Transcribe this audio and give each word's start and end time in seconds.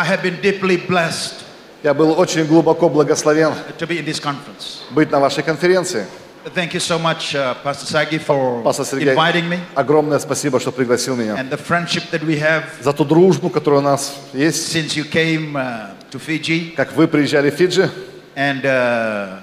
I 0.00 0.04
have 0.04 0.22
been 0.22 0.40
deeply 0.42 0.76
blessed 0.86 1.44
Я 1.82 1.94
был 1.94 2.18
очень 2.18 2.44
глубоко 2.46 2.88
благословен 2.88 3.52
to 3.78 3.86
be 3.86 3.98
in 3.98 4.04
this 4.04 4.20
conference. 4.20 4.82
быть 4.90 5.10
на 5.10 5.20
вашей 5.20 5.42
конференции. 5.42 6.06
Thank 6.54 6.74
you 6.74 6.80
so 6.80 6.96
much, 6.98 7.34
uh, 7.34 7.54
Pastor 7.64 7.86
Sagi, 7.86 8.18
for 8.18 8.62
Пастор 8.62 8.86
Сергей, 8.86 9.14
inviting 9.14 9.48
me 9.48 9.58
огромное 9.74 10.18
спасибо, 10.20 10.60
что 10.60 10.70
пригласил 10.72 11.16
меня. 11.16 11.34
and 11.36 11.50
the 11.50 11.56
friendship 11.58 12.04
that 12.12 12.22
we 12.24 12.38
have 12.40 12.62
За 12.82 12.92
ту 12.92 13.04
дружбу, 13.04 13.50
которая 13.50 13.80
у 13.80 13.84
нас 13.84 14.14
есть, 14.32 14.74
since 14.74 14.96
you 14.96 15.04
came 15.10 15.52
uh, 15.54 15.90
to 16.10 16.20
Fiji. 16.24 16.74
как 16.76 16.92
вы 16.96 17.08
приезжали 17.08 17.50
в 17.50 17.54
Фиджи, 17.54 17.90
And 18.36 18.62
uh, 18.64 19.38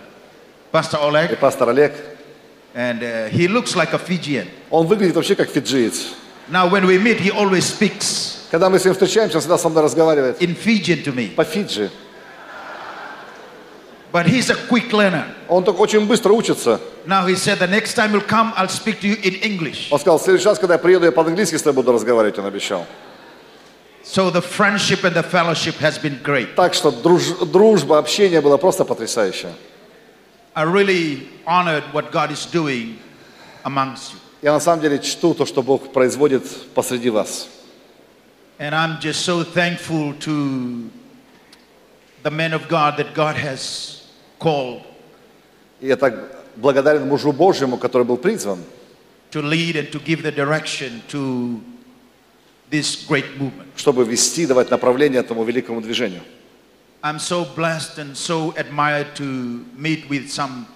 Pastor 0.72 1.00
и 1.00 1.04
Oleg, 1.12 1.36
пастор 1.38 1.70
Олег, 1.70 1.94
and 2.74 3.02
uh, 3.04 3.30
he 3.30 3.48
looks 3.48 3.76
like 3.76 3.94
a 3.94 4.00
Fijian. 4.00 4.48
он 4.70 4.88
выглядит 4.88 5.16
вообще 5.16 5.36
как 5.36 5.50
фиджиец. 5.50 6.14
Now, 6.50 6.68
when 6.68 6.86
we 6.86 6.98
meet, 6.98 7.20
he 7.20 7.32
always 7.32 7.66
speaks 7.66 8.37
Когда 8.51 8.71
мы 8.71 8.79
с 8.79 8.85
ним 8.85 8.95
встречаемся, 8.95 9.37
он 9.37 9.41
всегда 9.41 9.59
со 9.59 9.69
мной 9.69 9.83
разговаривает 9.85 10.41
in 10.43 10.57
Fijian 10.57 11.05
to 11.05 11.13
me. 11.15 11.35
по 11.35 11.45
Фиджи. 11.45 11.91
But 14.11 14.27
he's 14.27 14.49
a 14.49 14.57
quick 14.71 14.91
learner. 14.93 15.25
Он 15.49 15.63
только 15.65 15.81
очень 15.81 16.07
быстро 16.07 16.33
учится. 16.33 16.81
Now 17.07 17.27
he 17.27 17.35
said, 17.37 17.59
the 17.59 17.67
next 17.69 17.95
time 17.95 18.13
you'll 18.13 18.27
come, 18.27 18.55
I'll 18.57 18.67
speak 18.69 19.01
to 19.01 19.07
you 19.09 19.17
in 19.23 19.35
English. 19.43 19.89
Он 19.91 19.99
сказал, 20.01 20.19
в 20.19 20.23
следующий 20.23 20.47
раз, 20.49 20.59
когда 20.59 20.75
я 20.75 20.79
приеду, 20.79 21.05
я 21.05 21.13
по-английски 21.13 21.57
с 21.57 21.63
тобой 21.63 21.83
буду 21.83 21.93
разговаривать, 21.93 22.39
он 22.39 22.47
обещал. 22.47 22.87
So 24.03 24.31
the 24.31 24.41
friendship 24.41 25.05
and 25.05 25.15
the 25.15 25.23
fellowship 25.23 25.75
has 25.81 25.99
been 26.01 26.19
great. 26.23 26.55
Так 26.55 26.73
что 26.73 26.89
друж- 26.89 27.45
дружба, 27.45 27.99
общение 27.99 28.41
было 28.41 28.57
просто 28.57 28.87
потрясающее. 28.87 29.53
I 30.55 30.65
really 30.65 31.29
honored 31.47 31.85
what 31.93 32.11
God 32.11 32.31
is 32.33 32.47
doing 32.51 32.97
amongst 33.65 34.13
you. 34.15 34.19
Я 34.41 34.53
на 34.53 34.61
самом 34.61 34.81
деле 34.81 34.99
чту 35.01 35.35
то, 35.35 35.45
что 35.45 35.63
Бог 35.63 35.93
производит 35.93 36.45
посреди 36.75 37.11
вас. 37.11 37.49
And 38.60 38.74
I'm 38.76 39.00
just 39.00 39.26
so 39.26 39.44
thankful 39.44 40.14
to 40.22 40.90
the 42.24 42.32
men 42.32 42.54
of 42.54 42.68
God 42.68 42.98
that 42.98 43.14
God 43.14 43.36
has 43.36 44.04
called 44.40 44.82
И 45.82 45.88
я 45.88 45.98
так 45.98 46.14
благодарен 46.56 47.08
мужу 47.08 47.34
Божьему, 47.34 47.78
который 47.78 48.04
был 48.04 48.18
призван, 48.18 48.60
to 49.32 49.42
lead 49.42 49.76
and 49.76 49.92
to 49.92 50.00
give 50.00 50.22
the 50.24 50.32
direction 50.32 51.02
to 51.10 51.60
this 52.70 53.06
great 53.08 53.26
movement. 53.38 53.68
чтобы 53.76 54.06
вести, 54.06 54.46
давать 54.46 54.70
направление 54.72 55.20
этому 55.20 55.44
великому 55.44 55.82
движению. 55.82 56.22
I'm 57.04 57.20
so 57.20 57.44
blessed 57.44 57.98
and 57.98 58.16
so 58.16 58.54
admired 58.56 59.14
to 59.16 59.66
meet 59.76 60.10
with 60.10 60.32
some 60.32 60.68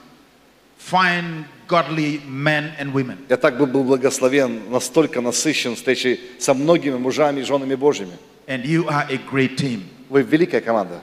fine, 0.77 1.45
godly 1.72 2.20
men 2.26 2.72
and 2.78 2.92
women. 2.92 3.16
Я 3.30 3.36
так 3.38 3.56
бы 3.56 3.66
был 3.66 3.82
благословен, 3.84 4.70
настолько 4.70 5.20
насыщен 5.22 5.74
встречей 5.74 6.20
со 6.38 6.52
многими 6.52 6.96
мужами 6.98 7.40
и 7.40 7.44
женами 7.44 7.74
Божьими. 7.74 8.12
And 8.46 8.64
you 8.64 8.86
are 8.88 9.06
a 9.08 9.18
great 9.30 9.56
team. 9.56 9.84
Вы 10.10 10.22
великая 10.22 10.60
команда. 10.60 11.00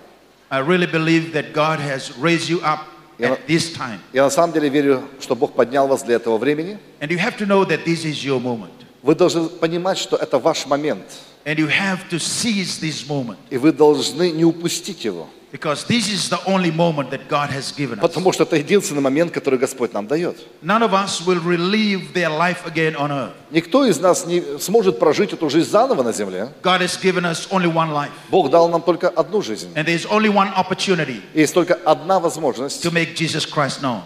I 0.52 0.60
really 0.62 0.86
believe 0.88 1.34
that 1.34 1.54
God 1.54 1.80
has 1.80 2.12
raised 2.20 2.50
you 2.50 2.62
up 2.62 2.80
Yeah. 3.18 3.34
at 3.34 3.48
this 3.48 3.74
time. 3.74 4.00
Я 4.14 4.24
на 4.24 4.30
самом 4.30 4.54
деле 4.54 4.70
верю, 4.70 5.04
что 5.20 5.36
Бог 5.36 5.54
поднял 5.54 5.88
вас 5.88 6.04
для 6.04 6.16
этого 6.16 6.38
времени. 6.38 6.78
And 7.02 7.10
you 7.10 7.18
have 7.18 7.38
to 7.38 7.46
know 7.46 7.66
that 7.66 7.84
this 7.86 8.06
is 8.06 8.24
your 8.24 8.40
moment. 8.40 8.72
Вы 9.02 9.16
должны 9.16 9.50
понимать, 9.50 9.98
что 9.98 10.16
это 10.16 10.40
ваш 10.40 10.66
момент. 10.68 11.04
And 11.46 11.58
you 11.58 11.68
have 11.68 12.08
to 12.10 12.18
seize 12.20 12.80
this 12.80 13.08
moment. 13.08 13.38
И 13.50 13.58
вы 13.58 13.72
должны 13.74 14.32
не 14.32 14.46
упустить 14.46 15.04
его. 15.04 15.28
Because 15.52 15.84
this 15.86 16.08
is 16.12 16.30
the 16.30 16.40
only 16.46 16.70
moment 16.70 17.10
that 17.10 17.28
God 17.28 17.50
has 17.50 17.72
given 17.72 17.98
us. 17.98 18.02
Потому 18.02 18.32
что 18.32 18.44
это 18.44 18.56
единственный 18.56 19.02
момент, 19.02 19.32
который 19.32 19.58
Господь 19.58 19.94
нам 19.94 20.06
дает. 20.08 20.38
None 20.62 20.84
of 20.84 20.94
us 20.94 21.26
will 21.26 21.40
relive 21.40 22.14
their 22.14 22.30
life 22.30 22.66
again 22.68 22.96
on 22.96 23.10
earth. 23.12 23.34
Никто 23.50 23.84
из 23.86 24.00
нас 24.00 24.28
не 24.28 24.44
сможет 24.60 25.00
прожить 25.00 25.34
эту 25.34 25.50
жизнь 25.50 25.70
заново 25.70 26.04
на 26.04 26.14
земле. 26.14 26.54
God 26.62 26.82
has 26.82 26.98
given 27.02 27.26
us 27.26 27.48
only 27.50 27.68
one 27.68 27.92
life. 27.92 28.12
Бог 28.30 28.52
дал 28.52 28.70
нам 28.70 28.84
только 28.84 29.10
одну 29.10 29.42
жизнь. 29.42 29.72
And 29.76 29.86
there's 29.88 30.06
only 30.06 30.30
one 30.30 30.54
opportunity 30.54 31.22
И 31.34 31.42
есть 31.42 31.54
только 31.56 31.74
одна 31.84 32.20
возможность 32.20 32.86
to 32.86 32.92
make 32.92 33.16
Jesus 33.16 33.46
Christ 33.46 33.82
known. 33.82 34.02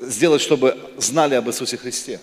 сделать, 0.00 0.40
чтобы 0.40 0.76
знали 0.98 1.34
об 1.34 1.48
Иисусе 1.48 1.76
Христе. 1.76 2.20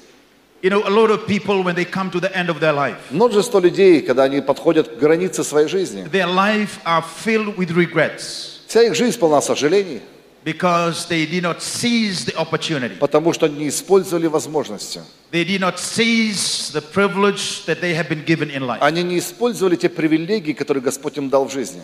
You 0.62 0.70
know, 0.70 0.82
a 0.86 0.90
lot 0.90 1.10
of 1.10 1.26
people, 1.26 1.64
when 1.64 1.74
they 1.74 1.84
come 1.84 2.08
to 2.12 2.20
the 2.20 2.30
end 2.36 2.48
of 2.48 2.60
their 2.60 2.72
life, 2.72 2.96
Множество 3.10 3.58
людей, 3.58 4.00
когда 4.00 4.24
они 4.24 4.40
подходят 4.40 4.88
к 4.88 4.98
границе 4.98 5.42
своей 5.42 5.66
жизни, 5.68 6.04
their 6.12 6.28
life 6.32 6.78
are 6.84 7.02
filled 7.24 7.56
with 7.56 7.70
regrets 7.72 8.60
вся 8.68 8.82
их 8.84 8.94
жизнь 8.94 9.18
полна 9.18 9.40
сожалений, 9.42 10.00
because 10.44 11.06
they 11.08 11.26
did 11.26 11.42
not 11.42 11.60
seize 11.60 12.24
the 12.24 12.34
opportunity. 12.36 12.96
потому 12.98 13.32
что 13.32 13.46
они 13.46 13.56
не 13.64 13.68
использовали 13.68 14.28
возможности. 14.28 15.00
They 15.32 15.44
did 15.44 15.60
not 15.60 15.78
seize 15.78 16.70
the 16.72 16.80
privilege 16.80 17.64
that 17.66 17.80
they 17.80 17.92
have 17.94 18.08
been 18.08 18.24
given 18.24 18.48
in 18.50 18.62
life. 18.66 18.78
Они 18.80 19.02
не 19.02 19.18
использовали 19.18 19.74
те 19.76 19.88
привилегии, 19.88 20.52
которые 20.52 20.82
Господь 20.82 21.16
им 21.18 21.28
дал 21.28 21.46
в 21.48 21.52
жизни. 21.52 21.82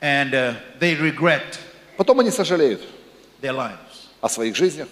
And 0.00 0.32
uh, 0.34 0.54
they 0.80 0.96
regret 1.00 1.58
Потом 1.96 2.18
они 2.20 2.30
сожалеют 2.30 2.82
their 3.40 3.54
lives. 3.54 3.76
о 4.20 4.28
своих 4.28 4.56
жизнях. 4.56 4.88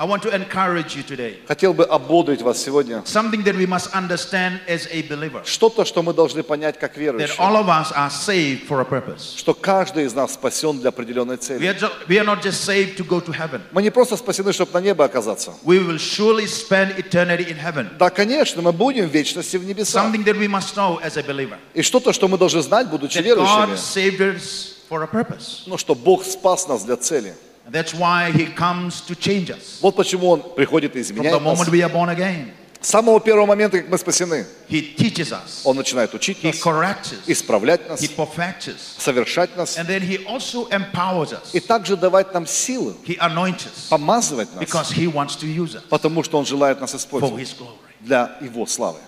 I 0.00 0.04
want 0.04 0.22
to 0.22 0.34
encourage 0.34 0.96
you 0.96 1.02
today. 1.02 1.36
Хотел 1.46 1.74
бы 1.74 1.84
ободрить 1.84 2.40
вас 2.40 2.56
сегодня. 2.62 3.02
Something 3.04 3.44
that 3.44 3.54
we 3.54 3.66
must 3.66 3.90
understand 3.92 4.58
as 4.66 4.88
a 4.90 5.02
believer. 5.02 5.42
Что-то, 5.44 5.84
что 5.84 6.02
мы 6.02 6.14
должны 6.14 6.42
понять 6.42 6.78
как 6.78 6.96
That 6.96 7.00
верующие. 7.00 7.36
all 7.38 7.54
of 7.56 7.68
us 7.68 7.92
are 7.94 8.08
saved 8.08 8.66
for 8.66 8.80
a 8.80 8.84
purpose. 8.86 9.36
Что 9.36 9.52
каждый 9.52 10.04
из 10.06 10.14
нас 10.14 10.32
спасен 10.32 10.80
для 10.80 10.88
определенной 10.88 11.34
We 11.34 11.38
цели. 11.38 11.66
are, 11.68 11.90
we 12.08 12.18
are 12.18 12.24
not 12.24 12.40
just 12.42 12.64
saved 12.64 12.96
to 12.96 13.04
go 13.06 13.20
to 13.20 13.30
heaven. 13.30 13.60
Мы 13.72 13.82
не 13.82 13.90
просто 13.90 14.16
спасены, 14.16 14.54
чтобы 14.54 14.72
на 14.72 14.80
небо 14.80 15.04
оказаться. 15.04 15.52
We 15.64 15.78
will 15.86 15.98
surely 15.98 16.46
spend 16.46 16.96
eternity 16.96 17.46
in 17.50 17.58
heaven. 17.58 17.90
Да, 17.98 18.08
конечно, 18.08 18.62
мы 18.62 18.72
будем 18.72 19.06
в 19.06 19.12
вечности 19.12 19.58
в 19.58 19.66
небесах. 19.66 20.06
Something 20.06 20.24
that 20.24 20.38
we 20.38 20.48
must 20.48 20.76
know 20.76 20.98
as 21.04 21.18
a 21.18 21.22
believer. 21.22 21.58
И 21.74 21.82
что-то, 21.82 22.14
что 22.14 22.26
мы 22.26 22.38
должны 22.38 22.62
знать, 22.62 22.88
будучи 22.88 23.18
That 23.18 23.24
God 23.36 23.68
верующими. 23.68 23.74
saved 23.76 24.20
us 24.22 24.76
for 24.88 25.02
a 25.02 25.06
purpose. 25.06 25.64
Ну, 25.66 25.76
что 25.76 25.94
Бог 25.94 26.24
спас 26.24 26.66
нас 26.68 26.84
для 26.84 26.96
цели. 26.96 27.34
And 27.70 27.72
that's 27.72 27.94
why 27.94 28.32
He 28.32 28.46
comes 28.46 29.00
to 29.02 29.14
change 29.14 29.48
us. 29.50 29.78
Вот 29.80 29.94
почему 29.94 30.28
Он 30.30 30.42
приходит 30.56 30.96
и 30.96 31.02
From 31.02 31.02
the 31.02 31.12
изменяет 31.22 31.40
нас. 31.40 31.42
moment 31.42 31.68
we 31.70 31.82
are 31.82 31.88
born 31.88 32.08
again, 32.08 32.52
С 32.82 32.88
самого 32.88 33.20
первого 33.20 33.44
момента, 33.46 33.78
как 33.78 33.88
мы 33.90 33.96
спасены, 33.98 34.44
He 34.68 34.96
teaches 34.96 35.30
us, 35.32 35.60
Он 35.64 35.76
начинает 35.76 36.12
учить 36.14 36.38
He 36.42 36.48
нас, 36.48 36.60
corrects 36.60 37.12
us, 37.12 37.18
исправлять 37.28 37.88
нас, 37.88 38.00
He 38.02 38.08
perfects 38.08 38.66
us, 38.68 38.96
совершать 38.98 39.56
нас. 39.56 39.76
and 39.78 39.86
then 39.86 40.02
He 40.02 40.24
also 40.26 40.66
empowers 40.70 41.32
us. 41.32 41.54
И 41.54 41.60
также 41.60 41.96
давать 41.96 42.34
нам 42.34 42.44
силы, 42.46 42.94
He 43.06 43.16
anoints 43.18 43.66
us 43.66 43.88
помазывать 43.88 44.52
нас, 44.56 44.64
because 44.64 44.90
He 44.90 45.06
wants 45.06 45.36
to 45.36 45.46
use 45.46 45.76
us 45.76 45.82
потому 45.88 46.24
что 46.24 46.38
Он 46.38 46.46
желает 46.46 46.80
нас 46.80 46.92
for 46.92 46.96
использовать 46.98 47.40
His 47.40 47.54
glory. 47.56 47.76
для 48.00 48.36
Его 48.40 48.66
славы. 48.66 48.98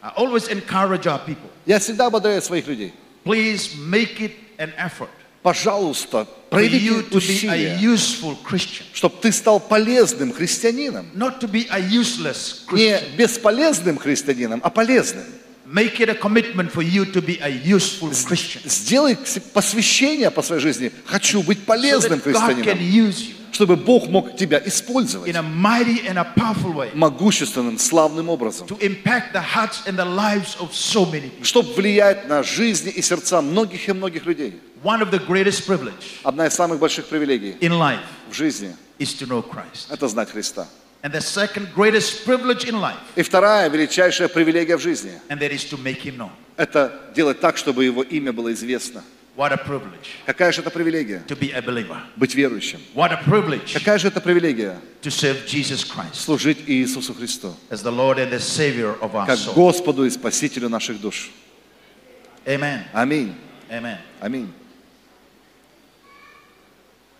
I 0.00 0.12
always 0.16 0.48
encourage 0.48 1.06
our 1.06 1.18
people, 1.18 1.50
Я 1.66 1.78
всегда 1.78 2.06
ободряю 2.06 2.40
своих 2.40 2.66
людей. 2.68 2.94
please 3.24 3.74
make 3.76 4.20
it 4.20 4.32
an 4.58 4.72
effort 4.78 5.10
Пожалуйста, 5.46 6.26
проявите 6.50 7.16
усилия, 7.16 7.78
чтобы 8.92 9.14
ты 9.22 9.30
стал 9.30 9.60
полезным 9.60 10.32
христианином. 10.32 11.06
Не 12.72 13.16
бесполезным 13.16 13.96
христианином, 13.96 14.60
а 14.64 14.70
полезным. 14.70 15.24
Make 15.72 16.00
it 16.00 16.08
a 16.08 16.14
commitment 16.14 16.72
for 16.72 16.82
you 16.82 17.04
to 17.12 17.20
be 17.24 17.38
a 17.40 17.48
useful 17.48 18.10
Christian. 18.10 18.60
Сделай 18.68 19.16
посвящение 19.52 20.32
по 20.32 20.42
своей 20.42 20.60
жизни. 20.60 20.90
Хочу 21.04 21.44
быть 21.44 21.64
полезным 21.64 22.20
христианином, 22.20 22.80
чтобы 23.52 23.76
Бог 23.76 24.08
мог 24.08 24.36
тебя 24.36 24.60
использовать 24.64 25.28
in 25.30 25.36
a 25.36 25.42
mighty 25.42 26.06
and 26.06 26.18
a 26.18 26.24
powerful 26.36 26.74
way 26.74 26.90
могущественным, 26.94 27.78
славным 27.78 28.28
образом, 28.28 28.66
to 28.66 28.78
impact 28.80 29.32
the 29.32 29.42
hearts 29.42 29.86
and 29.86 29.96
the 29.96 30.04
lives 30.04 30.56
of 30.60 30.72
so 30.72 31.04
many 31.10 31.30
people. 31.30 31.44
чтобы 31.44 31.72
влиять 31.74 32.28
на 32.28 32.42
жизни 32.42 32.90
и 32.90 33.02
сердца 33.02 33.40
многих 33.40 33.88
и 33.88 33.92
многих 33.92 34.26
людей. 34.26 34.60
One 34.82 35.00
of 35.02 35.10
the 35.10 35.18
greatest 35.26 35.66
privilege 35.66 36.20
Одна 36.22 36.46
из 36.46 36.54
самых 36.54 36.78
больших 36.78 37.06
привилегий 37.06 37.56
in 37.60 37.72
life 37.72 38.00
в 38.30 38.34
жизни 38.34 38.74
is 38.98 39.14
to 39.18 39.26
know 39.26 39.42
Christ.– 39.42 39.86
это 39.90 40.06
знать 40.08 40.30
Христа. 40.30 40.66
And 41.02 41.12
the 41.12 41.20
second 41.20 41.68
greatest 41.74 42.24
privilege 42.26 42.64
in 42.66 42.80
life, 42.80 42.96
И 43.14 43.22
вторая 43.22 43.68
величайшая 43.68 44.28
привилегия 44.28 44.76
в 44.76 44.80
жизни 44.80 45.12
and 45.28 45.38
that 45.38 45.52
is 45.52 45.64
to 45.70 45.76
make 45.82 46.02
him 46.02 46.16
known.– 46.16 46.30
это 46.56 46.92
делать 47.14 47.40
так, 47.40 47.56
чтобы 47.56 47.84
Его 47.84 48.02
имя 48.02 48.32
было 48.32 48.52
известно. 48.52 49.02
What 49.37 49.53
a 49.53 49.57
privilege 49.57 50.09
Какая 50.25 50.51
же 50.51 50.61
это 50.61 50.69
привилегия? 50.71 51.23
to 51.27 51.35
be 51.37 51.51
a 51.53 51.61
believer. 51.61 52.01
Быть 52.17 52.35
верующим. 52.35 52.81
What 52.93 53.11
a 53.13 53.21
privilege 53.23 53.73
Какая 53.73 53.97
же 53.97 54.09
это 54.09 54.19
привилегия? 54.21 54.79
to 55.01 55.09
serve 55.09 55.45
Jesus 55.47 55.83
Christ 55.85 56.15
Служить 56.15 56.57
Иисусу 56.67 57.13
Христу, 57.13 57.55
as 57.69 57.81
the 57.81 57.91
Lord 57.91 58.19
and 58.19 58.29
the 58.31 58.39
Savior 58.39 58.95
of 59.01 59.15
our 59.15 59.25
как 59.25 59.37
soul. 59.39 59.53
Господу 59.55 60.03
и 60.05 60.09
Спасителю 60.09 60.67
наших 60.69 60.99
душ. 60.99 61.31
Amen. 62.45 62.83
Аминь. 62.93 63.33
Amen. 63.69 63.97
Аминь. 64.19 64.51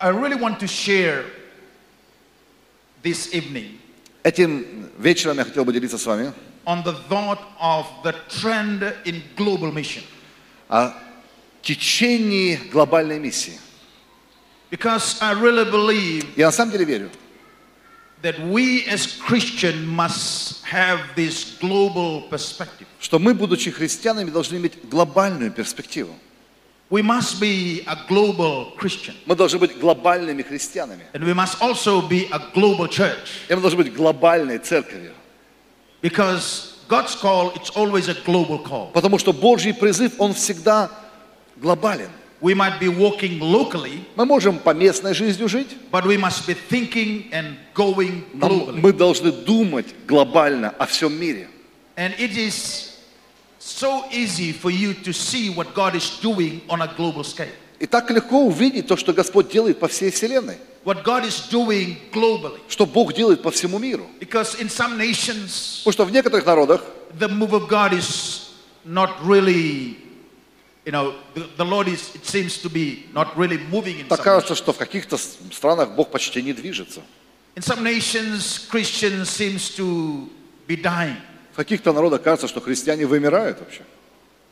I 0.00 0.08
really 0.10 0.36
want 0.36 0.58
to 0.60 0.66
share 0.66 1.24
this 3.02 3.32
evening 3.32 3.78
Этим 4.24 4.88
вечером 4.98 5.38
я 5.38 5.44
хотел 5.44 5.64
бы 5.64 5.72
делиться 5.72 5.98
с 5.98 6.06
вами 6.06 6.32
on 6.66 6.84
the 6.84 6.92
thought 7.08 7.40
of 7.60 7.86
the 8.04 8.14
trend 8.28 8.82
in 9.04 9.22
global 9.36 9.72
mission. 9.72 10.02
Течении 11.61 12.55
глобальной 12.71 13.19
миссии. 13.19 13.59
Because 14.69 15.17
I 15.21 15.33
really 15.33 15.69
believe 15.69 16.25
Я 16.35 16.47
на 16.47 16.51
самом 16.51 16.71
деле 16.71 16.85
верю, 16.85 17.09
that 18.21 18.39
we 18.39 18.85
as 18.87 19.07
Christians 19.19 19.85
must 19.85 20.63
have 20.65 20.99
this 21.15 21.57
global 21.59 22.27
perspective. 22.29 22.87
что 22.99 23.19
мы, 23.19 23.33
будучи 23.33 23.71
христианами, 23.71 24.29
должны 24.29 24.57
иметь 24.57 24.89
глобальную 24.89 25.51
перспективу. 25.51 26.13
We 26.89 27.01
must 27.01 27.41
be 27.41 27.83
a 27.85 27.97
global 28.07 28.73
Christian. 28.77 29.13
Мы 29.25 29.35
должны 29.35 29.59
быть 29.59 29.77
глобальными 29.77 30.41
христианами. 30.41 31.03
And 31.13 31.25
we 31.25 31.33
must 31.33 31.61
also 31.61 32.01
be 32.01 32.29
a 32.31 32.39
global 32.53 32.87
church. 32.87 33.27
И 33.49 33.55
мы 33.55 33.61
должны 33.61 33.83
быть 33.83 33.93
глобальной 33.93 34.57
церковью. 34.59 35.13
Because 36.01 36.75
God's 36.87 37.15
call, 37.15 37.53
it's 37.55 37.69
always 37.75 38.07
a 38.07 38.13
global 38.25 38.63
call. 38.63 38.91
Потому 38.93 39.17
что 39.19 39.33
Божий 39.33 39.73
призыв, 39.73 40.13
он 40.17 40.33
всегда 40.33 40.89
глобален. 41.61 42.09
We 42.39 42.53
might 42.53 42.79
be 42.79 42.87
walking 42.87 43.39
locally, 43.39 44.03
Мы 44.15 44.25
можем 44.25 44.59
по 44.59 44.71
местной 44.73 45.13
жизни 45.15 45.47
жить, 45.47 45.69
but 45.91 46.05
we 46.05 46.17
must 46.17 46.45
be 46.47 46.55
thinking 46.69 47.31
and 47.31 47.55
going 47.73 48.23
globally. 48.35 48.79
мы 48.79 48.93
должны 48.93 49.31
думать 49.31 49.87
глобально 50.07 50.69
о 50.77 50.85
всем 50.85 51.19
мире. 51.19 51.47
And 51.95 52.13
it 52.19 52.37
is 52.37 52.93
so 53.59 54.03
easy 54.11 54.51
for 54.53 54.69
you 54.69 54.93
to 55.03 55.11
see 55.11 55.49
what 55.49 55.73
God 55.73 55.95
is 55.95 56.19
doing 56.21 56.61
on 56.69 56.81
a 56.81 56.87
global 56.95 57.23
scale. 57.23 57.49
И 57.79 57.85
так 57.87 58.09
легко 58.11 58.41
увидеть 58.45 58.87
то, 58.87 58.97
что 58.97 59.13
Господь 59.13 59.49
делает 59.49 59.79
по 59.79 59.87
всей 59.87 60.11
вселенной, 60.11 60.57
What 60.85 61.03
God 61.03 61.25
is 61.25 61.49
doing 61.51 61.97
globally. 62.13 62.59
что 62.69 62.85
Бог 62.85 63.13
делает 63.13 63.41
по 63.41 63.49
всему 63.51 63.79
миру. 63.79 64.05
Because 64.19 64.59
in 64.59 64.69
some 64.69 64.95
nations, 64.97 65.79
Потому 65.83 65.93
что 65.93 66.05
в 66.05 66.11
некоторых 66.11 66.45
народах 66.45 66.83
the 67.19 67.27
move 67.27 67.53
of 67.53 67.67
God 67.67 67.93
is 67.93 68.49
not 68.85 69.09
really, 69.25 69.95
you 70.86 70.90
know, 70.92 71.14
the, 71.34 71.48
the 71.56 71.64
Lord 71.64 71.86
is, 71.88 72.14
it 72.14 72.24
seems 72.26 72.58
to 72.62 72.68
be 72.68 73.06
not 73.12 73.36
really 73.36 73.58
moving 73.70 73.98
in 74.00 74.08
так 74.08 74.18
some 74.18 74.24
кажется, 74.24 74.54
что 74.54 74.72
в 74.72 74.78
каких-то 74.78 75.16
с- 75.16 75.38
странах 75.52 75.90
Бог 75.90 76.10
почти 76.10 76.42
не 76.42 76.52
движется. 76.52 77.02
In 77.54 77.62
some 77.62 77.82
nations, 77.82 78.58
Christians 78.70 79.28
seems 79.30 79.70
to 79.76 80.28
be 80.66 80.76
dying. 80.76 81.16
В 81.52 81.56
каких-то 81.56 81.92
народах 81.92 82.22
кажется, 82.22 82.48
что 82.48 82.60
христиане 82.60 83.06
вымирают 83.06 83.60
вообще. 83.60 83.82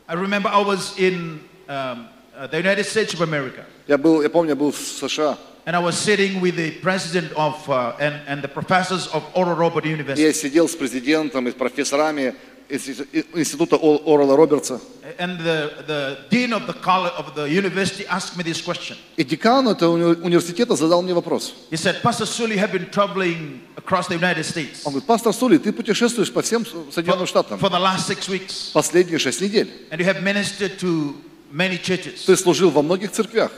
I 0.07 0.15
remember 0.17 0.49
I 0.49 0.61
was 0.63 0.93
in 0.99 1.41
um, 1.69 2.09
uh, 2.37 2.47
the 2.49 2.59
United 2.59 2.85
States 2.85 3.15
of 3.15 3.21
America, 3.23 3.65
Я, 3.89 3.97
был, 3.97 4.23
я 4.23 4.29
помню, 4.29 4.51
я 4.51 4.57
был 4.57 4.71
в 4.73 4.77
США, 4.77 5.39
and 5.67 5.75
I 5.77 5.79
was 5.79 5.97
sitting 5.97 6.41
with 6.41 6.57
the 6.57 6.73
president 6.83 7.33
of 7.37 7.55
uh, 7.69 7.95
and, 8.01 8.15
and 8.27 8.43
the 8.43 8.49
professors 8.49 9.07
of 9.15 9.23
Oral 9.35 9.55
Roberts 9.57 9.87
и 9.87 9.91
University. 9.91 10.21
я 10.23 10.33
сидел 10.33 10.69
с 10.69 10.75
президентом 10.77 11.47
и 11.49 11.53
с 11.53 11.55
профессорами 11.55 12.35
институ- 12.35 12.35
института 12.70 13.76
Орла 13.78 14.36
Робертса. 14.36 14.80
And 15.20 15.40
the, 15.40 15.72
the 15.88 16.18
dean 16.32 16.52
of 16.52 16.66
the 16.68 16.74
college 16.74 17.14
of 17.18 17.36
the 17.36 17.48
university 17.48 18.06
asked 18.08 18.36
me 18.38 18.44
this 18.44 18.62
question. 18.62 18.98
И 19.18 19.24
декан 19.24 19.68
этого 19.68 19.96
уни- 19.98 20.22
университета 20.24 20.76
задал 20.76 21.02
мне 21.04 21.14
вопрос. 21.14 21.54
He 21.72 21.78
said, 21.78 22.02
Pastor 22.02 22.26
Sully, 22.26 22.56
you 22.56 22.60
have 22.60 22.72
been 22.72 22.90
traveling 22.90 23.62
across 23.78 24.08
the 24.08 24.16
United 24.16 24.44
States 24.46 24.82
Он 24.84 24.94
говорит, 24.94 25.06
пастор 25.08 25.34
Сули, 25.34 25.58
ты 25.58 25.72
путешествуешь 25.72 26.32
по 26.34 26.42
всем 26.42 26.66
Соединенным 26.92 27.28
Штатам 27.28 27.60
for 27.60 27.70
the 27.70 27.80
last 27.80 28.08
six 28.08 28.28
weeks, 28.28 28.72
последние 28.74 29.20
шесть 29.20 29.42
недель. 29.42 29.70
and 29.92 30.00
you 30.00 30.06
have 30.06 30.22
ministered 30.24 30.80
to 30.80 31.14
many 31.52 31.78
churches. 31.78 32.26
Ты 32.26 32.36
служил 32.36 32.72
во 32.72 32.82
многих 32.82 33.12
церквях. 33.12 33.52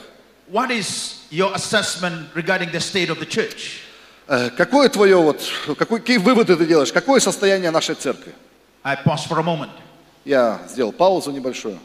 What 0.50 0.70
is 0.70 1.16
your 1.30 1.52
assessment 1.54 2.28
regarding 2.34 2.70
the 2.72 2.80
state 2.80 3.08
of 3.10 3.18
the 3.18 3.26
church? 3.26 3.80
Э, 4.28 4.50
Какое 4.50 4.88
твое 4.90 5.16
вот, 5.16 5.40
какой, 5.78 6.00
какие 6.00 6.18
выводы 6.18 6.54
ты 6.56 6.66
делаешь? 6.66 6.92
Какое 6.92 7.20
состояние 7.20 7.70
нашей 7.70 7.94
церкви? 7.94 8.34
I 8.83 8.95
paused 8.95 9.27
for 9.27 9.39
a 9.39 9.43
moment 9.43 9.71
Я 10.25 10.61
сделал 10.69 10.91
паузу 10.93 11.31
небольшую, 11.31 11.77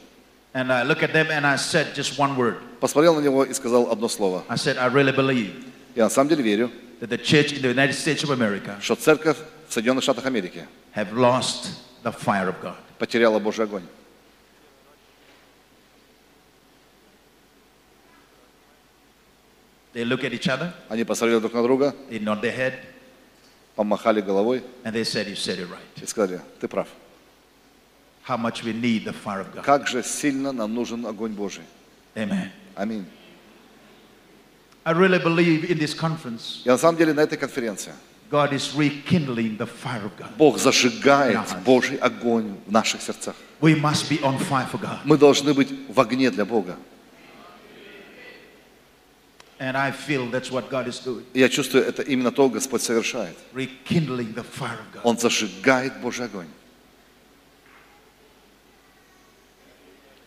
and 0.54 0.72
I 0.72 0.82
looked 0.84 1.02
at 1.02 1.12
them 1.12 1.28
and 1.30 1.44
I 1.46 1.56
said 1.56 1.94
just 1.94 2.18
one 2.18 2.36
word. 2.36 2.58
посмотрел 2.80 3.14
на 3.16 3.20
него 3.20 3.44
и 3.44 3.52
сказал 3.54 3.90
одно 3.90 4.08
слово. 4.08 4.44
I 4.48 4.56
said, 4.56 4.76
I 4.78 4.88
really 4.88 5.14
believe 5.14 5.64
Я 5.94 6.04
на 6.04 6.10
самом 6.10 6.28
деле 6.28 6.42
верю, 6.42 6.70
that 7.00 7.08
the 7.08 7.18
church 7.18 7.52
in 7.52 7.62
the 7.62 7.68
United 7.68 7.94
States 7.94 8.22
of 8.22 8.30
America 8.30 8.80
что 8.80 8.94
церковь 8.94 9.36
в 9.68 9.72
Соединенных 9.72 10.02
Штатах 10.04 10.26
Америки 10.26 10.66
have 10.94 11.12
lost 11.12 11.70
the 12.04 12.12
fire 12.12 12.48
of 12.48 12.60
God. 12.62 12.76
потеряла 12.98 13.38
Божий 13.38 13.64
огонь. 13.64 13.84
They 19.94 20.04
look 20.04 20.22
at 20.22 20.32
each 20.32 20.46
other, 20.48 20.72
Они 20.88 21.02
посмотрели 21.04 21.40
друг 21.40 21.54
на 21.54 21.62
друга, 21.62 21.94
they 22.08 22.20
nod 22.20 22.40
their 22.40 22.54
head, 22.56 22.74
помахали 23.75 24.21
головой 24.21 24.63
и 24.85 26.05
сказали, 26.05 26.41
ты 26.59 26.67
прав. 26.67 26.87
Как 29.63 29.87
же 29.87 30.03
сильно 30.03 30.51
нам 30.51 30.73
нужен 30.73 31.05
огонь 31.05 31.33
Божий. 31.33 31.63
Аминь. 32.75 33.05
I 34.85 34.91
really 34.91 35.19
believe 35.19 35.69
in 35.69 35.77
this 35.77 35.93
conference, 35.93 36.61
Я 36.65 36.73
на 36.73 36.77
самом 36.77 36.97
деле 36.97 37.13
на 37.13 37.21
этой 37.21 37.37
конференции 37.37 37.93
God 38.29 38.51
is 38.51 38.73
rekindling 38.75 39.57
the 39.57 39.67
fire 39.67 40.03
of 40.03 40.11
God. 40.17 40.27
Бог 40.37 40.57
зажигает 40.57 41.39
Божий 41.63 41.97
огонь 41.97 42.57
в 42.65 42.71
наших 42.71 43.01
сердцах. 43.01 43.35
We 43.61 43.79
must 43.79 44.09
be 44.09 44.19
on 44.21 44.37
fire 44.39 44.67
for 44.69 44.81
God. 44.81 44.99
Мы 45.05 45.17
должны 45.17 45.53
быть 45.53 45.69
в 45.87 45.99
огне 46.01 46.31
для 46.31 46.43
Бога. 46.43 46.75
And 49.62 49.76
I 49.76 49.90
feel 49.90 50.30
that's 50.30 50.52
what 50.52 50.70
God 50.70 50.86
is 50.86 51.00
doing. 51.00 51.24
И 51.34 51.40
я 51.40 51.48
чувствую, 51.48 51.84
это 51.84 52.02
именно 52.02 52.30
то 52.30 52.48
Господь 52.48 52.80
совершает. 52.82 53.36
Rekindling 53.52 54.32
the 54.34 54.44
fire 54.44 54.78
of 54.78 54.92
God. 54.92 55.00
Он 55.02 55.18
зажигает 55.18 56.00
Божий 56.00 56.26
огонь. 56.26 56.46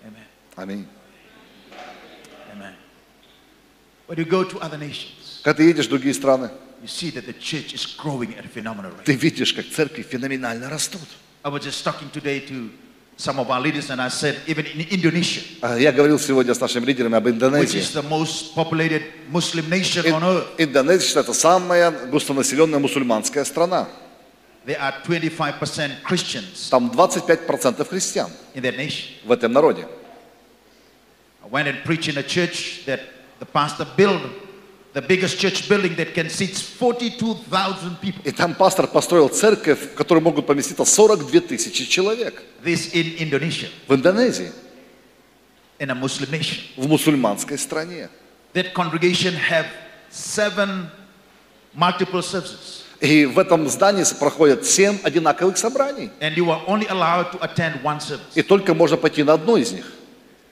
Amen. 0.03 0.25
Аминь. 0.55 0.87
Amen. 2.53 2.73
When 4.07 4.17
you 4.17 4.25
go 4.25 4.43
to 4.43 4.59
other 4.59 4.77
nations, 4.77 5.39
Когда 5.43 5.57
ты 5.57 5.63
едешь 5.63 5.87
в 5.87 5.89
другие 5.89 6.13
страны, 6.13 6.51
you 6.81 6.87
see 6.87 7.09
that 7.11 7.25
the 7.25 7.33
church 7.33 7.73
is 7.73 7.85
growing 7.85 8.35
at 8.35 8.43
a 8.45 8.49
phenomenal 8.49 8.91
rate. 8.91 9.05
ты 9.05 9.13
видишь, 9.15 9.53
как 9.53 9.65
церкви 9.69 10.01
феноменально 10.01 10.69
растут. 10.69 11.07
I 11.43 11.49
was 11.49 11.63
just 11.63 11.83
talking 11.83 12.09
today 12.11 12.39
to 12.47 12.69
some 13.16 13.38
of 13.40 13.50
our 13.50 13.60
leaders, 13.60 13.88
and 13.90 14.00
I 14.00 14.08
said, 14.08 14.40
even 14.46 14.66
in 14.66 14.80
Indonesia, 14.90 15.40
А 15.62 15.76
Я 15.78 15.90
говорил 15.92 16.18
сегодня 16.18 16.54
с 16.54 16.60
нашими 16.60 16.84
лидерами 16.84 17.16
об 17.16 17.26
which 17.26 17.32
Индонезии. 17.34 17.80
is 17.80 17.92
the 17.92 18.02
most 18.02 18.54
populated 18.54 19.02
Muslim 19.30 19.68
nation 19.70 20.04
Ин- 20.04 20.14
on 20.14 20.22
earth, 20.22 20.46
Индонезия 20.58 21.06
считается 21.08 21.32
самая 21.34 21.90
густонаселенная 21.90 22.78
мусульманская 22.78 23.44
страна. 23.44 23.88
there 24.66 24.78
are 24.80 24.92
25% 25.06 26.02
Christians 26.04 26.68
Там 26.70 26.90
25% 26.90 27.88
христиан 27.88 28.30
in 28.54 28.62
that 28.62 28.76
nation. 28.76 29.14
в 29.24 29.32
этом 29.32 29.52
народе. 29.52 29.86
I 31.42 31.48
went 31.48 31.68
and 31.68 31.82
preached 31.84 32.08
in 32.08 32.18
a 32.18 32.22
church 32.24 32.84
that 32.86 33.00
the 33.38 33.46
pastor 33.46 33.86
built 33.96 34.20
the 34.96 35.02
biggest 35.02 35.38
church 35.38 35.68
building 35.68 35.94
that 35.96 36.14
can 36.14 36.30
seat 36.30 36.56
42,000 36.56 38.00
people. 38.00 38.22
И 38.24 38.30
там 38.30 38.54
пастор 38.54 38.86
построил 38.86 39.28
церковь, 39.28 39.92
в 39.92 39.94
которой 39.94 40.20
могут 40.20 40.46
поместиться 40.46 40.86
42 40.86 41.40
тысячи 41.42 41.84
человек. 41.84 42.42
This 42.64 42.94
in 42.94 43.18
Indonesia, 43.18 43.68
В 43.88 43.94
Индонезии, 43.94 44.50
in 45.78 45.90
a 45.90 45.94
Muslim 45.94 46.30
nation. 46.30 46.60
в 46.78 46.88
мусульманской 46.88 47.58
стране. 47.58 48.08
That 48.54 48.72
congregation 48.72 49.34
have 49.34 49.66
seven 50.10 50.86
multiple 51.74 52.22
services. 52.22 52.84
И 53.02 53.26
в 53.26 53.38
этом 53.38 53.68
здании 53.68 54.04
проходят 54.18 54.64
семь 54.64 54.98
одинаковых 55.02 55.58
собраний. 55.58 56.10
And 56.20 56.34
you 56.36 56.50
are 56.50 56.62
only 56.66 56.86
allowed 56.88 57.32
to 57.32 57.38
attend 57.42 57.82
one 57.82 58.00
service. 58.00 58.32
И 58.34 58.40
только 58.40 58.72
можно 58.72 58.96
пойти 58.96 59.22
на 59.22 59.34
одно 59.34 59.58
из 59.58 59.72
них. 59.72 59.84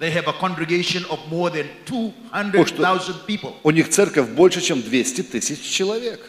They 0.00 0.10
have 0.10 0.26
a 0.26 0.32
congregation 0.32 1.04
of 1.06 1.20
more 1.30 1.50
than 1.50 1.68
200,000 1.86 3.14
people. 3.26 3.54
У 3.62 3.70
них 3.70 3.88
церковь 3.90 4.28
больше, 4.30 4.60
чем 4.60 4.82
200 4.82 5.22
тысяч 5.22 5.60
человек. 5.60 6.20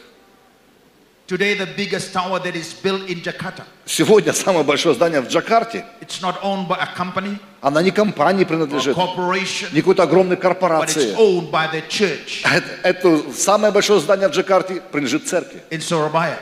Today, 1.27 1.55
the 1.57 1.65
biggest 1.75 2.13
tower 2.13 2.37
that 2.39 2.55
is 2.55 2.71
built 2.83 3.09
in 3.09 3.23
Jakarta, 3.23 3.63
Сегодня 3.87 4.31
самое 4.31 4.63
большое 4.63 4.93
здание 4.93 5.21
в 5.21 5.27
Джакарте, 5.27 5.83
it's 5.99 6.21
not 6.21 6.39
owned 6.43 6.67
by 6.67 6.77
a 6.77 6.87
company 6.95 7.39
она 7.61 7.81
не 7.81 7.89
компании 7.89 8.43
принадлежит, 8.43 8.95
corporation, 8.95 9.73
не 9.73 9.81
какой-то 9.81 10.03
огромной 10.03 10.35
but 10.35 10.39
it's 10.39 10.41
корпорации. 10.43 11.15
owned 11.17 11.49
by 11.49 11.65
the 11.71 11.81
church 11.89 12.43
Это, 12.43 12.67
это 12.83 13.33
самое 13.33 13.73
большое 13.73 13.99
здание 14.01 14.27
в 14.27 14.33
Джакарте 14.33 14.83
принадлежит 14.91 15.27
церкви 15.27 15.63
in 15.71 15.79
Surabaya, 15.79 16.37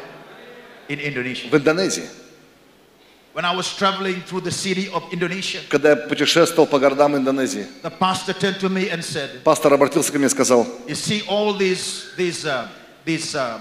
in 0.89 0.99
Indonesia. 0.99 1.49
в 1.49 1.55
Индонезии. 1.55 2.03
When 3.34 3.44
I 3.44 3.54
was 3.54 3.72
traveling 3.76 4.20
through 4.26 4.40
the 4.42 4.50
city 4.50 4.90
of 4.92 5.04
Indonesia, 5.12 5.60
Когда 5.68 5.90
я 5.90 5.96
путешествовал 5.96 6.66
по 6.66 6.78
городам 6.80 7.16
Индонезии, 7.16 7.66
the 7.82 7.90
pastor 7.96 8.32
turned 8.34 8.58
to 8.60 8.68
me 8.68 8.90
and 8.90 9.02
said, 9.04 9.42
пастор 9.44 9.72
обратился 9.72 10.10
ко 10.10 10.18
мне 10.18 10.26
и 10.26 10.30
сказал, 10.30 10.66
"You 10.88 10.94
see 10.96 11.22
all 11.28 11.56
these, 11.56 12.06
these, 12.16 12.44
uh, 12.44 12.66
these, 13.06 13.34
uh, 13.36 13.60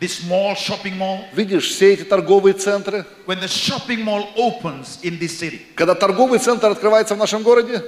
this 0.00 0.22
mall, 0.26 0.54
shopping 0.54 0.96
mall. 0.96 1.24
видишь, 1.34 1.68
все 1.68 1.92
эти 1.92 2.04
торговые 2.04 2.54
центры, 2.54 3.04
When 3.26 3.40
the 3.40 3.48
shopping 3.48 4.02
mall 4.02 4.28
opens 4.36 4.98
in 5.02 5.18
this 5.18 5.36
city, 5.38 5.60
когда 5.74 5.94
торговый 5.94 6.38
центр 6.38 6.68
открывается 6.70 7.14
в 7.14 7.18
нашем 7.18 7.42
городе, 7.42 7.82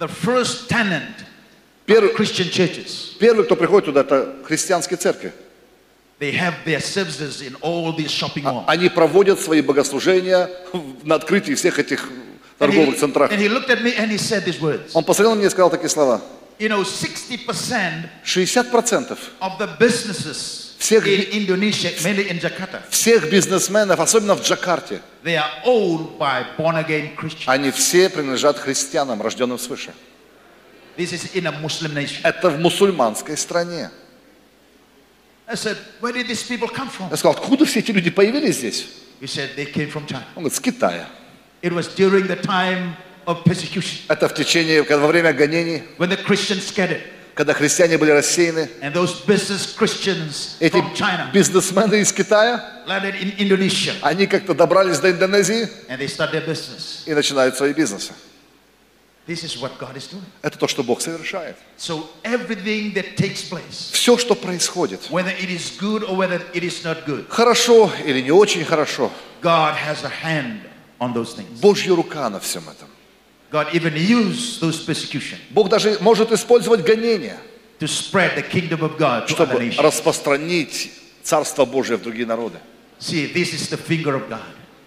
the 0.00 0.08
first 0.08 0.68
tenant 0.68 1.14
are 1.20 1.26
Первый- 1.86 2.12
Christian 2.16 2.50
churches. 2.50 3.16
первый, 3.20 3.44
кто 3.44 3.54
приходит 3.54 3.84
туда, 3.86 4.00
это 4.00 4.34
христианские 4.44 4.96
церкви. 4.96 5.32
Они 8.67 8.89
проводят 8.89 9.39
свои 9.39 9.61
богослужения 9.61 10.49
на 11.03 11.15
открытии 11.15 11.53
всех 11.53 11.79
этих 11.79 12.09
торговых 12.57 12.97
центрах. 12.97 13.31
and 13.31 13.39
he 13.39 13.47
looked 13.47 13.69
at 13.69 13.83
me 13.83 13.93
and 13.95 14.09
he 14.11 14.17
said 14.17 14.43
these 14.45 14.59
words. 14.59 14.91
Он 14.93 15.03
посмотрел 15.03 15.35
на 15.35 15.39
меня 15.39 15.47
и 15.47 15.51
сказал 15.51 15.69
такие 15.69 15.89
слова. 15.89 16.21
You 16.59 16.69
know, 16.69 16.83
60% 16.83 18.09
60% 18.25 19.17
of 19.41 19.59
the 19.59 19.67
businesses 19.79 20.73
Всех 20.79 21.05
in 21.05 21.17
би- 21.17 21.45
Indonesia, 21.45 21.91
mainly 22.03 22.29
in 22.29 22.39
Jakarta, 22.39 22.81
всех 22.89 23.29
бизнесменов, 23.29 23.99
особенно 23.99 24.33
в 24.35 24.41
Джакарте, 24.41 25.01
they 25.23 25.35
are 25.35 25.51
owned 25.65 26.17
by 26.17 26.43
born-again 26.57 27.15
Christians. 27.15 27.45
они 27.47 27.69
все 27.71 28.09
принадлежат 28.09 28.57
христианам, 28.57 29.21
рожденным 29.21 29.59
свыше. 29.59 29.91
This 30.97 31.13
is 31.13 31.29
in 31.35 31.45
a 31.45 31.51
Muslim 31.51 31.93
nation. 31.93 32.21
Это 32.23 32.49
в 32.49 32.59
мусульманской 32.59 33.37
стране. 33.37 33.91
Said? 35.53 35.77
Я 36.01 37.17
сказал, 37.17 37.31
откуда 37.33 37.65
все 37.65 37.79
эти 37.79 37.91
люди 37.91 38.09
появились 38.09 38.57
здесь? 38.57 38.87
Said. 39.21 39.51
Он 40.35 40.43
говорит, 40.43 40.53
с 40.53 40.59
Китая. 40.59 41.07
It 41.61 41.73
was 41.73 41.87
during 41.95 42.27
the 42.27 42.39
time 42.41 42.95
of 43.25 43.43
persecution 43.43 43.99
Это 44.07 44.27
в 44.27 44.33
течение, 44.33 44.83
когда 44.83 45.01
во 45.01 45.07
время 45.07 45.33
гонений, 45.33 45.83
when 45.97 46.09
the 46.09 46.17
Christians 46.23 46.67
scattered. 46.67 47.01
когда 47.33 47.53
христиане 47.53 47.97
были 47.97 48.11
рассеяны, 48.11 48.69
эти 50.59 51.31
бизнесмены 51.33 52.01
из 52.01 52.11
Китая, 52.11 52.83
они 54.01 54.27
как-то 54.27 54.53
добрались 54.53 54.99
до 54.99 55.11
Индонезии 55.11 55.69
and 55.87 55.99
they 55.99 56.07
start 56.07 56.31
their 56.31 56.45
business. 56.45 57.03
и 57.05 57.13
начинают 57.13 57.55
свои 57.55 57.73
бизнесы. 57.73 58.13
This 59.27 59.43
is 59.43 59.59
what 59.59 59.77
God 59.77 59.97
is 59.97 60.07
doing. 60.07 60.23
Это 60.41 60.57
то, 60.57 60.67
что 60.69 60.83
Бог 60.83 61.01
совершает. 61.01 61.57
So 61.77 62.07
everything 62.23 62.93
that 62.93 63.17
takes 63.17 63.41
place, 63.43 63.91
Все, 63.91 64.17
что 64.17 64.35
происходит, 64.35 65.09
whether 65.09 65.31
it 65.37 65.49
is 65.49 65.77
good 65.77 66.03
or 66.03 66.15
whether 66.15 66.41
it 66.53 66.63
is 66.63 66.83
not 66.83 67.05
good, 67.05 67.27
хорошо 67.29 67.91
или 68.05 68.21
не 68.21 68.31
очень 68.31 68.63
хорошо, 68.63 69.11
God 69.41 69.75
has 69.75 70.03
a 70.05 70.09
hand 70.23 70.61
on 70.99 71.13
those 71.13 71.35
things. 71.35 71.59
Божья 71.59 71.93
рука 71.93 72.29
на 72.29 72.39
всем 72.39 72.63
этом. 72.69 72.87
God 73.51 73.67
even 73.73 73.95
used 73.95 74.61
those 74.61 74.79
persecution 74.85 75.37
Бог 75.51 75.69
даже 75.69 75.97
может 75.99 76.31
использовать 76.31 76.85
гонения, 76.85 77.37
to 77.79 77.87
spread 77.87 78.35
the 78.35 78.41
kingdom 78.43 78.81
of 78.81 78.97
God 78.97 79.27
to 79.27 79.35
other 79.35 79.45
чтобы 79.45 79.59
nations. 79.59 79.81
распространить 79.81 80.91
Царство 81.23 81.65
Божие 81.65 81.97
в 81.97 82.01
другие 82.01 82.25
народы. 82.25 82.59
See, 82.99 83.31
this 83.33 83.53
is 83.53 83.69
the 83.69 83.77
finger 83.77 84.15
of 84.15 84.29
God. 84.29 84.39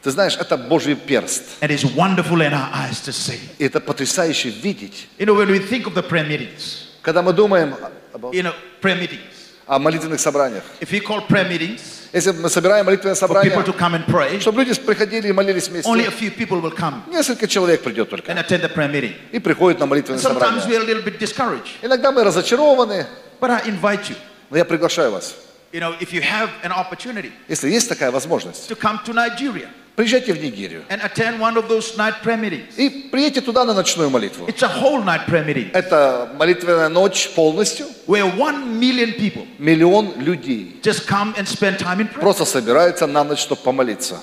Ты 0.02 0.10
знаешь, 0.10 0.36
это 0.36 0.56
Божий 0.56 0.94
перст. 0.96 1.42
And 1.60 1.70
it's 1.70 1.84
wonderful 1.94 2.40
in 2.40 2.52
our 2.54 2.70
eyes 2.72 3.00
to 3.04 3.12
see. 3.12 3.38
И 3.58 3.64
это 3.66 3.80
потрясающе 3.80 4.48
видеть. 4.48 5.08
You 5.18 5.26
know, 5.26 5.34
when 5.34 5.48
we 5.50 5.58
think 5.58 5.86
of 5.86 5.94
the 5.94 6.02
prayer 6.02 6.26
meetings, 6.26 6.86
Когда 7.02 7.22
мы 7.22 7.32
думаем 7.32 7.74
об- 8.12 8.32
you 8.34 8.42
know, 8.42 8.54
prayer 8.80 8.96
meetings. 8.98 9.20
о 9.66 9.78
молитвенных 9.78 10.18
собраниях. 10.20 10.62
If 10.80 10.90
we 10.90 11.00
call 11.00 11.26
prayer 11.28 11.46
meetings 11.48 11.80
Если 12.12 12.32
мы 12.32 12.48
собираем 12.50 12.86
молитвенное 12.86 13.14
for 13.14 13.28
people 13.28 13.42
собрание, 13.42 13.64
to 13.64 13.72
come 13.78 13.94
and 13.94 14.04
pray, 14.06 14.40
чтобы 14.40 14.64
люди 14.64 14.74
приходили 14.80 15.28
и 15.28 15.32
молились 15.32 15.68
only 15.84 16.06
a 16.06 16.10
вместе, 16.10 16.18
few 16.18 16.30
people 16.36 16.60
will 16.60 16.74
come 16.74 17.02
несколько 17.08 17.46
человек 17.46 17.82
придет 17.82 18.08
только 18.10 18.32
and 18.32 18.38
attend 18.38 18.62
the 18.62 18.68
prayer 18.74 18.90
meeting. 18.90 19.14
и 19.32 19.38
приходит 19.38 19.78
на 19.78 19.86
молитвенное 19.86 20.18
Sometimes 20.20 20.62
собрание. 20.62 20.66
we're 20.66 20.82
a 20.82 20.84
little 20.86 21.04
bit 21.04 21.18
discouraged, 21.20 21.68
Иногда 21.82 22.10
мы 22.10 22.24
разочарованы, 22.24 23.06
but 23.40 23.50
I 23.50 23.60
invite 23.68 24.08
you. 24.10 24.16
но 24.50 24.56
я 24.56 24.64
приглашаю 24.64 25.12
вас. 25.12 25.34
You 25.72 25.78
know, 25.78 25.94
if 26.00 26.12
you 26.12 26.20
have 26.20 26.50
an 26.64 26.72
opportunity 26.72 27.30
Если 27.46 27.68
есть 27.70 27.88
такая 27.88 28.10
возможность, 28.10 28.68
to 28.68 28.74
come 28.74 28.98
to 29.04 29.12
Nigeria 29.12 29.68
приезжайте 29.95 30.33
в 30.33 30.41
Нигерию 30.43 30.83
and 30.89 31.01
attend 31.01 31.39
one 31.39 31.55
of 31.57 31.67
those 31.69 31.95
night 31.97 32.15
prayer 32.23 32.37
meetings, 32.37 32.75
и 32.77 33.09
приедьте 33.11 33.41
туда 33.41 33.63
на 33.65 33.73
ночную 33.73 34.09
молитву. 34.09 34.45
it's 34.47 34.61
a 34.61 34.67
whole 34.67 35.03
night 35.03 35.25
prayer 35.25 35.45
meeting 35.45 35.71
Это 35.71 36.29
молитвенная 36.37 36.89
ночь 36.89 37.29
полностью. 37.35 37.87
where 38.07 38.25
one 38.37 38.77
million 38.79 39.13
people 39.13 39.47
Миллион 39.57 40.13
людей 40.19 40.79
just 40.83 41.07
come 41.07 41.33
and 41.37 41.47
spend 41.47 41.77
time 41.79 41.99
in 42.01 42.07
prayer. 42.09 42.19
просто 42.21 42.45
собираются 42.45 43.07
на 43.07 43.23
ночь, 43.23 43.39
чтобы 43.39 43.61
помолиться. 43.61 44.21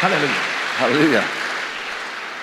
Hallelujah. 0.00 0.42
Аллилуйя. 0.80 1.24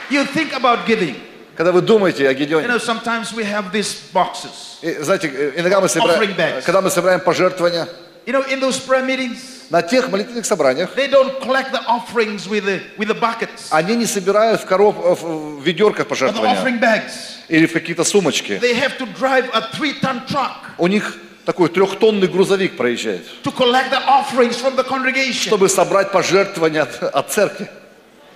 You 0.10 0.26
think 0.26 0.54
about 0.54 0.86
giving. 0.86 1.16
Когда 1.57 1.71
вы 1.73 1.83
думаете 1.83 2.27
о 2.29 2.33
You 2.33 2.35
Гедеоне, 2.35 2.67
know, 2.67 2.79
sometimes 2.79 3.33
we 3.35 3.45
have 3.45 3.71
these 3.73 3.97
boxes. 4.13 4.79
и, 4.83 5.03
знаете, 5.03 5.29
э, 5.29 5.53
иногда 5.61 5.81
мы 5.81 5.89
собираем, 5.89 6.63
когда 6.63 6.81
мы 6.81 6.91
собираем 6.91 7.21
пожертвования, 7.21 7.89
You 8.25 8.33
know, 8.33 8.45
in 8.49 8.61
those 8.61 8.79
prayer 8.79 9.05
meetings, 9.05 9.39
на 9.71 9.83
тех 9.83 10.09
молитвенных 10.09 10.47
собраниях 10.47 10.91
they 10.97 11.09
don't 11.11 11.41
collect 11.41 11.73
the 11.73 11.81
offerings 11.89 12.47
with 12.49 12.65
the, 12.65 12.81
with 12.97 13.09
the 13.09 13.19
buckets 13.19 13.67
они 13.71 13.97
не 13.97 14.07
собирают 14.07 14.61
в, 14.61 14.67
короб, 14.67 14.97
в 14.97 15.59
в 15.59 15.63
ведерках 15.63 16.07
or 16.07 16.07
the 16.07 16.09
пожертвования 16.09 16.55
offering 16.57 16.81
bags. 16.81 17.13
или 17.49 17.67
в 17.67 17.73
какие-то 17.73 18.05
сумочки. 18.05 18.53
They 18.63 18.75
have 18.75 18.97
to 18.99 19.07
drive 19.19 19.51
a 19.53 19.61
three-ton 19.77 20.27
truck 20.29 20.75
У 20.79 20.87
них 20.87 21.17
такой 21.45 21.69
трехтонный 21.69 22.29
грузовик 22.29 22.77
проезжает, 22.77 23.27
to 23.43 23.51
collect 23.53 23.91
the 23.91 24.01
offerings 24.07 24.57
from 24.63 24.77
the 24.77 24.85
congregation. 24.87 25.49
чтобы 25.49 25.69
собрать 25.69 26.13
пожертвования 26.13 26.83
от, 26.83 27.03
от 27.03 27.31
церкви. 27.33 27.69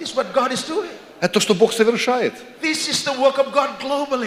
This 0.00 0.08
is 0.12 0.16
what 0.16 0.32
God 0.35 0.50
is 0.52 0.64
doing. 0.64 0.90
Это 1.20 1.32
то, 1.35 1.40
что 1.40 1.54
Бог 1.54 1.73
совершает. 1.73 2.35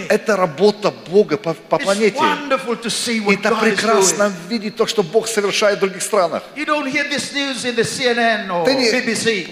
Это 0.10 0.36
работа 0.36 0.92
Бога 1.12 1.38
по, 1.38 1.54
по 1.54 1.78
планете. 1.78 2.18
И 3.20 3.36
это 3.36 3.50
прекрасно 3.76 4.34
видеть 4.50 4.76
то, 4.76 4.88
что 4.88 5.04
Бог 5.04 5.28
совершает 5.28 5.78
в 5.78 5.82
других 5.82 6.02
странах. 6.02 6.42
Ты 8.66 8.74
не- 8.76 8.90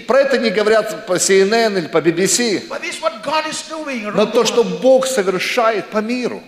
про 0.06 0.20
это 0.22 0.36
не 0.38 0.50
говорят 0.50 1.06
по 1.06 1.12
CNN 1.16 1.78
или 1.78 1.86
по 1.86 1.98
BBC, 2.00 2.62
но 4.16 4.26
то, 4.26 4.44
что. 4.44 4.64
Бог 4.64 5.06
совершает 5.06 5.86
по 5.90 5.98
миру. 5.98 6.42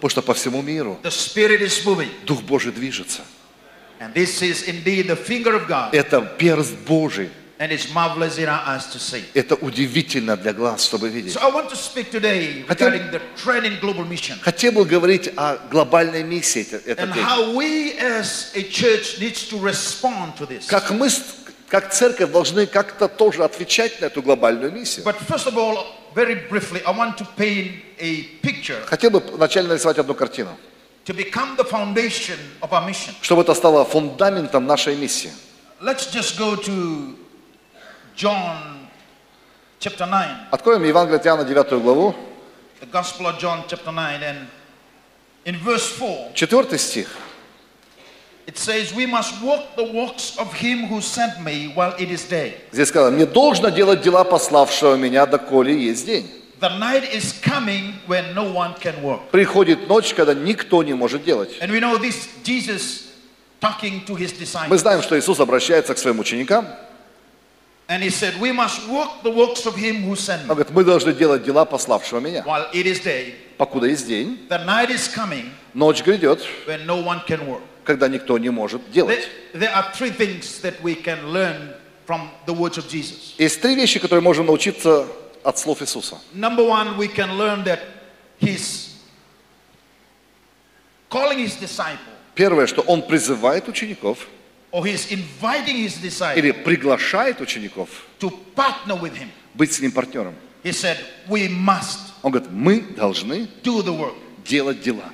Потому 0.00 0.10
что 0.10 0.22
по 0.22 0.34
всему 0.34 0.62
миру. 0.62 0.98
Дух 2.26 2.42
Божий 2.42 2.70
движется. 2.72 3.22
Это 5.92 6.20
перст 6.20 6.74
Божий. 6.86 7.30
And 7.56 7.70
it's 7.70 7.92
marvelous 7.94 8.36
in 8.38 8.48
our 8.48 8.60
eyes 8.66 8.86
to 8.92 8.98
see. 8.98 9.22
Это 9.32 9.54
удивительно 9.54 10.36
для 10.36 10.52
глаз, 10.52 10.84
чтобы 10.84 11.08
видеть. 11.08 11.34
So 11.34 11.40
I 11.40 11.50
want 11.52 11.68
to 11.70 11.76
speak 11.76 12.10
today 12.10 12.64
Хотел- 12.66 12.88
regarding 12.90 13.10
the 13.12 13.20
trend 13.36 13.64
in 13.64 13.78
global 13.80 14.04
mission. 14.04 14.36
Хотел 14.42 14.72
бы 14.72 14.84
говорить 14.84 15.30
о 15.36 15.58
глобальной 15.70 16.24
миссии 16.24 16.62
это- 16.62 16.82
этот 16.84 17.04
And 17.10 17.14
день. 17.14 17.22
how 17.24 17.54
we 17.54 17.96
as 17.98 18.50
a 18.56 18.62
church 18.62 19.20
needs 19.20 19.48
to 19.50 19.58
respond 19.60 20.36
to 20.38 20.46
this. 20.48 20.66
Как 20.66 20.90
мы, 20.90 21.08
с- 21.08 21.22
как 21.68 21.92
церковь, 21.92 22.32
должны 22.32 22.66
как-то 22.66 23.06
тоже 23.06 23.44
отвечать 23.44 24.00
на 24.00 24.06
эту 24.06 24.20
глобальную 24.20 24.72
миссию. 24.72 25.04
But 25.06 25.16
first 25.28 25.46
of 25.46 25.56
all, 25.56 25.86
very 26.16 26.48
briefly, 26.48 26.82
I 26.84 26.90
want 26.92 27.16
to 27.18 27.26
paint 27.36 27.70
a 28.00 28.24
picture 28.42 28.84
Хотел 28.86 29.10
бы 29.10 29.20
вначале 29.20 29.68
нарисовать 29.68 29.98
одну 29.98 30.14
картину, 30.14 30.56
to 31.04 31.14
become 31.14 31.56
the 31.56 31.64
foundation 31.64 32.36
of 32.62 32.70
our 32.72 32.84
mission. 32.84 33.14
чтобы 33.22 33.42
это 33.42 33.54
стало 33.54 33.84
фундаментом 33.84 34.66
нашей 34.66 34.96
миссии. 34.96 35.30
Let's 35.80 36.10
just 36.12 36.36
go 36.36 36.56
to 36.56 37.16
John 38.16 38.88
chapter 39.80 40.06
9, 40.06 40.48
Откроем 40.52 40.84
Евангелие 40.84 41.18
от 41.18 41.26
Иоанна 41.26 41.44
9 41.44 41.82
главу, 41.82 42.14
the 42.80 42.90
Gospel 42.90 43.26
of 43.26 43.38
John 43.38 43.64
chapter 43.68 43.90
9, 43.92 44.22
and 44.22 44.46
in 45.44 45.56
verse 45.58 45.86
4, 45.98 46.32
4 46.34 46.78
стих. 46.78 47.08
it 48.46 48.58
says, 48.58 48.94
We 48.94 49.06
must 49.06 49.42
walk 49.42 49.74
the 49.76 49.84
walks 49.84 50.36
of 50.38 50.52
him 50.52 50.86
who 50.86 51.00
sent 51.00 51.42
me 51.42 51.72
while 51.74 51.94
it 51.98 52.10
is 52.10 52.28
day. 52.28 52.54
Здесь 52.72 52.88
сказано, 52.88 53.16
«Мне 53.16 53.26
должно 53.26 53.70
делать 53.70 54.02
дела 54.02 54.24
пославшего 54.24 54.96
меня, 54.96 55.26
доколе 55.26 55.76
есть 55.76 56.06
день». 56.06 56.30
The 56.60 56.78
night 56.78 57.04
is 57.12 57.32
coming 57.42 57.94
when 58.06 58.32
no 58.34 58.44
one 58.52 58.74
can 58.80 59.02
work. 59.02 59.30
Приходит 59.32 59.88
ночь, 59.88 60.14
когда 60.14 60.34
никто 60.34 60.82
не 60.82 60.94
может 60.94 61.24
делать. 61.24 61.58
And 61.60 61.70
we 61.70 61.80
know 61.80 61.98
this 61.98 62.28
Jesus 62.44 63.08
talking 63.60 64.04
to 64.06 64.14
his 64.14 64.32
Мы 64.32 64.44
disciples. 64.44 64.78
знаем, 64.78 65.02
что 65.02 65.18
Иисус 65.18 65.40
обращается 65.40 65.94
к 65.94 65.98
своим 65.98 66.20
ученикам. 66.20 66.66
And 67.87 68.03
he 68.03 68.09
said, 68.11 68.39
We 68.39 68.51
must 68.51 68.87
walk 68.87 69.23
the 69.23 69.31
works 69.31 69.65
of 69.65 69.75
him 69.75 70.03
who 70.03 70.15
sent 70.15 70.43
Он 70.43 70.49
me 70.49 70.55
говорит, 70.63 70.69
мы 70.71 70.83
должны 70.83 71.11
делать 71.13 71.43
дела 71.43 71.65
пославшего 71.65 72.19
меня. 72.19 72.43
while 72.45 72.69
it 72.73 72.85
is 72.85 72.99
day. 73.03 73.33
Покуда 73.57 73.87
есть 73.87 74.05
день, 74.07 74.45
The 74.47 74.63
night 74.65 74.89
is 74.91 75.07
coming 75.13 75.49
ночь 75.73 76.03
грядет, 76.03 76.45
when 76.67 76.85
no 76.85 76.97
one 77.03 77.19
can 77.25 77.47
work. 77.47 77.61
когда 77.83 78.07
никто 78.07 78.37
не 78.37 78.49
может 78.51 78.81
There, 78.89 78.93
делать. 78.93 79.27
there 79.53 79.73
are 79.73 79.91
three 79.93 80.11
things 80.11 80.61
that 80.61 80.79
we 80.83 80.93
can 80.95 81.31
learn 81.33 81.73
from 82.05 82.29
the 82.45 82.53
words 82.53 82.77
of 82.77 82.87
Jesus. 82.87 83.33
Есть 83.39 83.59
три 83.61 83.75
вещи, 83.75 83.99
которые 83.99 84.21
можем 84.21 84.45
научиться 84.45 85.07
от 85.43 85.57
слов 85.57 85.81
Иисуса. 85.81 86.19
Number 86.35 86.63
one, 86.63 86.95
we 86.97 87.07
can 87.07 87.37
learn 87.37 87.63
that 87.63 87.79
he's 88.39 88.95
calling 91.09 91.39
his 91.39 91.55
disciple 91.59 91.97
Первое, 92.35 92.67
что 92.67 92.81
Он 92.81 93.01
призывает 93.01 93.67
учеников 93.67 94.27
Или 94.74 96.50
приглашает 96.50 97.40
учеников 97.40 97.88
быть 99.54 99.72
с 99.72 99.80
Ним 99.80 99.92
партнером. 99.92 100.34
Он 102.22 102.32
говорит, 102.32 102.50
мы 102.50 102.80
должны 102.80 103.48
делать 104.44 104.82
дела. 104.82 105.12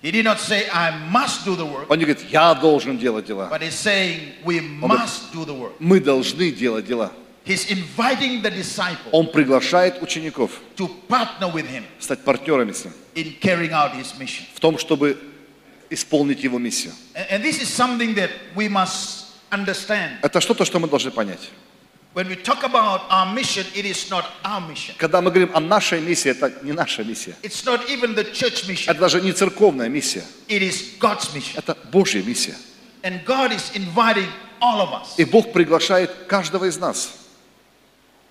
He 0.00 0.12
did 0.12 0.22
not 0.22 0.38
say, 0.38 0.68
I 0.72 0.92
must 1.10 1.44
do 1.44 1.56
the 1.56 1.64
work, 1.66 1.86
Он 1.88 1.98
не 1.98 2.04
говорит, 2.04 2.24
я 2.30 2.54
должен 2.54 2.98
делать 2.98 3.26
дела. 3.26 3.48
but 3.50 3.60
he's 3.60 3.74
saying, 3.74 4.32
We 4.44 4.60
must 4.60 5.32
do 5.34 5.44
the 5.44 5.52
work. 5.52 5.72
Мы 5.80 5.98
должны 5.98 6.52
делать 6.52 6.86
дела. 6.86 7.12
He's 7.44 7.68
inviting 7.68 8.40
the 8.40 8.50
disciple 8.50 9.10
Он 9.10 9.26
приглашает 9.32 10.00
учеников 10.00 10.60
to 10.76 10.88
partner 11.08 11.52
with 11.52 11.66
him 11.68 11.82
стать 11.98 12.22
партнерами 12.22 12.70
с 12.72 12.84
Ним 12.84 12.92
in 13.16 13.40
carrying 13.40 13.72
out 13.72 13.92
his 13.94 14.16
mission. 14.20 14.44
в 14.54 14.60
том, 14.60 14.78
чтобы 14.78 15.18
исполнить 15.90 16.44
Его 16.44 16.58
миссию. 16.58 16.92
Это 20.22 20.40
что-то, 20.40 20.64
что 20.64 20.78
мы 20.78 20.88
должны 20.88 21.10
понять. 21.10 21.50
Когда 24.96 25.20
мы 25.20 25.30
говорим 25.30 25.50
о 25.54 25.60
нашей 25.60 26.00
миссии, 26.00 26.30
это 26.30 26.52
не 26.62 26.72
наша 26.72 27.04
миссия. 27.04 27.36
Это 28.86 29.00
даже 29.00 29.20
не 29.20 29.32
церковная 29.32 29.88
миссия. 29.88 30.24
Это 30.48 31.76
Божья 31.92 32.22
миссия. 32.22 32.56
И 35.16 35.24
Бог 35.24 35.52
приглашает 35.52 36.10
каждого 36.26 36.64
из 36.64 36.78
нас 36.78 37.10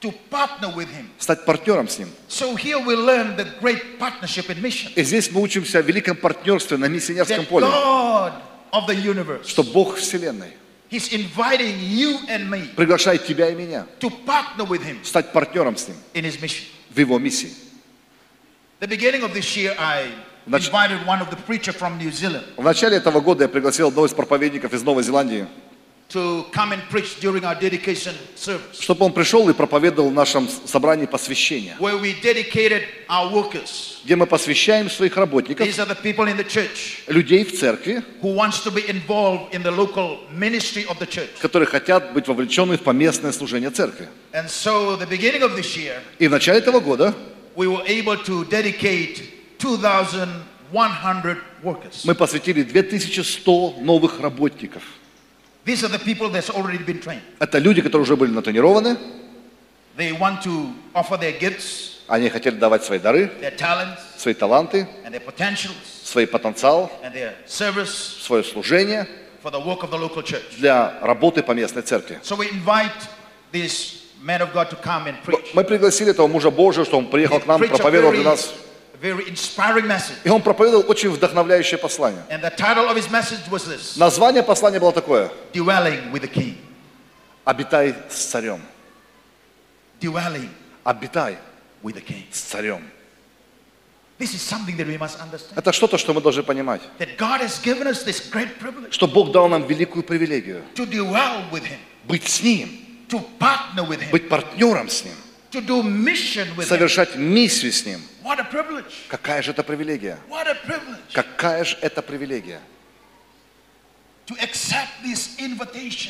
to 0.02 0.14
partner 0.30 0.74
with 0.76 0.88
Him. 0.90 1.08
стать 1.18 1.46
партнером 1.46 1.88
с 1.88 1.98
Ним. 2.00 2.10
So 2.30 2.56
here 2.56 2.80
we 2.80 2.96
learn 2.96 3.36
the 3.36 3.46
great 3.60 3.98
partnership 4.00 4.50
in 4.50 4.62
mission. 4.62 4.92
И 4.96 5.04
здесь 5.04 5.32
мы 5.32 5.42
учимся 5.42 5.80
о 5.80 5.82
великом 5.82 6.16
партнерстве 6.18 6.78
на 6.78 6.86
миссионерском 6.86 7.46
поле. 7.46 7.66
God 7.66 8.34
of 8.72 8.88
the 8.88 8.96
universe, 8.96 9.48
Что 9.48 9.64
Бог 9.64 9.96
Вселенной 9.98 10.54
He's 10.90 11.12
inviting 11.12 11.80
you 11.82 12.18
and 12.30 12.50
me 12.50 12.68
приглашает 12.76 13.26
тебя 13.26 13.50
и 13.50 13.56
меня 13.56 13.86
to 14.00 14.10
partner 14.26 14.66
with 14.68 14.84
Him 14.84 15.04
стать 15.04 15.34
партнером 15.34 15.76
с 15.78 15.88
Ним 15.88 15.98
in 16.14 16.24
His 16.26 16.40
mission. 16.42 16.64
в 16.94 17.00
Его 17.00 17.18
миссии. 17.20 17.52
The 18.80 18.88
beginning 18.88 19.24
of 19.24 19.34
this 19.34 19.58
year, 19.58 19.76
I 19.80 20.12
invited 20.46 21.06
one 21.08 21.20
of 21.20 21.30
the 21.32 21.36
preacher 21.48 21.74
from 21.74 21.98
New 21.98 22.12
Zealand 22.12 22.44
В 22.56 22.64
начале 22.64 22.98
этого 22.98 23.20
года 23.22 23.46
я 23.46 23.48
пригласил 23.50 23.88
одного 23.88 24.06
из 24.06 24.14
проповедников 24.14 24.72
из 24.74 24.84
Новой 24.84 25.04
Зеландии, 25.04 25.48
чтобы 28.74 29.06
он 29.06 29.14
пришел 29.14 29.50
и 29.50 29.54
проповедовал 29.54 30.10
в 30.10 30.14
нашем 30.14 30.48
собрании 30.48 31.06
посвящения, 31.06 31.78
где 34.06 34.16
мы 34.16 34.26
посвящаем 34.26 34.90
своих 34.90 35.18
работников, 35.18 35.68
These 35.68 35.80
are 35.80 35.88
the 35.88 36.02
people 36.02 36.28
in 36.28 36.38
the 36.38 36.48
church 36.48 37.04
людей 37.08 37.44
в 37.44 37.58
церкви, 37.60 38.04
who 38.22 38.34
wants 38.36 38.64
to 38.64 38.72
be 38.72 38.88
involved 38.88 39.54
in 39.54 39.64
the 39.64 39.72
local 39.72 40.20
ministry 40.32 40.86
of 40.88 40.98
the 41.00 41.08
church. 41.08 41.40
которые 41.42 41.68
хотят 41.68 42.14
быть 42.14 42.28
вовлечены 42.28 42.78
в 42.78 42.82
поместное 42.82 43.32
служение 43.34 43.70
церкви. 43.70 44.08
And 44.34 44.48
so, 44.48 44.96
the 44.98 45.08
beginning 45.08 45.42
of 45.42 45.56
this 45.58 45.76
year, 45.76 46.00
И 46.20 46.28
в 46.28 46.32
начале 46.32 46.60
этого 46.60 46.80
года 46.80 47.14
we 47.56 47.68
were 47.68 47.84
able 47.86 48.16
to 48.24 48.46
dedicate 48.50 49.24
2,100 49.60 51.38
workers. 51.64 52.02
мы 52.06 52.16
посвятили 52.16 52.64
2100 52.64 53.76
новых 53.82 54.20
работников. 54.22 54.84
These 55.68 55.84
are 55.84 55.90
the 55.90 56.00
people 56.00 56.30
that's 56.30 56.50
already 56.50 56.78
been 56.78 57.02
trained. 57.02 57.22
Это 57.40 57.58
люди, 57.58 57.82
которые 57.82 58.04
уже 58.04 58.16
были 58.16 58.32
натренированы, 58.32 58.98
They 59.98 60.18
want 60.18 60.42
to 60.44 60.74
offer 60.94 61.18
their 61.18 61.38
gifts, 61.38 61.98
они 62.08 62.30
хотели 62.30 62.56
давать 62.56 62.86
свои 62.86 63.00
дары, 63.00 63.30
their 63.42 63.54
talents, 63.58 64.00
свои 64.18 64.34
таланты, 64.34 64.88
and 65.04 65.12
their 65.12 65.20
potentials, 65.20 65.76
свой 66.06 66.26
потенциал, 66.26 66.90
and 67.04 67.14
their 67.14 67.34
service 67.46 67.90
свое 68.22 68.46
служение 68.46 69.06
for 69.44 69.52
the 69.52 69.60
work 69.60 69.84
of 69.84 69.92
the 69.92 69.98
local 69.98 70.24
church. 70.24 70.58
для 70.58 70.98
работы 71.02 71.44
по 71.44 71.52
местной 71.52 71.82
церкви. 71.82 72.20
So 72.24 72.38
we 72.38 72.50
invite 72.50 73.10
this 73.52 74.04
man 74.24 74.42
of 74.42 74.54
God 74.54 74.70
to 74.70 74.78
come 74.78 75.08
and 75.08 75.22
preach. 75.22 75.54
Мы 75.54 75.66
пригласили 75.66 76.12
этого 76.12 76.28
мужа 76.28 76.50
Божия, 76.50 76.86
что 76.86 76.98
он 76.98 77.08
приехал 77.10 77.42
к 77.42 77.46
нам, 77.46 77.60
проповедовал 77.60 78.14
для 78.14 78.24
нас. 78.24 78.54
Very 79.02 79.28
inspiring 79.30 79.88
message. 79.88 80.18
И 80.24 80.30
он 80.30 80.42
проповедовал 80.42 80.86
очень 80.88 81.10
вдохновляющее 81.10 81.78
послание. 81.78 82.24
And 82.30 82.42
the 82.42 82.56
title 82.56 82.88
of 82.90 82.96
his 82.96 83.10
message 83.10 83.50
was 83.50 83.66
this 83.66 83.98
Название 83.98 84.44
послания 84.44 84.80
было 84.80 84.92
такое 84.92 85.32
Dwelling 85.54 86.12
with 86.12 86.22
the 86.22 86.32
King. 86.32 86.56
«Обитай 87.46 87.96
с 88.10 88.26
царем». 88.26 88.62
Обитай 90.84 91.38
с 92.32 92.40
царем. 92.40 92.84
Это 95.56 95.72
что-то, 95.72 95.98
что 95.98 96.14
мы 96.14 96.22
должны 96.22 96.44
понимать. 96.44 96.82
Что 98.90 99.08
Бог 99.08 99.32
дал 99.32 99.48
нам 99.48 99.68
великую 99.68 100.04
привилегию 100.04 100.64
быть 102.06 102.28
с 102.28 102.42
Ним, 102.42 102.70
быть 104.12 104.30
партнером 104.30 104.90
с 104.90 105.04
Ним, 105.04 105.14
совершать 105.52 107.16
миссию 107.16 107.72
с 107.72 107.86
Ним. 107.86 108.02
Какая 109.08 109.42
же 109.42 109.52
это 109.52 109.64
привилегия? 109.64 110.20
Какая 111.14 111.64
же 111.64 111.78
это 111.82 112.02
привилегия? 112.02 112.60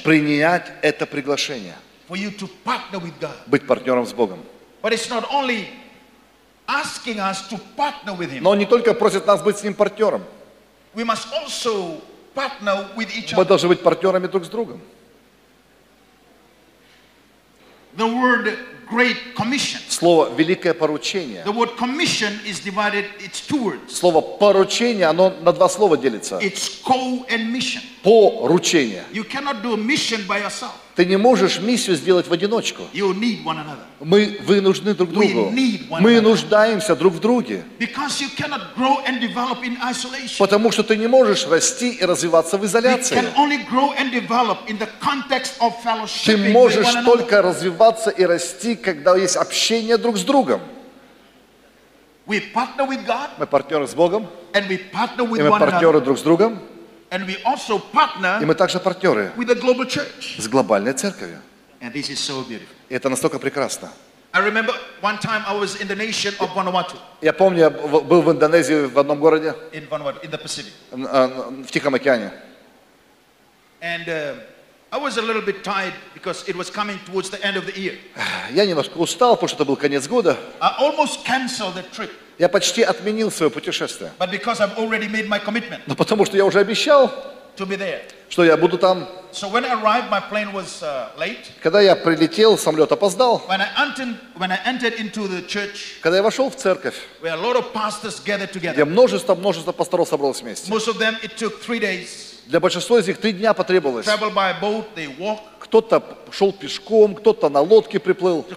Принять 0.04 0.71
это 0.82 1.06
приглашение, 1.06 1.76
быть 3.45 3.67
партнером 3.67 4.08
с 4.08 4.13
Богом. 4.13 4.43
Но 8.41 8.50
Он 8.50 8.58
не 8.58 8.65
только 8.65 8.93
просит 8.93 9.28
нас 9.28 9.41
быть 9.43 9.58
с 9.58 9.63
Ним 9.63 9.73
партнером, 9.76 10.23
мы 13.36 13.45
должны 13.45 13.69
быть 13.69 13.84
партнерами 13.84 14.28
друг 14.28 14.45
с 14.45 14.50
другом. 14.50 14.82
The 17.95 18.06
word 18.06 18.77
Great 18.89 19.36
Commission. 19.36 19.82
Слово 19.89 20.34
«великое 20.36 20.73
поручение». 20.73 21.43
The 21.43 21.52
word 21.52 21.76
commission 21.78 22.39
is 22.45 22.60
divided, 22.60 23.06
it's 23.19 23.41
two 23.45 23.63
words. 23.63 23.93
Слово 23.93 24.21
«поручение», 24.21 25.06
оно 25.06 25.30
на 25.41 25.52
два 25.52 25.67
слова 25.67 25.97
делится. 25.97 26.39
It's 26.39 26.82
co 26.84 27.26
and 27.30 27.52
mission. 27.52 27.82
Поручение. 28.04 29.04
You 29.12 29.23
cannot 29.23 29.62
do 29.62 29.73
a 29.73 29.78
mission 29.78 30.26
by 30.28 30.39
yourself. 30.39 30.87
Ты 30.97 31.05
не 31.05 31.15
можешь 31.15 31.60
миссию 31.60 31.95
сделать 31.95 32.27
в 32.27 32.33
одиночку. 32.33 32.81
Мы, 33.99 34.39
вы 34.41 34.62
нужны 34.62 34.95
друг 34.95 35.12
другу. 35.12 35.53
Мы 35.99 36.21
нуждаемся 36.21 36.95
друг 36.95 37.13
в 37.13 37.19
друге. 37.19 37.63
Потому 40.39 40.71
что 40.71 40.81
ты 40.81 40.97
не 40.97 41.05
можешь 41.05 41.45
расти 41.47 41.91
и 41.91 42.03
развиваться 42.03 42.57
в 42.57 42.65
изоляции. 42.65 43.15
Ты 46.25 46.38
можешь 46.51 46.91
только 47.05 47.43
развиваться 47.43 48.10
и 48.10 48.25
расти, 48.25 48.75
когда 48.75 49.15
есть 49.15 49.36
общение 49.36 49.97
друг 49.97 50.17
с 50.17 50.23
другом. 50.23 50.62
Мы 53.38 53.45
партнеры 53.45 53.88
с 53.88 53.93
Богом, 53.93 54.27
и 54.55 55.41
мы 55.43 55.49
партнеры 55.60 56.01
друг 56.01 56.17
с 56.17 56.23
другом, 56.23 56.60
And 57.11 57.27
we 57.27 57.37
also 57.44 57.77
и 57.79 57.94
partner 57.96 58.44
мы 58.44 58.55
также 58.55 58.81
партнеры 58.81 59.33
with 59.37 59.46
the 59.48 59.55
global 59.61 59.87
church. 59.87 60.38
с 60.38 60.48
глобальной 60.48 60.92
церковью. 60.94 61.40
And 61.81 61.92
this 61.92 62.09
is 62.11 62.18
so 62.18 62.42
beautiful. 62.48 62.68
И 62.88 62.94
это 62.94 63.09
настолько 63.09 63.38
прекрасно. 63.38 63.90
I 64.35 64.40
remember 64.40 64.72
one 65.03 65.18
time 65.20 65.42
I 65.46 65.55
was 65.55 65.77
in 65.79 65.88
the 65.88 65.94
nation 65.96 66.33
of 66.40 66.48
Vanuatu, 66.55 66.96
Я 67.20 67.35
помню, 67.35 67.59
я 67.61 67.68
в- 67.70 68.03
был 68.07 68.22
в 68.22 68.31
Индонезии 68.33 68.87
в 68.87 68.98
одном 68.98 69.18
городе, 69.20 69.55
in 69.72 69.87
Vanuatu, 69.90 70.22
in 70.25 70.31
the 70.31 70.42
Pacific. 70.42 70.72
н- 70.92 71.07
а, 71.07 71.27
в 71.66 71.70
Тихом 71.70 71.94
океане. 71.94 72.33
And 73.83 74.07
uh, 74.07 74.37
I 74.97 74.99
was 74.99 75.17
a 75.17 75.21
little 75.21 75.43
bit 75.43 75.63
tired 75.63 75.93
because 76.15 76.43
it 76.49 76.55
was 76.55 76.71
coming 76.71 76.97
towards 77.05 77.29
the 77.29 77.39
end 77.45 77.55
of 77.55 77.67
the 77.67 77.79
year. 77.79 77.97
Я 78.51 78.65
немножко 78.65 78.97
устал, 78.97 79.36
потому 79.36 79.47
что 79.47 79.57
это 79.57 79.65
был 79.65 79.75
конец 79.75 80.07
года. 80.07 80.36
I 80.60 80.75
almost 80.79 81.23
canceled 81.23 81.75
the 81.75 81.83
trip, 81.95 82.10
Я 82.39 82.49
почти 82.49 82.81
отменил 82.81 83.29
свое 83.31 83.51
путешествие. 83.51 84.12
but 84.17 84.31
because 84.31 84.60
I've 84.60 84.75
already 84.79 85.07
made 85.07 85.27
my 85.29 85.38
commitment 85.39 85.81
Но 85.86 85.95
потому 85.95 86.25
что 86.25 86.36
я 86.36 86.45
уже 86.45 86.60
обещал, 86.60 87.13
to 87.57 87.67
be 87.67 87.77
there. 87.77 88.01
что 88.29 88.43
я 88.43 88.57
буду 88.57 88.79
там. 88.79 89.07
So 89.31 89.47
when 89.51 89.65
I 89.65 89.73
arrived, 89.79 90.10
my 90.10 90.19
plane 90.19 90.51
was 90.51 90.81
uh, 90.81 91.10
late. 91.15 91.45
Когда 91.62 91.79
я 91.79 91.95
прилетел, 91.95 92.57
самолет 92.57 92.91
опоздал. 92.91 93.43
When 93.47 93.62
I, 93.62 93.67
entered, 93.77 94.15
when 94.39 94.51
I 94.51 94.57
entered 94.65 94.95
into 94.95 95.27
the 95.27 95.45
church, 95.47 95.99
Когда 96.01 96.17
я 96.17 96.23
вошел 96.23 96.49
в 96.49 96.55
церковь, 96.55 96.95
where 97.21 97.33
a 97.33 97.38
lot 97.38 97.55
of 97.55 97.71
pastors 97.71 98.19
gathered 98.25 98.51
где 98.51 98.69
together, 98.71 98.86
множество, 98.86 99.36
множество 99.36 99.73
пасторов 99.73 100.07
собралось 100.10 100.41
вместе. 100.41 100.71
most 100.71 100.88
of 100.88 100.97
them 100.97 101.15
it 101.21 101.38
took 101.38 101.62
three 101.62 101.79
days. 101.79 102.27
Для 102.47 102.62
большинства 102.62 102.97
из 102.99 103.07
них 103.07 103.17
три 103.17 103.33
дня 103.33 103.53
потребовалось. 103.53 104.05
Кто-то 105.60 106.17
шел 106.31 106.53
пешком, 106.53 107.13
кто-то 107.15 107.49
на 107.49 107.60
лодке 107.60 107.99
приплыл, 107.99 108.47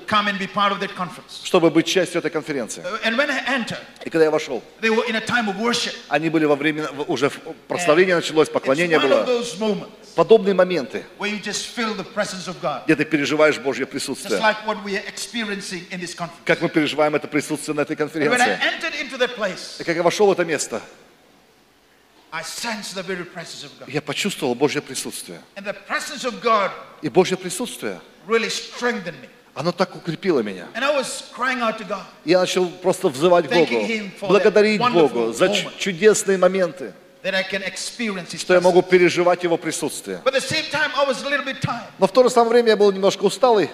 чтобы 1.43 1.71
быть 1.71 1.87
частью 1.87 2.21
этой 2.21 2.31
конференции. 2.31 2.85
Uh, 2.85 3.77
И 4.05 4.11
когда 4.11 4.25
я 4.25 4.31
вошел, 4.31 4.63
они 6.09 6.29
были 6.31 6.45
во 6.45 6.55
время, 6.55 6.89
уже 7.09 7.31
прославление 7.67 8.15
началось, 8.15 8.49
поклонение 8.49 9.01
было. 9.01 9.27
Подобные 10.15 10.55
моменты, 10.55 11.05
где 11.19 12.97
ты 12.97 13.05
переживаешь 13.05 13.59
Божье 13.59 13.87
присутствие. 13.87 14.41
Как 16.45 16.61
мы 16.63 16.69
переживаем 16.69 17.15
это 17.17 17.27
присутствие 17.27 17.75
на 17.75 17.81
этой 17.81 17.97
конференции. 17.97 18.59
И 19.79 19.85
как 19.85 19.97
я 19.97 20.03
вошел 20.03 20.29
в 20.29 20.33
это 20.33 20.45
место, 20.45 20.81
I 20.81 20.87
sensed 20.87 20.89
the 20.89 20.89
very 20.89 20.89
presence 20.89 20.89
of 20.91 20.99
God. 21.71 22.20
Я 23.89 24.01
почувствовал 24.03 24.55
Божье 24.55 24.81
присутствие. 24.81 25.41
И 27.03 27.09
Божье 27.09 27.37
присутствие, 27.37 28.01
оно 29.55 29.73
так 29.73 29.97
укрепило 29.97 30.41
меня. 30.41 30.69
Я 32.25 32.41
начал 32.41 32.69
просто 32.69 33.09
взывать 33.09 33.49
Богу, 33.49 33.87
благодарить 34.21 34.81
Богу 34.81 35.33
за 35.33 35.49
чудесные 35.79 36.39
моменты. 36.39 36.93
Что 37.23 38.55
я 38.55 38.61
могу 38.61 38.83
переживать 38.83 39.43
Его 39.45 39.59
присутствие. 39.59 40.23
Но 41.99 42.07
в 42.07 42.13
то 42.13 42.23
же 42.23 42.31
самое 42.31 42.53
время 42.53 42.69
я 42.71 42.77
был 42.77 42.91
немножко 42.93 43.25
усталый, 43.25 43.71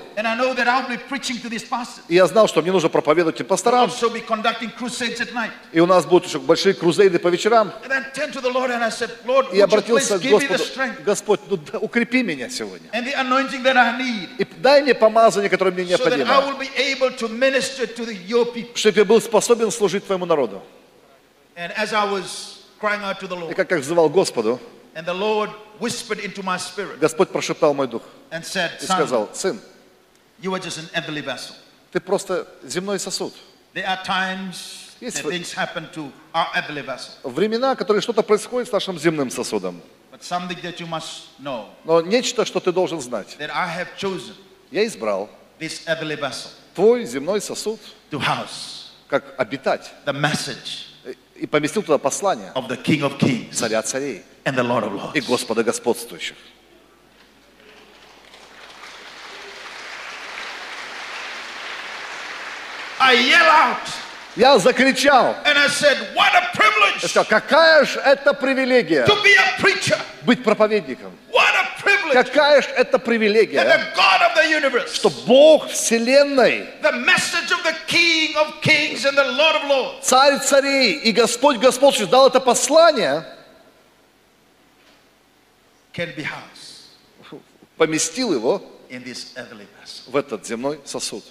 и 2.08 2.14
я 2.14 2.26
знал, 2.26 2.48
что 2.48 2.62
мне 2.62 2.72
нужно 2.72 2.88
проповедовать 2.88 3.38
им 3.40 3.46
I'll 3.46 3.48
пасторам, 3.48 3.90
и 5.72 5.80
у 5.80 5.86
нас 5.86 6.04
будут 6.06 6.26
еще 6.26 6.38
большие 6.40 6.74
крузейды 6.74 7.18
по 7.18 7.28
вечерам. 7.28 7.72
И 9.52 9.56
я 9.56 9.64
обратился 9.64 10.18
к 10.18 10.22
Господу, 10.22 10.64
Господь, 11.04 11.40
ну 11.48 11.56
да, 11.56 11.78
укрепи 11.78 12.22
меня 12.22 12.50
сегодня. 12.50 12.88
И 14.38 14.44
дай 14.58 14.82
мне 14.82 14.94
помазание, 14.94 15.48
которое 15.48 15.70
мне 15.70 15.84
необходимо, 15.84 16.42
чтобы 18.74 18.98
я 18.98 19.04
был 19.04 19.20
способен 19.20 19.70
служить 19.70 20.04
Твоему 20.04 20.26
народу. 20.26 20.62
And 21.58 21.72
as 21.78 21.94
I 21.94 22.04
was 22.04 22.55
crying 22.80 23.02
out 23.02 23.18
to 23.20 23.26
the 23.28 23.50
И 23.50 23.54
как 23.54 23.70
я 23.70 23.78
взывал 23.78 24.08
Господу, 24.08 24.60
and 24.94 25.04
the 25.06 25.14
Lord 25.14 25.50
whispered 25.78 26.20
into 26.20 26.42
my 26.42 26.56
spirit 26.58 26.98
Господь 26.98 27.28
прошептал 27.30 27.74
мой 27.74 27.86
дух 27.88 28.02
and 28.30 28.42
said, 28.44 28.70
и 28.80 28.84
сказал, 28.86 29.28
сын, 29.34 29.60
you 30.40 30.52
are 30.54 30.58
just 30.60 30.78
an 30.78 30.88
earthly 30.94 31.22
vessel. 31.22 31.54
ты 31.92 32.00
просто 32.00 32.46
земной 32.62 32.98
сосуд. 32.98 33.32
There 33.74 33.86
are 33.86 34.02
times 34.04 34.82
Yes, 35.00 35.14
that 35.16 35.24
but- 35.24 35.30
things 35.32 35.52
happen 35.52 35.88
to 35.92 36.10
our 36.34 36.46
earthly 36.56 36.82
vessel. 36.82 37.12
Времена, 37.24 37.74
которые 37.76 38.00
что-то 38.00 38.22
происходит 38.22 38.68
с 38.68 38.72
нашим 38.72 38.98
земным 38.98 39.30
сосудом. 39.30 39.80
But 40.10 40.22
something 40.22 40.58
that 40.62 40.80
you 40.80 40.86
must 40.86 41.28
know 41.38 41.66
Но 41.84 42.00
нечто, 42.00 42.46
что 42.46 42.60
ты 42.60 42.72
должен 42.72 43.00
знать. 43.02 43.36
that 43.38 43.50
I 43.52 43.68
have 43.68 43.88
chosen 43.98 44.34
Я 44.70 44.86
избрал 44.86 45.28
this 45.60 45.82
earthly 45.86 46.16
vessel 46.18 46.48
твой 46.74 47.04
земной 47.04 47.40
сосуд, 47.42 47.78
to 48.10 48.18
house 48.18 48.88
как 49.08 49.24
обитать, 49.38 49.90
the 50.06 50.12
message 50.14 50.85
и 51.34 51.46
поместил 51.46 51.82
туда 51.82 51.98
послание 51.98 52.52
of 52.54 52.68
the 52.68 52.82
King 52.82 53.00
of 53.02 53.18
Kings 53.18 53.52
царя 53.52 53.82
царей 53.82 54.22
and 54.44 54.54
the 54.54 54.62
Lord 54.62 54.84
of 54.84 55.14
и 55.14 55.20
Lords. 55.20 55.26
Господа 55.26 55.62
господствующих. 55.62 56.36
I 62.98 63.12
yell 63.12 63.46
out 63.46 64.05
Я 64.36 64.58
закричал, 64.58 65.34
я 65.46 65.68
сказал, 66.98 67.24
какая 67.24 67.84
же 67.86 67.98
это 68.00 68.34
привилегия 68.34 69.06
быть 70.22 70.44
проповедником. 70.44 71.16
Какая 72.12 72.60
же 72.62 72.68
это 72.68 72.98
привилегия, 72.98 73.64
что 74.92 75.08
Бог 75.08 75.68
Вселенной, 75.68 76.68
Царь 80.02 80.38
царей 80.40 80.92
и 80.92 81.12
Господь 81.12 81.56
господствующий 81.56 82.10
дал 82.10 82.28
это 82.28 82.40
послание, 82.40 83.24
поместил 87.76 88.34
его 88.34 88.62
в 90.06 90.16
этот 90.16 90.46
земной 90.46 90.80
сосуд. 90.84 91.24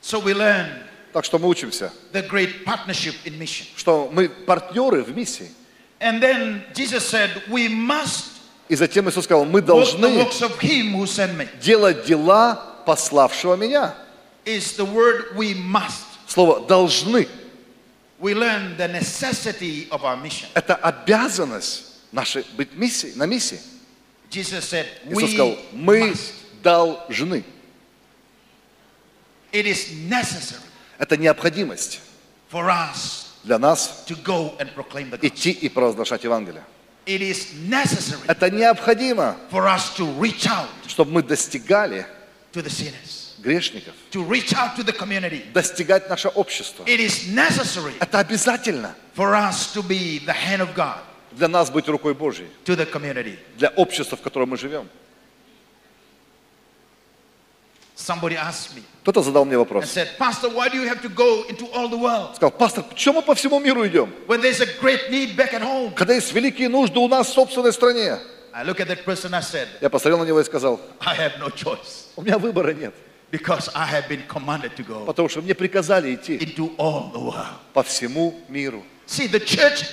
So 0.00 0.20
we 0.20 0.34
learn 0.34 0.84
Так 1.16 1.24
что 1.24 1.38
мы 1.38 1.48
учимся, 1.48 1.90
the 2.12 2.28
great 2.28 2.62
partnership 2.62 3.14
in 3.24 3.38
mission. 3.38 3.64
что 3.74 4.10
мы 4.12 4.28
партнеры 4.28 5.02
в 5.02 5.16
миссии. 5.16 5.50
And 5.98 6.20
then 6.20 6.62
Jesus 6.74 7.08
said, 7.08 7.30
We 7.48 7.70
must 7.70 8.32
И 8.68 8.76
затем 8.76 9.08
Иисус 9.08 9.24
сказал, 9.24 9.46
мы 9.46 9.62
должны 9.62 10.28
делать 11.62 12.04
дела 12.04 12.82
пославшего 12.84 13.56
меня. 13.56 13.94
Is 14.44 14.76
the 14.76 14.84
word 14.84 15.34
we 15.34 15.54
must. 15.54 16.04
Слово 16.26 16.60
«должны» 16.66 17.26
We 18.20 18.34
learn 18.34 18.76
the 18.76 18.86
necessity 18.86 19.88
of 19.88 20.04
our 20.04 20.20
mission.– 20.20 20.48
это 20.54 20.74
обязанность 20.74 21.94
нашей 22.12 22.44
быть 22.58 22.74
миссией, 22.74 23.14
на 23.14 23.24
миссии. 23.24 23.58
Jesus 24.28 24.70
said, 24.70 24.84
Иисус 25.06 25.30
сказал, 25.30 25.56
мы 25.72 26.10
must. 26.10 26.34
должны. 26.62 27.42
It 29.50 29.64
is 29.64 29.90
necessary 30.10 30.65
Это 30.98 31.16
необходимость 31.16 32.00
для 33.44 33.58
нас 33.58 34.04
идти 35.22 35.50
и 35.50 35.68
провозглашать 35.68 36.24
Евангелие. 36.24 36.64
Это 37.06 38.50
необходимо, 38.50 39.36
чтобы 40.88 41.12
мы 41.12 41.22
достигали 41.22 42.06
грешников, 43.38 43.94
достигать 45.52 46.08
наше 46.08 46.28
общество. 46.28 46.84
Это 46.84 48.18
обязательно 48.18 48.94
для 51.32 51.48
нас 51.48 51.70
быть 51.70 51.86
рукой 51.88 52.14
Божьей, 52.14 52.48
для 52.64 53.68
общества, 53.76 54.16
в 54.16 54.22
котором 54.22 54.50
мы 54.50 54.56
живем. 54.56 54.88
Somebody 57.96 58.36
asked 58.36 58.74
me 58.74 58.82
Кто-то 59.06 59.22
задал 59.22 59.44
мне 59.44 59.56
вопрос. 59.56 59.88
Сказал, 59.88 60.50
пастор, 62.50 62.82
почему 62.82 63.14
мы 63.14 63.22
по 63.22 63.36
всему 63.36 63.60
миру 63.60 63.86
идем? 63.86 64.12
Когда 65.94 66.12
есть 66.12 66.32
великие 66.32 66.68
нужды 66.68 66.98
у 66.98 67.06
нас 67.06 67.28
в 67.28 67.32
собственной 67.32 67.72
стране. 67.72 68.18
Я 69.80 69.90
посмотрел 69.90 70.18
на 70.18 70.24
него 70.24 70.40
и 70.40 70.44
сказал, 70.44 70.80
у 72.16 72.22
меня 72.22 72.38
выбора 72.38 72.74
нет. 72.74 72.94
because 73.30 73.70
I 73.74 73.86
have 73.86 74.08
been 74.08 74.26
commanded 74.26 74.74
to 74.76 74.84
go 74.84 75.04
Потому 75.04 75.28
что 75.28 75.40
мне 75.40 75.54
приказали 75.54 76.14
идти 76.14 76.38
into 76.38 76.74
all 76.76 77.12
the 77.12 77.20
world. 77.20 77.46
по 77.74 77.84
всему 77.84 78.40
миру. 78.48 78.82
See, 79.06 79.30
the 79.30 79.38
church 79.38 79.84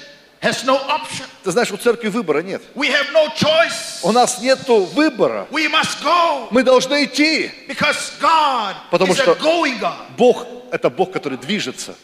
has 0.43 0.63
no 0.65 0.77
option. 0.87 1.25
Ты 1.43 1.51
знаешь, 1.51 1.71
у 1.71 1.77
церкви 1.77 2.09
выбора 2.09 2.41
нет. 2.41 2.61
We 2.75 2.89
have 2.89 3.11
no 3.13 3.27
choice. 3.35 3.99
У 4.03 4.11
нас 4.11 4.39
нет 4.41 4.59
выбора. 4.67 5.47
We 5.49 5.67
must 5.69 6.03
go 6.03 6.47
Мы 6.51 6.63
должны 6.63 7.05
идти. 7.05 7.49
because 7.67 8.11
God 8.19 8.75
Потому 8.91 9.13
is 9.13 9.17
что- 9.21 9.31
a 9.31 9.35
going 9.35 9.79
God. 9.79 10.15
Бог– 10.17 10.45
это 10.71 10.89
Бог, 10.89 11.11
который 11.13 11.37
движется. 11.37 11.95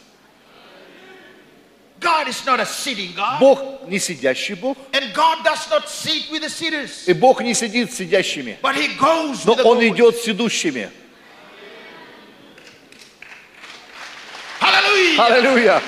God 2.00 2.28
is 2.28 2.42
not 2.46 2.58
a 2.60 2.64
sitting 2.64 3.14
God. 3.14 3.38
Бог 3.40 3.86
не 3.86 3.98
сидящий 3.98 4.54
Бог. 4.54 4.78
And 4.92 5.12
God 5.12 5.44
does 5.44 5.68
not 5.70 5.86
sit 5.86 6.30
with 6.30 6.40
the 6.40 6.48
sitters, 6.48 7.06
И 7.06 7.12
Бог 7.12 7.42
не 7.42 7.52
сидит 7.52 7.92
с 7.92 7.96
сидящими. 7.98 8.58
but 8.62 8.74
He 8.74 8.88
goes 8.96 9.44
Но 9.44 9.52
with 9.52 9.58
the 9.58 9.64
Он 9.64 9.78
going. 9.78 9.88
идет 9.94 10.16
с 10.16 10.26
идущими. 10.26 10.90
Аллилуйя. 15.18 15.82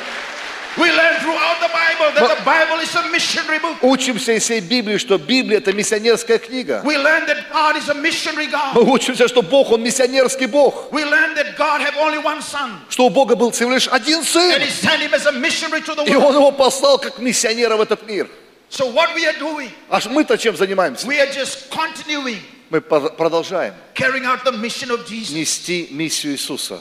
We 0.79 0.91
learn 0.91 1.21
throughout 1.21 1.61
the 1.61 1.69
Bible 1.69 2.15
that 2.15 2.39
the 2.39 2.45
Bible 2.45 2.79
is 2.81 2.95
a 2.95 3.09
missionary 3.11 3.59
book. 3.59 3.77
Учимся 3.83 4.33
из 4.33 4.45
всей 4.45 4.61
Библии, 4.61 4.97
что 4.97 5.19
Библия– 5.19 5.59
это 5.59 5.73
миссионерская 5.73 6.39
книга. 6.39 6.81
We 6.85 6.97
learn 6.97 7.27
that 7.27 7.51
God 7.53 7.77
is 7.77 7.89
a 7.91 7.95
missionary 7.95 8.47
God. 8.51 8.75
Мы 8.75 8.91
учимся, 8.91 9.29
что 9.29 9.43
Бог, 9.43 9.71
Он 9.71 9.83
миссионерский 9.83 10.47
Бог. 10.47 10.91
We 10.91 11.05
learn 11.05 11.35
that 11.35 11.57
God 11.59 11.81
have 11.83 11.95
only 11.99 12.19
one 12.19 12.41
son 12.41 12.81
Что 12.89 13.07
у 13.07 13.11
Бога 13.11 13.37
был 13.37 13.51
всего 13.51 13.71
лишь 13.73 13.87
один 13.89 14.21
and 14.21 14.27
сын. 14.27 14.61
He 14.63 14.71
sent 14.71 15.01
him 15.03 15.13
as 15.13 15.27
a 15.27 15.33
missionary 15.33 15.83
to 15.83 15.95
the 15.95 16.05
И 16.05 16.15
world. 16.17 16.25
Он 16.29 16.35
его 16.37 16.53
послал 16.53 16.99
как 16.99 17.19
миссионера 17.19 17.77
в 17.77 17.81
этот 17.83 18.07
мир. 18.07 18.29
So 18.71 18.87
what 18.91 19.15
we 19.15 19.27
are 19.27 19.39
doing, 19.39 19.69
А 19.91 20.01
мы-то 20.09 20.39
чем 20.39 20.57
занимаемся? 20.57 21.07
we 21.07 21.21
are 21.21 21.31
just 21.31 21.69
continuing 21.71 22.39
Мы 22.71 22.81
продолжаем 22.81 23.75
carrying 23.95 24.25
out 24.25 24.43
the 24.45 24.53
mission 24.53 24.91
of 24.91 25.07
Jesus. 25.07 25.35
нести 25.35 25.89
миссию 25.91 26.33
Иисуса. 26.33 26.81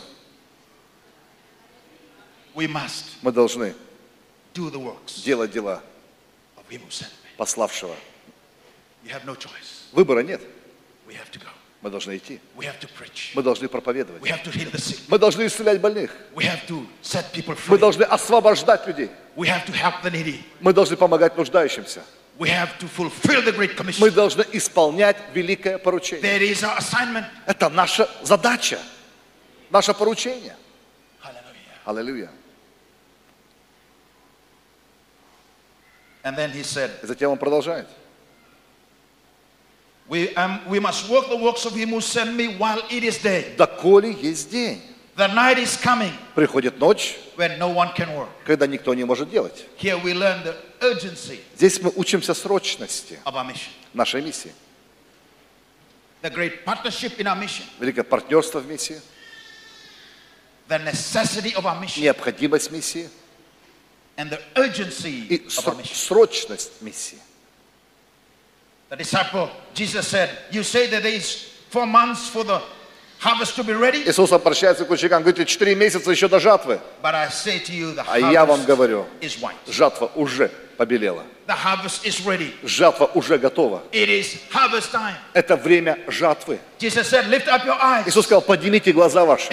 Мы 2.53 3.31
должны 3.31 3.75
делать 5.23 5.51
дела 5.51 5.83
пославшего. 7.37 7.95
Выбора 9.91 10.21
нет. 10.23 10.41
Мы 11.81 11.89
должны 11.89 12.17
идти. 12.17 12.39
Мы 13.33 13.41
должны 13.41 13.67
проповедовать. 13.67 14.21
Мы 15.07 15.17
должны 15.17 15.47
исцелять 15.47 15.81
больных. 15.81 16.15
Мы 17.67 17.77
должны 17.77 18.03
освобождать 18.03 18.87
людей. 18.87 19.09
Мы 19.35 20.73
должны 20.73 20.95
помогать 20.97 21.35
нуждающимся. 21.37 22.03
We 22.39 22.49
have 22.49 22.79
to 22.79 22.87
fulfill 22.87 23.43
the 23.43 23.51
Great 23.51 23.75
Commission. 23.75 23.99
Мы 23.99 24.09
должны 24.09 24.43
исполнять 24.53 25.17
великое 25.33 25.77
поручение. 25.77 26.23
Это 27.45 27.69
наша 27.69 28.09
задача, 28.23 28.79
наше 29.69 29.93
поручение. 29.93 30.55
Hallelujah. 31.21 31.85
Аллилуйя. 31.85 32.31
And 36.23 36.35
then 36.37 36.51
he 36.51 36.63
said, 36.63 36.91
затем 37.03 37.31
он 37.31 37.37
продолжает. 37.37 37.87
we, 40.07 40.33
um, 40.35 40.59
we 40.67 40.79
must 40.79 41.09
work 41.09 41.29
the 41.29 41.37
works 41.37 41.65
of 41.65 41.73
him 41.73 41.89
who 41.89 42.01
sent 42.01 42.35
me 42.35 42.57
while 42.57 42.81
it 42.89 43.03
is 43.03 43.17
day. 43.17 43.55
Доколе 43.57 44.11
есть 44.21 44.49
день. 44.51 44.81
The 45.15 45.27
night 45.27 45.57
is 45.57 45.75
coming 45.77 46.13
Приходит 46.35 46.79
ночь, 46.79 47.17
when 47.35 47.57
no 47.59 47.69
one 47.69 47.93
can 47.93 48.09
work. 48.15 48.29
когда 48.45 48.65
никто 48.67 48.93
не 48.93 49.03
может 49.03 49.29
делать. 49.29 49.65
Here 49.77 49.97
we 49.97 50.13
learn 50.13 50.43
the 50.43 50.55
urgency 50.81 51.39
Здесь 51.57 51.79
мы 51.81 51.91
учимся 51.95 52.33
срочности 52.33 53.19
of 53.25 53.35
our 53.35 53.45
mission. 53.45 53.71
нашей 53.93 54.21
миссии. 54.21 54.51
The 56.21 56.29
great 56.29 56.63
partnership 56.65 57.17
in 57.19 57.27
our 57.27 57.35
mission. 57.35 57.65
Великое 57.79 58.03
партнерство 58.03 58.59
в 58.59 58.67
миссии, 58.67 59.01
The 60.69 60.77
necessity 60.79 61.53
of 61.55 61.65
our 61.65 61.79
mission. 61.81 62.01
необходимость 62.03 62.71
миссии, 62.71 63.09
and 64.20 64.30
the 64.30 64.40
urgency 64.56 65.26
и 65.28 65.34
of 65.46 65.68
our 65.68 65.74
ср- 65.74 65.76
mission. 65.76 65.94
срочность 65.94 66.82
миссии. 66.82 67.18
The 68.88 68.96
disciple, 68.96 69.50
Jesus 69.74 70.06
said, 70.06 70.30
You 70.52 70.62
say 70.62 70.86
that 70.88 71.02
there 71.02 71.12
is 71.12 71.50
four 71.70 71.86
months 71.86 72.28
for 72.28 72.44
the 72.44 72.62
Иисус 74.07 74.31
обращается 74.31 74.83
к 74.83 74.89
ученикам, 74.89 75.21
говорит, 75.21 75.47
четыре 75.47 75.75
месяца 75.75 76.09
еще 76.09 76.27
до 76.27 76.39
жатвы. 76.39 76.79
А 78.07 78.19
я 78.31 78.45
вам 78.45 78.63
говорю, 78.65 79.05
жатва 79.67 80.11
уже 80.15 80.49
побелела. 80.77 81.23
Жатва 82.63 83.11
уже 83.13 83.37
готова. 83.37 83.83
Это 85.33 85.55
время 85.55 85.99
жатвы. 86.07 86.59
Иисус 88.07 88.25
сказал, 88.25 88.41
поднимите 88.41 88.91
глаза 88.91 89.23
ваши 89.23 89.47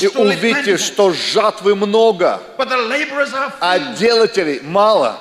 и 0.00 0.08
увидите, 0.08 0.76
что 0.78 1.12
жатвы 1.12 1.76
много, 1.76 2.40
а 3.60 3.78
делателей 3.94 4.60
мало. 4.60 5.18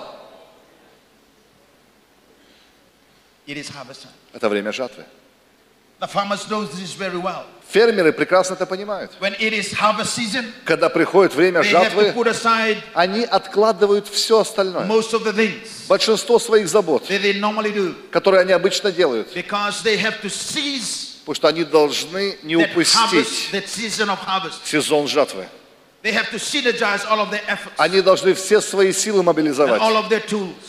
Это 4.34 4.49
время 4.49 4.71
жатвы. 4.71 5.06
Фермеры 7.74 8.12
прекрасно 8.13 8.54
это 8.54 8.66
понимают. 8.68 9.12
When 9.20 9.36
it 9.39 9.52
is 9.52 9.74
harvest 9.74 10.16
season, 10.16 10.46
Когда 10.63 10.89
приходит 10.89 11.34
время 11.34 11.63
жатвы, 11.63 12.13
они 12.94 13.24
откладывают 13.24 14.08
все 14.08 14.39
остальное. 14.39 14.86
most 14.86 15.13
of 15.13 15.24
the 15.24 15.34
things 15.34 15.88
Большинство 15.88 16.38
своих 16.38 16.68
забот, 16.68 17.10
которые 18.12 18.42
они 18.42 18.52
обычно 18.52 18.92
делают. 18.92 19.34
Потому 19.34 19.72
что 21.36 21.48
они 21.48 21.63
должны 21.63 22.38
не 22.44 22.58
упустить 22.58 23.50
сезон 24.63 25.08
жатвы. 25.08 25.48
Они 27.78 28.02
должны 28.02 28.34
все 28.34 28.60
свои 28.62 28.92
силы 28.92 29.24
мобилизовать, 29.24 29.82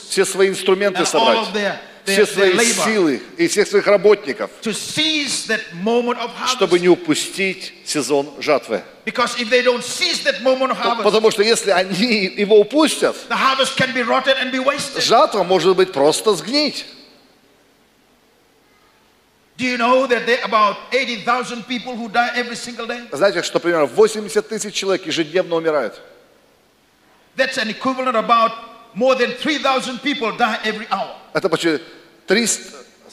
все 0.09 0.25
свои 0.25 0.49
инструменты 0.49 1.05
собрать, 1.05 1.49
their, 1.53 1.77
все 2.05 2.27
свои 2.27 2.59
силы 2.59 3.23
и 3.37 3.47
всех 3.49 3.69
своих 3.69 3.87
работников, 3.87 4.51
чтобы 6.47 6.79
не 6.79 6.89
упустить 6.89 7.75
сезон 7.85 8.33
жатвы. 8.41 8.83
Потому 9.05 9.29
что 11.31 11.43
если 11.43 11.71
они 11.71 12.33
его 12.37 12.61
упустят, 12.61 13.17
жатва 14.97 15.45
может 15.45 15.77
быть 15.77 15.93
просто 15.93 16.35
сгнить. 16.35 16.87
Do 19.57 19.65
you 19.65 19.77
know 19.77 20.09
that 20.09 20.27
there 20.27 20.41
are 20.41 20.47
about 20.47 20.77
80,000 20.91 21.63
people 21.69 21.95
who 21.95 22.09
die 22.09 22.29
every 22.35 22.57
single 22.57 22.89
day? 22.89 23.07
Знаете, 23.13 23.41
что 23.45 23.61
примерно 23.61 23.87
80 23.87 24.49
тысяч 24.49 24.75
человек 24.75 25.07
ежедневно 25.07 25.55
умирают. 25.55 26.01
That's 27.37 27.57
an 27.57 27.71
equivalent 27.71 28.17
about 28.17 28.51
more 28.95 29.15
than 29.15 29.31
3,000 29.31 30.03
people 30.03 30.33
die 30.37 30.59
every 30.65 30.89
hour. 30.91 31.15
Это 31.35 31.49
почти 31.51 31.81
300... 32.27 32.63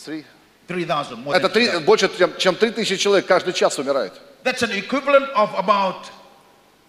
три- 0.06 0.26
3,000 0.68 1.18
more 1.26 1.34
Это 1.36 1.48
than 1.48 1.54
три- 1.54 1.68
3,000. 1.68 1.86
больше, 1.86 2.10
чем, 2.18 2.34
чем 2.38 2.56
3000 2.56 2.98
человек 2.98 3.26
каждый 3.26 3.52
час 3.54 3.78
умирают. 3.78 4.14
That's 4.44 4.62
an 4.64 4.72
equivalent 4.72 5.30
of 5.36 5.54
about 5.56 6.10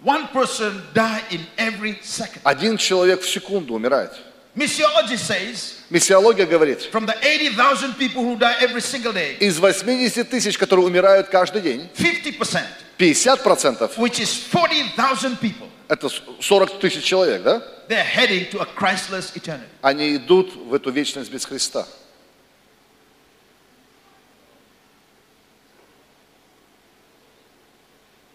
one 0.04 0.28
person 0.28 0.82
die 0.94 1.20
in 1.30 1.40
every 1.56 1.98
second. 2.02 2.40
Один 2.44 2.76
человек 2.76 3.22
в 3.22 3.28
секунду 3.28 3.74
умирает. 3.74 4.12
Missiology 4.54 5.16
says 5.16 5.78
Миссиология 5.88 6.44
говорит, 6.46 6.82
from 6.92 7.06
the 7.06 7.16
80,000 7.22 7.94
people 7.94 8.22
who 8.22 8.36
die 8.38 8.54
every 8.60 8.82
single 8.82 9.12
day, 9.12 9.36
из 9.40 9.58
80 9.58 10.24
тысяч, 10.28 10.58
которые 10.58 10.86
умирают 10.86 11.28
каждый 11.28 11.62
день, 11.62 11.88
50%, 11.96 12.62
50% 12.98 13.96
which 13.96 14.20
is 14.20 14.28
40,000 14.52 15.38
people, 15.40 15.68
это 15.92 16.08
40 16.08 16.80
тысяч 16.80 17.04
человек, 17.04 17.42
да? 17.42 17.62
they're 17.86 18.02
heading 18.02 18.48
to 18.50 18.60
a 18.60 18.66
Christless 18.66 19.36
eternity. 19.36 19.68
Они 19.82 20.16
идут 20.16 20.54
в 20.54 20.72
эту 20.72 20.90
вечность 20.90 21.30
без 21.30 21.44
Христа. 21.44 21.86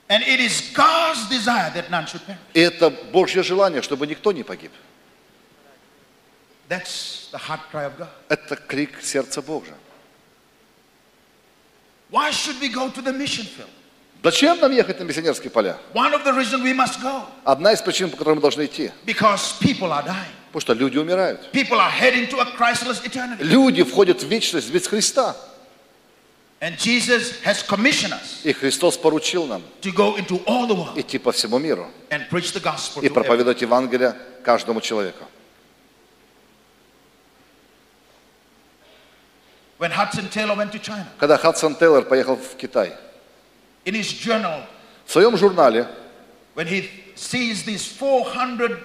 And 0.08 0.24
it 0.24 0.40
is 0.40 0.72
God's 0.74 1.28
desire 1.30 1.72
that 1.74 1.90
none 1.90 2.06
should 2.06 2.24
perish. 2.28 2.38
И 2.54 2.60
это 2.60 2.92
Божье 3.12 3.42
желание, 3.42 3.82
чтобы 3.82 4.06
никто 4.06 4.32
не 4.32 4.44
погиб. 4.44 4.72
That's 6.70 7.30
the 7.32 7.40
heart 7.40 7.62
cry 7.72 7.86
of 7.86 7.98
God. 7.98 8.10
Это 8.30 8.56
крик 8.56 9.02
сердца 9.02 9.42
Божьего. 9.42 9.78
Why 12.12 12.30
should 12.30 12.62
we 12.62 12.70
go 12.70 12.92
to 12.92 13.02
the 13.02 13.12
mission 13.12 13.46
field? 13.46 13.72
Зачем 14.24 14.60
нам 14.60 14.72
ехать 14.72 15.00
на 15.00 15.04
миссионерские 15.04 15.50
поля? 15.50 15.78
Одна 17.46 17.72
из 17.72 17.82
причин, 17.82 18.10
по 18.10 18.18
которой 18.18 18.36
мы 18.36 18.42
должны 18.42 18.66
идти. 18.66 18.92
Потому 19.06 20.62
что 20.62 20.74
люди 20.74 20.98
умирают. 20.98 21.50
Люди 23.40 23.84
входят 23.84 24.22
в 24.22 24.28
вечность 24.28 24.70
без 24.72 24.88
Христа. 24.88 25.36
И 28.44 28.54
Христос 28.54 28.98
поручил 28.98 29.46
нам 29.46 29.62
идти 30.96 31.20
по 31.20 31.32
всему 31.32 31.60
миру 31.60 31.88
и 33.02 33.10
проповедовать 33.10 33.62
Евангелие 33.62 34.16
каждому 34.44 34.82
человеку. 34.82 35.24
Когда 41.20 41.38
Хадсон 41.38 41.76
Тейлор 41.76 42.06
поехал 42.06 42.36
в 42.36 42.56
Китай, 42.58 42.94
in 43.87 43.95
his 43.95 44.13
journal, 44.13 44.63
в 45.07 45.13
своем 45.13 45.37
журнале, 45.37 45.87
when 46.55 46.67
he 46.67 46.89
sees 47.15 47.65
these 47.65 47.87
400 47.87 48.79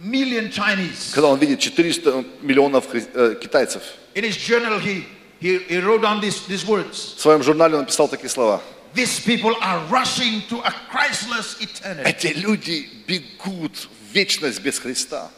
million 0.00 0.50
Chinese, 0.50 1.12
когда 1.14 1.28
он 1.28 1.38
видит 1.38 1.60
400 1.60 2.24
миллионов 2.42 2.86
хри- 2.92 3.08
э, 3.14 3.34
китайцев, 3.40 3.82
in 4.14 4.24
his 4.24 4.36
journal 4.36 4.78
he, 4.78 5.04
he, 5.40 5.58
he 5.60 5.78
wrote 5.78 6.02
down 6.02 6.20
these, 6.20 6.46
these 6.46 6.66
words. 6.66 7.14
в 7.16 7.20
своем 7.20 7.42
журнале 7.42 7.74
он 7.74 7.80
написал 7.82 8.08
такие 8.08 8.28
слова. 8.28 8.60
These 8.94 9.20
people 9.20 9.54
are 9.60 9.84
rushing 9.90 10.42
to 10.48 10.60
a 10.64 10.72
Christless 10.90 11.60
eternity. 11.60 12.04
Эти 12.08 12.32
люди 12.32 12.88
бегут 13.06 13.76
в 13.76 14.12
вечность 14.14 14.60
без 14.62 14.78
Христа. 14.78 15.30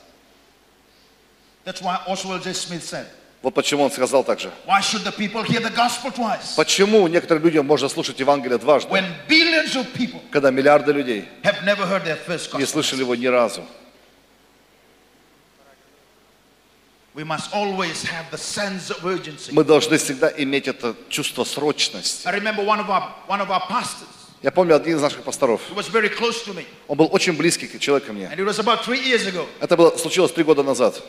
That's 1.64 1.82
why 1.82 2.00
Oswald 2.06 2.42
J. 2.42 2.52
Smith 2.54 2.82
said, 2.82 3.06
Вот 3.45 3.53
почему 3.53 3.83
он 3.83 3.91
сказал 3.91 4.23
так 4.23 4.39
же. 4.39 4.51
Почему 6.55 7.07
некоторым 7.07 7.43
людям 7.43 7.67
можно 7.67 7.87
слушать 7.89 8.19
Евангелие 8.19 8.57
дважды, 8.57 8.89
когда 10.31 10.49
миллиарды 10.49 10.91
людей 10.91 11.29
не 12.57 12.65
слышали 12.65 13.01
его 13.01 13.13
ни 13.13 13.27
разу? 13.27 13.63
Мы 17.13 17.23
должны 19.63 19.97
всегда 19.99 20.33
иметь 20.37 20.67
это 20.67 20.95
чувство 21.09 21.43
срочности. 21.43 22.27
Я 24.45 24.51
помню 24.51 24.75
один 24.75 24.97
из 24.97 25.01
наших 25.01 25.23
пасторов. 25.23 25.59
Он 26.87 26.97
был 26.97 27.09
очень 27.11 27.33
близкий 27.33 27.79
человек 27.79 28.05
ко 28.05 28.13
мне. 28.13 28.29
Это 29.59 29.75
было, 29.75 29.97
случилось 29.97 30.31
три 30.33 30.43
года 30.43 30.61
назад. 30.61 31.01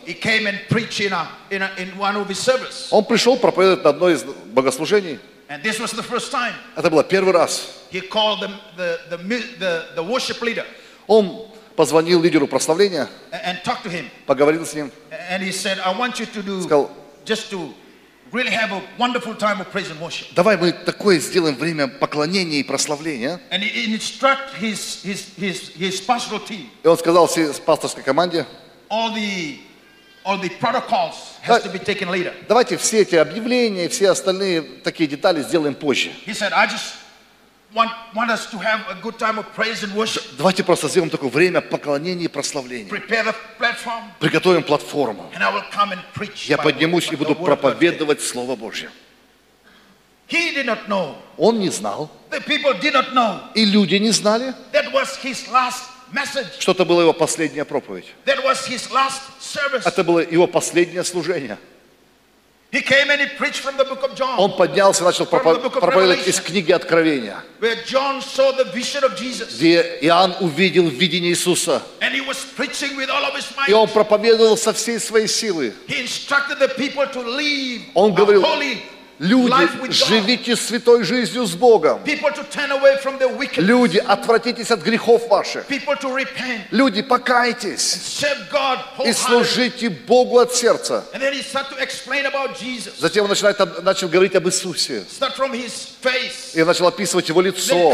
Он 2.90 3.05
пришел 3.05 3.37
проповедовать 3.37 3.85
на 3.85 3.90
одной 3.90 4.14
из 4.14 4.25
богослужений. 4.25 5.18
Это 5.49 6.90
было 6.90 7.05
первый 7.05 7.35
раз. 7.35 7.85
Он 11.07 11.46
позвонил 11.77 12.22
лидеру 12.22 12.46
прославления, 12.46 13.07
поговорил 14.25 14.64
с 14.64 14.72
ним, 14.72 14.90
and 15.31 15.42
he 15.42 15.53
said, 15.53 15.79
"I 15.85 15.92
want 15.92 16.18
you 16.18 16.27
to 16.33 16.42
do 16.42 16.62
сказал, 16.62 16.90
really 18.32 18.50
have 18.50 18.72
a 18.72 18.82
wonderful 18.98 19.34
time 19.34 19.60
of 19.60 19.70
praise 19.70 19.90
and 19.90 20.00
worship." 20.00 20.26
давай 20.34 20.56
мы 20.56 20.72
такое 20.72 21.18
сделаем 21.20 21.56
время 21.56 21.88
поклонения 21.88 22.60
и 22.60 22.62
прославления. 22.62 23.40
And 23.50 23.62
he, 23.62 23.94
instruct 23.94 24.54
his, 24.60 25.02
his 25.02 25.34
his 25.36 25.70
his 25.76 26.00
pastoral 26.00 26.40
team 26.46 26.68
И 26.82 26.88
он 26.88 26.98
сказал 26.98 27.26
всей 27.26 27.52
пасторской 27.54 28.02
команде, 28.02 28.46
all 28.90 29.12
the 29.14 29.58
all 30.24 30.38
the 30.38 30.50
protocols 30.58 31.14
has 31.42 31.62
to 31.62 31.70
be 31.70 31.78
taken 31.78 32.10
later. 32.10 32.34
давайте 32.48 32.76
все 32.76 33.02
эти 33.02 33.14
объявления 33.14 33.86
и 33.86 33.88
все 33.88 34.10
остальные 34.10 34.62
такие 34.82 35.08
детали 35.08 35.42
сделаем 35.42 35.74
позже. 35.74 36.10
He 36.26 36.32
said, 36.34 36.52
I 36.52 36.66
just 36.66 37.05
Давайте 40.38 40.64
просто 40.64 40.88
сделаем 40.88 41.10
такое 41.10 41.30
время 41.30 41.60
поклонения 41.60 42.24
и 42.24 42.28
прославления. 42.28 42.90
Приготовим 44.18 44.62
платформу. 44.62 45.30
Я 46.46 46.56
поднимусь 46.58 47.12
и 47.12 47.16
буду 47.16 47.34
проповедовать 47.34 48.22
Слово 48.22 48.56
Божье. 48.56 48.90
Он 51.36 51.58
не 51.60 51.70
знал, 51.70 52.10
и 53.54 53.64
люди 53.64 53.94
не 53.96 54.10
знали, 54.10 54.54
что 56.58 56.72
это 56.72 56.84
была 56.84 57.02
его 57.02 57.12
последняя 57.12 57.64
проповедь. 57.64 58.06
Это 59.84 60.04
было 60.04 60.20
его 60.20 60.46
последнее 60.46 61.04
служение. 61.04 61.58
Он 64.38 64.56
поднялся 64.56 65.02
и 65.02 65.06
начал 65.06 65.24
пропо- 65.24 65.54
проповедовать 65.80 66.26
из 66.28 66.40
книги 66.40 66.72
Откровения, 66.72 67.42
где 69.58 69.98
Иоанн 70.02 70.34
увидел 70.40 70.88
видение 70.88 71.30
Иисуса. 71.32 71.82
И 73.68 73.72
он 73.72 73.88
проповедовал 73.88 74.56
со 74.56 74.72
всей 74.72 74.98
своей 75.00 75.28
силы. 75.28 75.72
Он 77.94 78.12
говорил, 78.14 78.42
Люди, 79.18 79.92
живите 79.92 80.57
святой 80.57 81.02
жизнью 81.02 81.46
с 81.46 81.55
Богом. 81.55 82.00
Люди, 83.57 83.98
отвратитесь 83.98 84.70
от 84.70 84.83
грехов 84.83 85.29
ваших. 85.29 85.64
Люди, 86.70 87.02
покайтесь 87.02 88.22
и 89.05 89.12
служите 89.12 89.88
Богу 89.88 90.38
от 90.38 90.55
сердца. 90.55 91.05
Затем 92.98 93.24
он 93.24 93.31
начинает, 93.31 93.83
начал 93.83 94.09
говорить 94.09 94.35
об 94.35 94.46
Иисусе. 94.48 95.05
И 96.55 96.62
начал 96.62 96.87
описывать 96.87 97.29
его 97.29 97.40
лицо. 97.40 97.92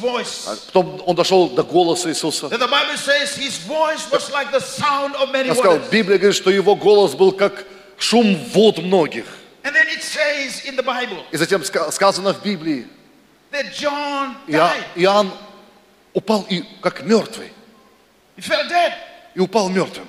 voice. 0.00 0.48
Потом 0.66 1.02
он 1.06 1.16
дошел 1.16 1.48
до 1.48 1.62
голоса 1.64 2.08
Иисуса. 2.10 2.46
Он 2.46 2.52
сказал. 5.56 5.78
Библия 5.90 6.18
говорит, 6.18 6.36
что 6.36 6.50
его 6.50 6.76
голос 6.76 7.14
был 7.14 7.32
как 7.32 7.64
шум 7.98 8.36
вод 8.52 8.78
многих. 8.78 9.24
And 9.66 9.74
then 9.74 9.88
it 9.88 10.00
says 10.00 10.64
in 10.64 10.76
the 10.76 10.82
Bible 10.84 11.24
И 11.32 11.36
затем 11.36 11.62
ска- 11.62 11.90
сказано 11.90 12.32
в 12.32 12.40
Библии, 12.44 12.86
that 13.50 13.72
John 13.74 14.36
Иоанн, 14.94 15.32
упал 16.14 16.46
и, 16.48 16.62
как 16.80 17.02
мертвый. 17.02 17.50
He 18.36 18.42
fell 18.42 18.68
dead. 18.68 18.92
И 19.34 19.40
упал 19.40 19.68
мертвым. 19.68 20.06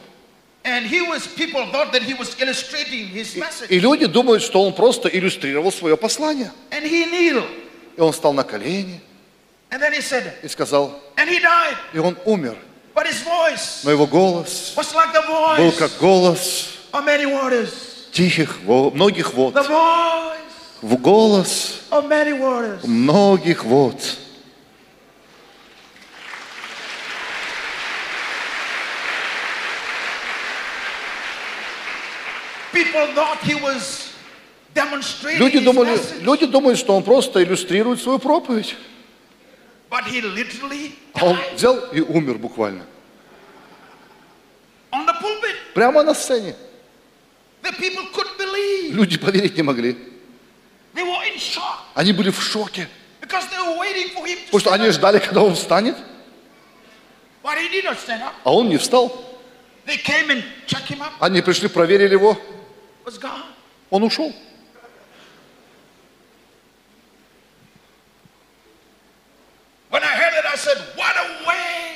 И 3.70 3.80
люди 3.80 4.06
думают, 4.06 4.43
что 4.43 4.62
он 4.63 4.74
просто 4.74 5.10
иллюстрировал 5.10 5.72
свое 5.72 5.98
послание. 5.98 6.52
And 6.70 6.84
he 6.84 7.10
kneeled. 7.10 7.50
И 7.98 8.02
он 8.02 8.12
встал 8.12 8.34
на 8.34 8.43
колени 8.43 9.02
And 9.72 9.82
then 9.82 9.91
he 9.91 10.02
said, 10.02 10.34
и 10.43 10.48
сказал, 10.48 11.02
and 11.15 11.28
he 11.28 11.39
died. 11.41 11.76
и 11.93 11.98
он 11.98 12.15
умер. 12.26 12.58
But 12.93 13.08
his 13.08 13.24
voice 13.24 13.84
Но 13.84 13.89
его 13.91 14.06
голос 14.06 14.74
was 14.76 14.93
like 14.93 15.13
the 15.13 15.26
был 15.58 15.72
как 15.72 15.98
голос. 16.00 16.74
Тихих, 18.17 18.58
многих 18.63 19.34
вод. 19.36 19.56
В 20.82 20.95
голос 20.97 21.82
многих 22.84 23.63
вод. 23.63 23.95
Люди 35.39 35.60
думали, 35.60 35.99
люди 36.21 36.45
думают, 36.45 36.80
что 36.80 36.95
он 36.95 37.03
просто 37.03 37.43
иллюстрирует 37.43 38.01
свою 38.01 38.19
проповедь. 38.19 38.75
А 39.89 41.25
он 41.25 41.38
взял 41.56 41.77
и 41.91 42.01
умер 42.01 42.38
буквально. 42.39 42.84
Прямо 45.73 46.03
на 46.03 46.13
сцене. 46.15 46.56
The 46.56 46.63
people 46.63 46.63
couldn't 46.63 46.65
believe. 46.65 47.47
Люди 48.91 49.17
поверить 49.17 49.56
не 49.56 49.63
могли. 49.63 49.98
Они 51.93 52.13
были 52.13 52.30
в 52.30 52.41
шоке. 52.41 52.88
Потому 53.22 54.60
что 54.60 54.74
они 54.74 54.89
ждали, 54.89 55.20
когда 55.20 55.41
он 55.41 55.56
встанет, 55.56 55.98
а 58.43 58.54
он 58.54 58.70
не 58.70 58.78
встал. 58.78 59.39
Они 61.20 61.41
пришли, 61.41 61.67
проверили 61.67 62.13
его, 62.13 62.38
он 63.89 64.04
ушел. 64.04 64.34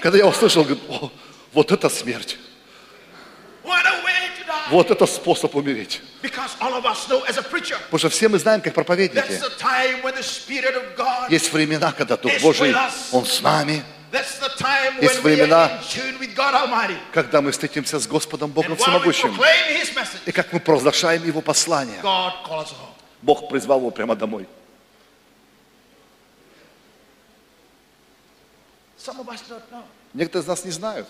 Когда 0.02 0.18
я 0.18 0.26
услышал, 0.26 0.64
говорит, 0.64 0.84
«О, 0.90 1.12
вот 1.54 1.72
это 1.72 1.90
смерть, 1.90 2.38
What 3.64 3.86
a 3.86 4.04
way 4.04 4.30
to 4.38 4.44
die! 4.48 4.61
Вот 4.72 4.90
это 4.90 5.06
способ 5.06 5.56
умереть. 5.56 6.02
Потому 6.22 8.00
что 8.00 8.10
все 8.10 8.30
мы 8.30 8.40
знаем, 8.40 8.62
как 8.62 8.74
проповедники, 8.74 9.40
есть 11.30 11.54
времена, 11.54 11.92
когда 11.92 12.18
Дух 12.18 12.32
Божий. 12.42 12.74
Он 13.12 13.26
с 13.26 13.42
нами, 13.42 13.84
Есть 15.02 15.24
времена, 15.24 15.82
когда 17.14 17.42
мы 17.42 17.52
встретимся 17.52 18.00
с 18.00 18.08
Господом 18.08 18.52
Богом 18.52 18.76
Всемогущим, 18.76 19.38
и 20.26 20.32
как 20.32 20.52
мы 20.54 20.60
провозглашаем 20.60 21.24
Его 21.26 21.42
послание. 21.42 22.02
Бог 23.22 23.50
призвал 23.50 23.80
его 23.80 23.92
прямо 23.92 24.16
домой. 24.16 24.48
Некоторые 30.14 30.44
из 30.44 30.48
нас 30.48 30.66
не 30.66 30.72
знают. 30.72 31.08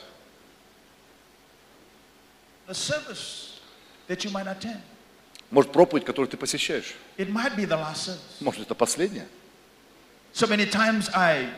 The 4.12 4.18
service 4.18 4.24
that 4.24 4.26
you 4.26 4.32
might 4.32 4.48
attend, 4.48 4.82
Может, 5.52 5.72
проповедь, 5.72 6.06
которую 6.06 6.30
ты 6.30 6.38
посещаешь, 6.38 6.94
it 7.18 7.30
might 7.30 7.56
be 7.56 7.66
the 7.66 7.78
last 7.78 8.06
service. 8.06 8.20
может, 8.42 8.62
это 8.62 8.76
последняя. 8.76 9.28
So 10.34 10.48
many 10.48 10.66
times 10.66 11.10
I 11.14 11.50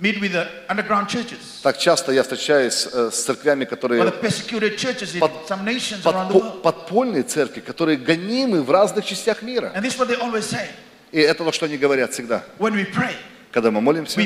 meet 0.00 0.20
with 0.20 0.32
the 0.32 0.48
underground 0.68 1.08
churches 1.08 1.60
Так 1.62 1.78
часто 1.78 2.12
я 2.12 2.22
встречаюсь 2.22 2.86
э, 2.92 3.10
с 3.12 3.24
церквями, 3.24 3.64
or 3.64 3.66
the 3.66 3.70
которые 3.76 4.10
persecuted 4.20 4.76
churches 4.76 5.14
in 5.14 5.20
Под- 5.20 5.46
some 5.48 5.64
nations 5.64 6.04
around 6.04 6.28
the 6.28 6.34
подпо- 6.34 6.40
world. 6.40 6.62
подпольные 6.62 7.22
церкви, 7.24 7.60
которые 7.60 7.96
гонимы 7.96 8.62
в 8.62 8.70
разных 8.70 9.04
частях 9.04 9.42
мира. 9.42 9.72
And 9.74 9.82
this 9.84 9.94
is 9.94 9.98
what 9.98 10.08
they 10.08 10.16
always 10.20 10.42
say. 10.44 10.68
И 11.12 11.18
это 11.20 11.44
то, 11.44 11.50
что 11.52 11.66
они 11.66 11.76
говорят 11.76 12.12
всегда. 12.12 12.44
When 12.58 12.74
we 12.74 12.84
pray, 12.92 13.14
Когда 13.52 13.70
мы 13.70 13.80
молимся, 13.80 14.20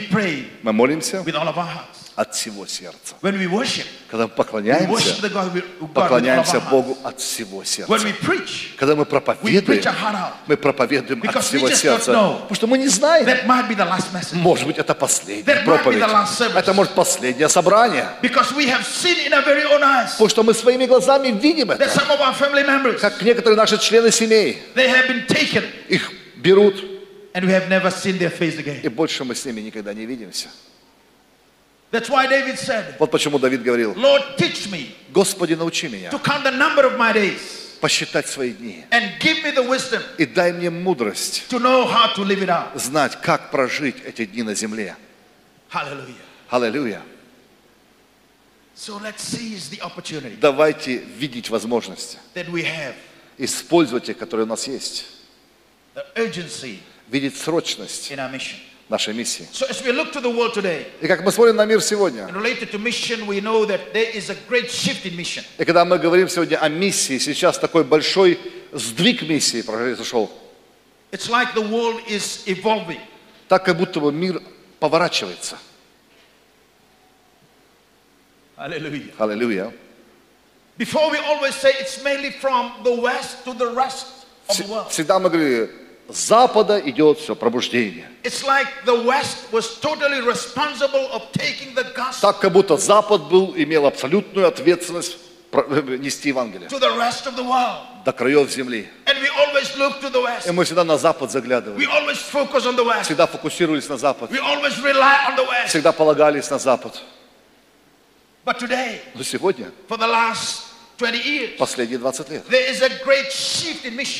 мы 0.63 0.73
молимся 0.73 1.25
от 2.17 2.35
всего 2.35 2.67
сердца. 2.67 3.17
Когда 3.21 4.25
мы 4.25 4.29
поклоняемся, 4.29 5.17
поклоняемся 5.93 6.61
Богу 6.61 6.97
от 7.03 7.21
всего 7.21 7.65
сердца. 7.65 7.99
Когда 8.77 8.95
мы 8.95 9.05
проповедуем, 9.05 9.83
мы 10.47 10.57
проповедуем 10.57 11.23
от 11.27 11.43
всего 11.43 11.69
сердца. 11.71 12.13
Потому 12.13 12.55
что 12.55 12.67
мы 12.67 12.79
не 12.79 12.89
знаем. 12.89 13.27
Может 14.35 14.67
быть, 14.67 14.79
это 14.79 14.95
последняя 14.95 15.65
проповедь. 15.65 16.03
Это 16.55 16.73
может 16.73 16.93
последнее 16.93 17.49
собрание. 17.49 18.09
Потому 18.23 20.29
что 20.29 20.43
мы 20.43 20.55
своими 20.55 20.87
глазами 20.87 21.31
видим 21.31 21.73
это. 21.73 21.89
Как 23.01 23.23
некоторые 23.23 23.57
наши 23.57 23.79
члены 23.79 24.13
семей, 24.13 24.63
их 25.89 26.13
берут, 26.37 26.94
and 27.35 27.45
we 27.45 27.53
have 27.53 27.69
never 27.69 27.91
seen 27.91 28.17
their 28.19 28.31
face 28.31 28.59
again. 28.59 28.81
и 28.83 28.89
больше 28.89 29.25
мы 29.25 29.35
с 29.35 29.45
ними 29.45 29.61
никогда 29.61 29.93
не 29.93 30.07
видимся. 30.07 30.49
That's 31.91 32.09
why 32.09 32.27
David 32.27 32.59
said, 32.59 32.97
Вот 32.99 33.11
почему 33.11 33.39
Давид 33.39 33.63
говорил, 33.63 33.93
Lord, 33.95 34.37
teach 34.37 34.69
me 34.71 34.95
Господи, 35.13 35.55
научи 35.55 35.89
меня 35.89 36.11
to 36.11 36.19
count 36.19 36.45
the 36.45 36.51
number 36.51 36.85
of 36.85 36.97
my 36.99 37.13
days 37.13 37.77
посчитать 37.81 38.27
свои 38.27 38.53
дни 38.53 38.85
and 38.91 39.19
give 39.21 39.43
me 39.45 39.51
the 39.53 39.63
wisdom 39.63 40.03
и 40.19 40.27
дай 40.27 40.53
мне 40.53 40.71
мудрость 40.71 41.45
to 41.49 41.59
know 41.59 41.87
how 41.87 42.13
to 42.15 42.25
live 42.25 42.43
it 42.43 42.49
out. 42.49 42.77
знать, 42.79 43.21
как 43.21 43.51
прожить 43.51 43.97
эти 44.05 44.25
дни 44.25 44.43
на 44.43 44.55
земле. 44.55 44.97
Аллилуйя. 46.51 47.03
So 48.77 48.99
let's 48.99 49.23
seize 49.23 49.71
the 49.71 49.81
opportunity 49.81 50.37
Давайте 50.41 50.97
видеть 50.97 51.49
возможности, 51.49 52.19
that 52.35 52.49
we 52.49 52.65
have, 52.65 52.95
использовать 53.39 54.05
те, 54.05 54.15
которые 54.15 54.47
у 54.47 54.49
нас 54.49 54.67
есть, 54.67 55.07
the 55.95 56.05
urgency 56.17 56.79
видеть 57.09 57.37
срочность 57.37 58.13
нашей 58.89 59.15
миссии. 59.15 59.47
И 61.01 61.07
как 61.07 61.23
мы 61.23 61.33
смотрим 61.33 61.57
на 61.57 61.65
мир 61.65 61.81
сегодня, 61.83 62.29
и 65.59 65.65
когда 65.65 65.85
мы 65.85 65.99
говорим 65.99 66.29
сегодня 66.29 66.57
о 66.59 66.69
миссии, 66.69 67.19
сейчас 67.19 67.59
такой 67.59 67.85
большой 67.85 68.39
сдвиг 68.73 69.23
миссии 69.23 69.63
произошел, 69.63 70.31
It's 71.13 71.29
like 71.29 71.55
the 71.55 71.63
world 71.63 72.01
is 72.09 72.43
evolving. 72.47 72.99
так 73.49 73.65
как 73.65 73.77
будто 73.79 74.01
бы 74.01 74.13
мир 74.13 74.43
поворачивается. 74.81 75.57
Аллилуйя. 78.57 79.73
Before 80.77 81.09
we 81.11 81.19
always 81.19 81.55
say 81.55 81.73
it's 81.81 82.03
mainly 82.03 82.31
from 82.31 82.73
the 82.83 83.01
west 83.01 83.45
to 83.45 83.53
the 83.53 83.73
rest 83.75 84.07
of 84.49 84.57
the 84.57 84.65
Вс- 84.65 84.69
world. 84.69 84.91
Всегда 84.91 85.19
мы 85.21 85.31
говорили, 85.31 85.71
с 86.09 86.27
запада 86.29 86.79
идет 86.85 87.19
все 87.19 87.35
пробуждение. 87.35 88.09
Like 88.23 88.69
totally 89.81 90.21
Так, 92.21 92.39
как 92.41 92.53
будто 92.53 92.77
Запад 92.77 93.23
был, 93.29 93.55
имел 93.57 93.87
абсолютную 93.87 94.47
ответственность 94.47 95.17
про- 95.51 95.65
э, 95.69 95.97
нести 95.99 96.29
Евангелие. 96.29 96.69
до 98.05 98.13
краев 98.13 98.51
земли. 98.51 98.89
И 100.47 100.51
мы 100.53 100.65
всегда 100.65 100.85
на 100.85 100.99
Запад 100.99 101.31
заглядывали, 101.31 101.87
всегда 103.03 103.27
фокусировались 103.27 103.89
на 103.89 103.97
Запад, 103.97 104.31
всегда 105.67 105.93
полагались 105.93 106.51
на 106.51 106.59
Запад. 106.59 107.01
Но 109.15 109.23
сегодня, 109.23 109.71
for 110.99 111.11
the 111.11 111.13
last 111.13 111.17
20 111.17 111.25
years. 111.25 111.57
последние 111.59 111.99
20 111.99 112.31
лет. 112.31 112.45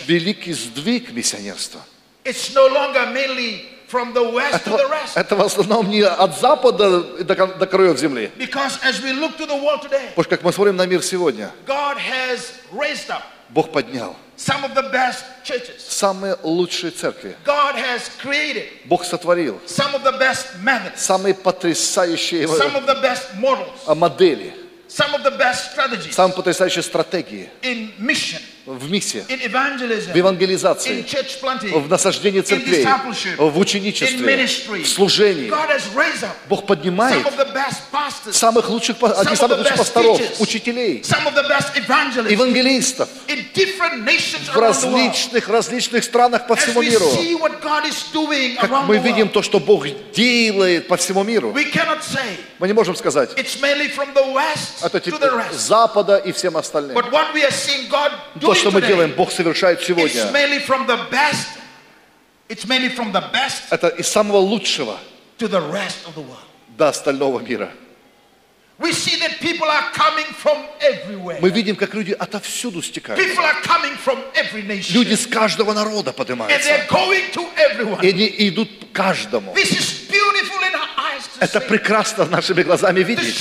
Великий 0.07 0.53
сдвиг 0.53 1.13
миссионерства. 1.13 1.81
Это, 2.25 2.41
это 5.15 5.37
в 5.37 5.43
основном 5.43 5.89
не 5.91 6.03
от 6.03 6.39
запада 6.41 7.03
до, 7.03 7.47
до 7.47 7.67
краев 7.67 7.99
земли. 7.99 8.31
Потому 8.37 8.71
что 8.71 10.25
как 10.25 10.43
мы 10.43 10.53
смотрим 10.53 10.77
на 10.77 10.87
мир 10.87 11.03
сегодня, 11.03 11.53
God 11.67 11.99
has 11.99 12.53
raised 12.73 13.09
up 13.09 13.23
Бог 13.51 13.71
поднял 13.71 14.17
some 14.37 14.65
of 14.65 14.75
the 14.75 14.91
best 14.91 15.25
churches. 15.45 15.79
самые 15.89 16.37
лучшие 16.43 16.91
церкви. 16.91 17.37
Бог 18.87 19.05
сотворил 19.05 19.61
some 19.67 19.95
of 19.95 20.03
the 20.03 20.19
best 20.19 20.61
methods, 20.63 20.97
самые 20.97 21.35
потрясающие 21.35 22.49
some 24.95 25.13
of 25.13 25.25
the 25.25 25.31
best 25.31 25.77
models, 25.77 26.07
э, 26.07 26.11
модели, 26.11 26.13
some 26.13 26.13
of 26.13 26.13
the 26.13 26.13
best 26.13 26.13
strategies 26.13 26.15
самые 26.15 26.35
потрясающие 26.37 26.83
стратегии 26.83 27.51
in 27.63 27.93
mission, 27.99 28.41
в 28.67 28.91
миссии, 28.91 29.25
в 29.29 30.17
евангелизации, 30.17 31.05
в 31.73 31.89
насаждении 31.89 32.41
церквей, 32.41 32.87
в 33.37 33.59
ученичестве, 33.59 34.47
в 34.47 34.89
служении. 34.89 35.53
Бог 36.49 36.67
поднимает 36.67 37.27
самых 38.31 38.71
лучших, 38.71 38.97
одних 39.03 39.37
самых 39.37 39.59
лучших 39.59 39.77
пасторов, 39.77 40.21
учителей, 40.39 41.03
евангелистов 42.31 43.09
в 44.55 44.57
различных, 44.57 45.49
различных 45.49 46.05
странах 46.05 46.47
по 46.47 46.57
всему 46.57 46.83
миру. 46.83 47.07
Как 48.61 48.71
мы 48.87 48.99
видим 48.99 49.29
то, 49.29 49.43
что 49.43 49.61
Бог 49.61 49.87
делает 50.13 50.89
по 50.89 50.97
всему 50.97 51.23
миру, 51.23 51.55
мы 52.59 52.67
не 52.67 52.73
можем 52.73 52.97
сказать, 52.97 53.31
это 53.37 54.99
the 54.99 55.01
типа 55.01 55.45
с 55.53 55.57
запада 55.57 56.17
и 56.17 56.33
всем 56.33 56.57
остальным. 56.57 56.97
But 56.97 57.11
То, 58.55 58.61
что 58.61 58.71
мы 58.71 58.83
делаем, 58.83 59.11
Бог 59.13 59.33
совершает 59.33 59.83
сегодня. 59.83 60.31
Это 63.71 63.89
из 63.89 64.09
самого 64.09 64.37
лучшего 64.39 64.99
до 66.69 66.89
остального 66.89 67.41
мира. 67.41 67.73
Мы 71.41 71.51
видим, 71.51 71.77
как 71.77 71.95
люди 71.95 72.13
отовсюду 72.13 72.83
стекают. 72.83 73.21
People 73.21 73.45
are 73.45 73.63
coming 73.63 73.97
from 74.05 74.19
every 74.35 74.63
nation. 74.67 74.93
Люди 74.95 75.15
с 75.15 75.27
каждого 75.27 75.73
народа 75.73 76.13
поднимаются. 76.13 76.87
И 78.03 78.09
они 78.09 78.35
идут 78.49 78.69
к 78.91 78.97
каждому. 78.97 79.55
Это 81.41 81.61
прекрасно 81.61 82.25
нашими 82.27 82.63
глазами 82.63 83.01
видеть. 83.01 83.37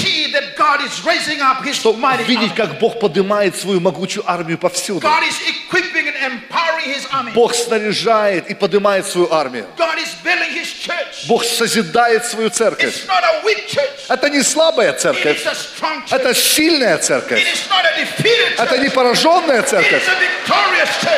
Что 1.73 1.93
видеть, 2.27 2.55
как 2.55 2.79
Бог 2.79 2.99
поднимает 2.99 3.55
свою 3.55 3.79
могучую 3.79 4.29
армию 4.29 4.57
повсюду. 4.57 5.07
Бог 7.33 7.55
снаряжает 7.55 8.49
и 8.49 8.55
поднимает 8.55 9.07
свою 9.07 9.31
армию. 9.31 9.67
Бог 11.27 11.43
созидает 11.43 12.25
свою 12.25 12.49
церковь. 12.49 13.05
Это 14.09 14.29
не 14.29 14.41
слабая 14.43 14.93
церковь, 14.93 15.41
это 16.09 16.33
сильная 16.33 16.97
церковь. 16.97 17.45
Это 18.57 18.77
не 18.77 18.89
пораженная 18.89 19.61
церковь, 19.63 20.03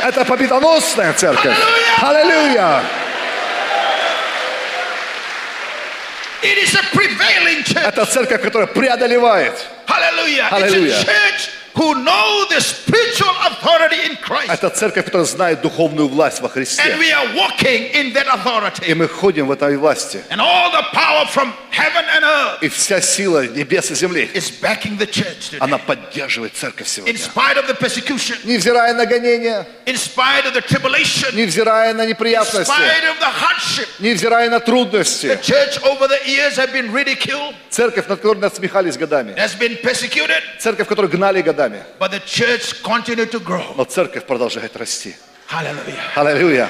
это 0.03 0.25
победоносная 0.25 1.13
церковь. 1.13 1.57
Аллилуйя! 2.01 2.25
Аллилуйя! 2.25 2.83
It 2.83 2.83
is 2.83 2.83
a 2.83 2.93
prevailing 3.95 4.23
church. 6.25 6.34
Это 7.83 8.05
церковь, 8.05 8.41
которая 8.41 8.67
преодолевает. 8.67 9.53
Hallelujah. 10.51 11.05
Hallelujah. 11.75 11.75
It's 11.75 11.75
a 11.75 11.81
church 11.81 11.83
who 11.83 12.03
know 12.03 12.45
the 12.49 12.61
spiritual 12.61 13.35
authority 13.47 14.09
in 14.09 14.15
Christ. 14.17 14.49
Это 14.49 14.69
церковь, 14.69 15.05
которая 15.05 15.25
знает 15.25 15.61
духовную 15.61 16.07
власть 16.07 16.39
во 16.41 16.47
And 16.47 16.53
Христе. 16.53 16.95
we 16.97 17.11
are 17.11 17.27
walking 17.35 17.91
in 17.93 18.13
that 18.13 18.25
И 18.25 18.29
authority. 18.29 18.93
мы 18.95 19.07
ходим 19.07 19.47
в 19.47 19.51
этой 19.51 19.77
власти. 19.77 20.23
And 20.29 20.39
all 20.39 20.71
the 20.71 20.83
power 20.93 21.25
from 21.27 21.53
heaven 21.71 22.05
and 22.15 22.23
earth 22.23 22.63
И 22.63 22.69
вся 22.69 23.01
сила 23.01 23.45
небес 23.47 23.91
и 23.91 23.95
земли, 23.95 24.29
is 24.33 24.51
backing 24.61 24.97
the 24.97 25.05
church 25.07 25.51
today. 25.51 25.57
она 25.59 25.77
поддерживает 25.77 26.55
церковь 26.55 26.87
In 26.87 26.89
сегодня. 26.89 27.13
spite 27.19 27.57
of 27.57 27.67
the 27.67 27.75
persecution, 27.77 28.37
Невзирая 28.45 28.93
на 28.93 29.05
гонения, 29.05 29.67
in 29.85 29.95
spite 29.95 30.45
of 30.45 30.53
the 30.53 30.61
tribulation, 30.61 31.33
невзирая 31.35 31.93
на 31.93 32.03
in 32.03 32.09
неприятности, 32.09 32.69
spite 32.71 33.03
of 33.03 33.19
the 33.19 33.29
hardship, 33.29 33.87
невзирая 33.99 34.49
на 34.49 34.57
the 34.59 34.65
трудности. 34.65 35.27
church 35.41 35.81
over 35.83 36.07
the 36.07 36.19
years 36.25 36.55
have 36.57 36.71
been 36.71 36.91
ridiculed, 36.93 37.53
Церковь, 37.69 38.07
над 38.07 38.21
которой 38.21 38.39
насмехались 38.39 38.95
годами. 38.97 39.33
has 39.37 39.53
been 39.59 39.75
persecuted, 39.81 40.41
Церковь, 40.59 40.87
которую 40.87 41.11
гнали 41.11 41.41
годами. 41.41 41.64
But 41.99 42.11
the 42.11 42.19
church 42.19 42.81
continued 42.83 43.31
to 43.31 43.39
grow. 43.39 43.73
Но 43.75 43.85
церковь 43.85 44.25
продолжает 44.25 44.75
расти. 44.75 45.15
Hallelujah. 45.47 45.99
Аллилуйя. 46.15 46.69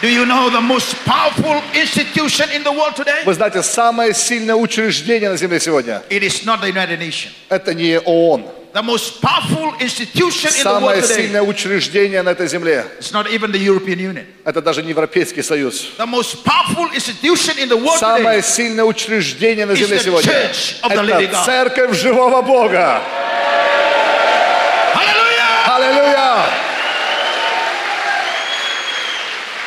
Do 0.00 0.08
you 0.08 0.24
know 0.26 0.48
the 0.48 0.60
most 0.60 0.94
powerful 1.04 1.60
institution 1.74 2.48
in 2.50 2.62
the 2.62 2.70
world 2.70 2.94
today? 2.94 3.24
Вы 3.24 3.34
знаете, 3.34 3.62
самое 3.62 4.14
сильное 4.14 4.54
учреждение 4.54 5.28
на 5.28 5.36
земле 5.36 5.58
сегодня 5.58 6.02
It 6.08 6.22
is 6.22 6.44
not 6.44 6.60
the 6.60 6.68
United 6.70 7.00
Nations.– 7.00 7.32
это 7.48 7.74
не 7.74 7.98
ООН. 7.98 8.57
The 8.72 8.82
most 8.82 9.22
powerful 9.22 9.74
institution 9.80 10.50
in 10.50 10.62
the 10.62 10.62
Самое 10.62 10.82
world 10.82 11.02
today 11.02 11.16
сильное 11.16 11.42
учреждение 11.42 12.22
на 12.22 12.30
этой 12.30 12.48
земле 12.48 12.84
It's 13.00 13.12
not 13.12 13.30
even 13.30 13.50
the 13.50 13.58
European 13.58 13.98
Union.– 13.98 14.26
это 14.44 14.60
даже 14.60 14.82
не 14.82 14.90
Европейский 14.90 15.42
Союз. 15.42 15.88
The 15.96 16.06
most 16.06 16.44
powerful 16.44 16.90
institution 16.92 17.58
in 17.58 17.68
the 17.68 17.76
world 17.76 17.98
Самое 17.98 18.42
сильное 18.42 18.84
учреждение 18.84 19.64
на 19.64 19.74
земле 19.74 19.96
the 19.96 20.02
сегодня 20.02 20.30
church 20.30 20.80
of 20.82 20.90
the 20.90 21.02
living– 21.02 21.28
это 21.30 21.44
церковь 21.44 21.98
живого 21.98 22.42
Бога. 22.42 23.00
Аллилуйя! 25.66 26.44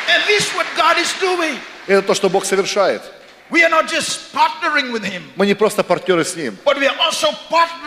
And 0.08 0.22
this 0.28 0.46
is 0.46 0.54
what 0.54 0.66
God 0.76 0.98
is 0.98 1.12
doing. 1.20 1.58
И 1.88 1.92
это 1.92 2.06
то, 2.06 2.14
что 2.14 2.28
Бог 2.28 2.44
совершает. 2.44 3.02
We 3.52 3.62
are 3.62 3.68
not 3.68 3.86
just 3.86 4.32
partnering 4.32 4.92
with 4.92 5.04
Him, 5.04 5.22
Мы 5.36 5.44
не 5.44 5.54
просто 5.54 5.84
партнеры 5.84 6.24
с 6.24 6.34
Ним, 6.34 6.56
but 6.64 6.78
we 6.78 6.86
are 6.86 6.96
also 6.98 7.36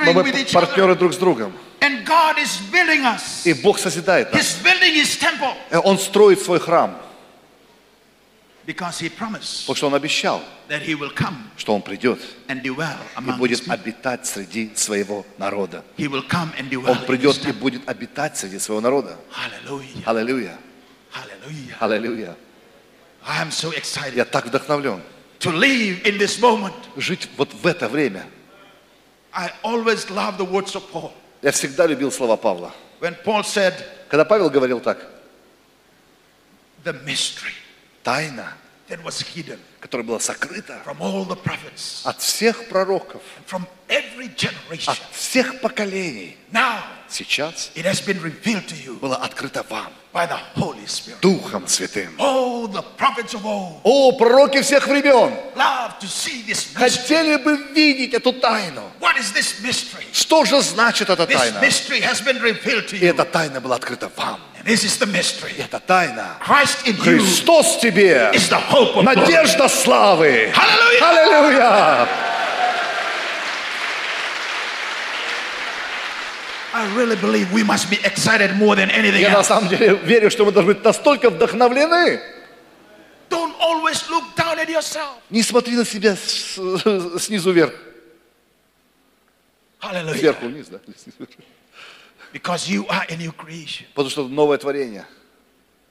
но 0.05 0.13
мы 0.13 0.21
with 0.21 0.35
each 0.35 0.53
other. 0.53 0.67
партнеры 0.67 0.95
друг 0.95 1.11
с 1.11 1.17
другом. 1.17 1.53
And 1.81 2.05
God 2.05 2.37
is 2.37 2.61
building 2.71 3.03
us. 3.03 3.47
И 3.47 3.53
Бог 3.53 3.79
созидает 3.79 4.31
нас. 4.31 4.41
He's 4.43 4.63
building 4.63 4.93
His 4.93 5.17
temple 5.17 5.55
Э, 5.71 5.79
Он 5.79 5.97
строит 5.97 6.39
свой 6.39 6.59
храм, 6.59 6.95
because 8.67 8.99
He 9.01 9.09
promised 9.09 9.61
потому 9.65 9.75
что 9.75 9.87
Он 9.87 9.95
обещал, 9.95 10.43
that 10.69 10.83
He 10.85 10.93
will 10.93 11.11
come 11.11 11.49
что 11.57 11.73
Он 11.73 11.81
придет 11.81 12.19
and 12.47 12.61
dwell 12.61 12.95
и 13.15 13.17
among 13.17 13.39
будет 13.39 13.67
обитать 13.67 14.27
среди 14.27 14.71
своего 14.75 15.25
народа. 15.39 15.83
He 15.97 16.07
will 16.07 16.27
come 16.29 16.53
and 16.59 16.69
dwell 16.69 16.91
Он 16.91 17.05
придет 17.07 17.43
и 17.43 17.51
будет 17.51 17.89
обитать 17.89 18.37
среди 18.37 18.59
своего 18.59 18.81
народа. 18.81 19.17
Аллилуйя! 20.05 20.59
Аллилуйя! 21.79 22.35
Excited 23.25 24.15
Я 24.15 24.25
так 24.25 24.45
вдохновлен 24.45 25.01
to 25.45 25.51
live 25.51 26.05
in 26.05 26.17
this 26.17 26.39
moment. 26.39 26.73
жить 26.97 27.29
вот 27.37 27.53
в 27.53 27.65
это 27.67 27.87
время. 27.87 28.25
I 29.31 29.51
always 29.63 30.09
love 30.09 30.37
the 30.37 30.45
words 30.45 30.75
of 30.75 30.83
Paul. 30.91 31.11
Я 31.41 31.51
всегда 31.51 31.85
любил 31.85 32.11
слова 32.11 32.35
Павла. 32.37 32.73
When 32.99 33.15
Paul 33.23 33.43
said, 33.43 33.73
Когда 34.09 34.25
Павел 34.25 34.49
говорил 34.49 34.79
так, 34.79 34.97
the 36.83 36.93
mystery 37.03 37.53
тайна, 38.03 38.53
that 38.87 39.03
was 39.03 39.21
hidden 39.21 39.59
которая 39.79 40.07
была 40.07 40.19
сокрыта 40.19 40.81
from 40.85 40.99
all 40.99 41.25
the 41.25 41.35
prophets, 41.35 42.01
от 42.05 42.21
всех 42.21 42.67
пророков, 42.69 43.21
from 43.45 43.67
every 43.87 44.33
generation, 44.35 44.91
от 44.91 44.99
всех 45.11 45.59
поколений, 45.61 46.37
now 46.51 46.81
сейчас 47.09 47.71
it 47.75 47.83
has 47.85 48.01
been 48.05 48.21
revealed 48.21 48.65
to 48.67 48.75
you 48.75 48.99
была 48.99 49.17
открыта 49.17 49.63
вам, 49.69 49.87
by 50.13 50.25
the 50.25 50.37
Holy 50.55 50.85
Spirit. 50.87 51.19
Духом 51.21 51.67
Святым. 51.67 52.15
Oh, 52.17 52.67
the 52.67 52.81
prophets 52.97 53.33
of 53.33 53.45
old 53.45 53.81
О, 53.83 54.11
пророки 54.17 54.61
всех 54.61 54.87
времен, 54.87 55.33
love 55.55 55.99
to 55.99 56.07
see 56.07 56.41
this 56.47 56.73
mystery. 56.73 56.77
хотели 56.77 57.35
бы 57.37 57.57
видеть 57.73 58.13
эту 58.13 58.31
тайну. 58.33 58.83
What 58.99 59.17
is 59.17 59.33
this 59.33 59.61
mystery? 59.61 60.05
Что 60.13 60.45
же 60.45 60.61
значит 60.61 61.09
эта 61.09 61.23
This 61.23 61.37
тайна? 61.37 61.59
mystery 61.59 62.01
has 62.01 62.21
been 62.21 62.41
revealed 62.41 62.87
to 62.87 62.97
И 62.97 63.05
эта 63.05 63.25
тайна 63.25 63.59
была 63.59 63.75
открыта 63.75 64.09
вам. 64.15 64.39
And 64.57 64.65
this 64.65 64.83
is 64.85 64.97
the 64.97 65.05
mystery. 65.05 65.53
И 65.57 65.61
эта 65.61 65.79
тайна. 65.79 66.37
Christ 66.41 66.85
in 66.87 66.95
you 66.95 67.01
Христос 67.19 67.77
тебе. 67.81 68.31
is 68.33 68.47
the 68.49 68.57
hope 68.59 68.95
of 68.95 69.03
glory. 69.03 69.15
Надежда 69.15 69.67
славы. 69.67 70.51
Hallelujah. 70.55 71.01
Аллилуйя. 71.01 72.07
I 72.07 72.07
really 72.07 72.07
believe 72.07 72.13
we 74.71 75.11
must 75.27 75.33
be 75.35 75.51
excited 75.51 75.83
more 75.85 76.53
than 76.53 76.64
Я 79.19 79.31
на 79.37 79.43
самом 79.43 79.69
деле 79.69 79.95
верю, 79.95 80.29
что 80.29 80.45
мы 80.45 80.51
должны 80.51 80.73
быть 80.73 80.83
настолько 80.83 81.29
вдохновлены. 81.29 82.19
Не 85.29 85.41
смотри 85.41 85.75
на 85.75 85.85
себя 85.85 86.15
снизу 86.15 87.51
вверх. 87.51 87.73
Hallelujah. 89.79 90.17
Сверху 90.17 90.45
вниз, 90.47 90.67
да? 90.67 90.79
Because 92.33 92.67
you 92.67 92.85
are 92.87 93.05
a 93.07 93.15
new 93.15 93.31
creation. 93.31 93.85
Потому 93.93 94.09
что 94.09 94.25
это 94.25 94.33
новое 94.33 94.57
творение. 94.57 95.05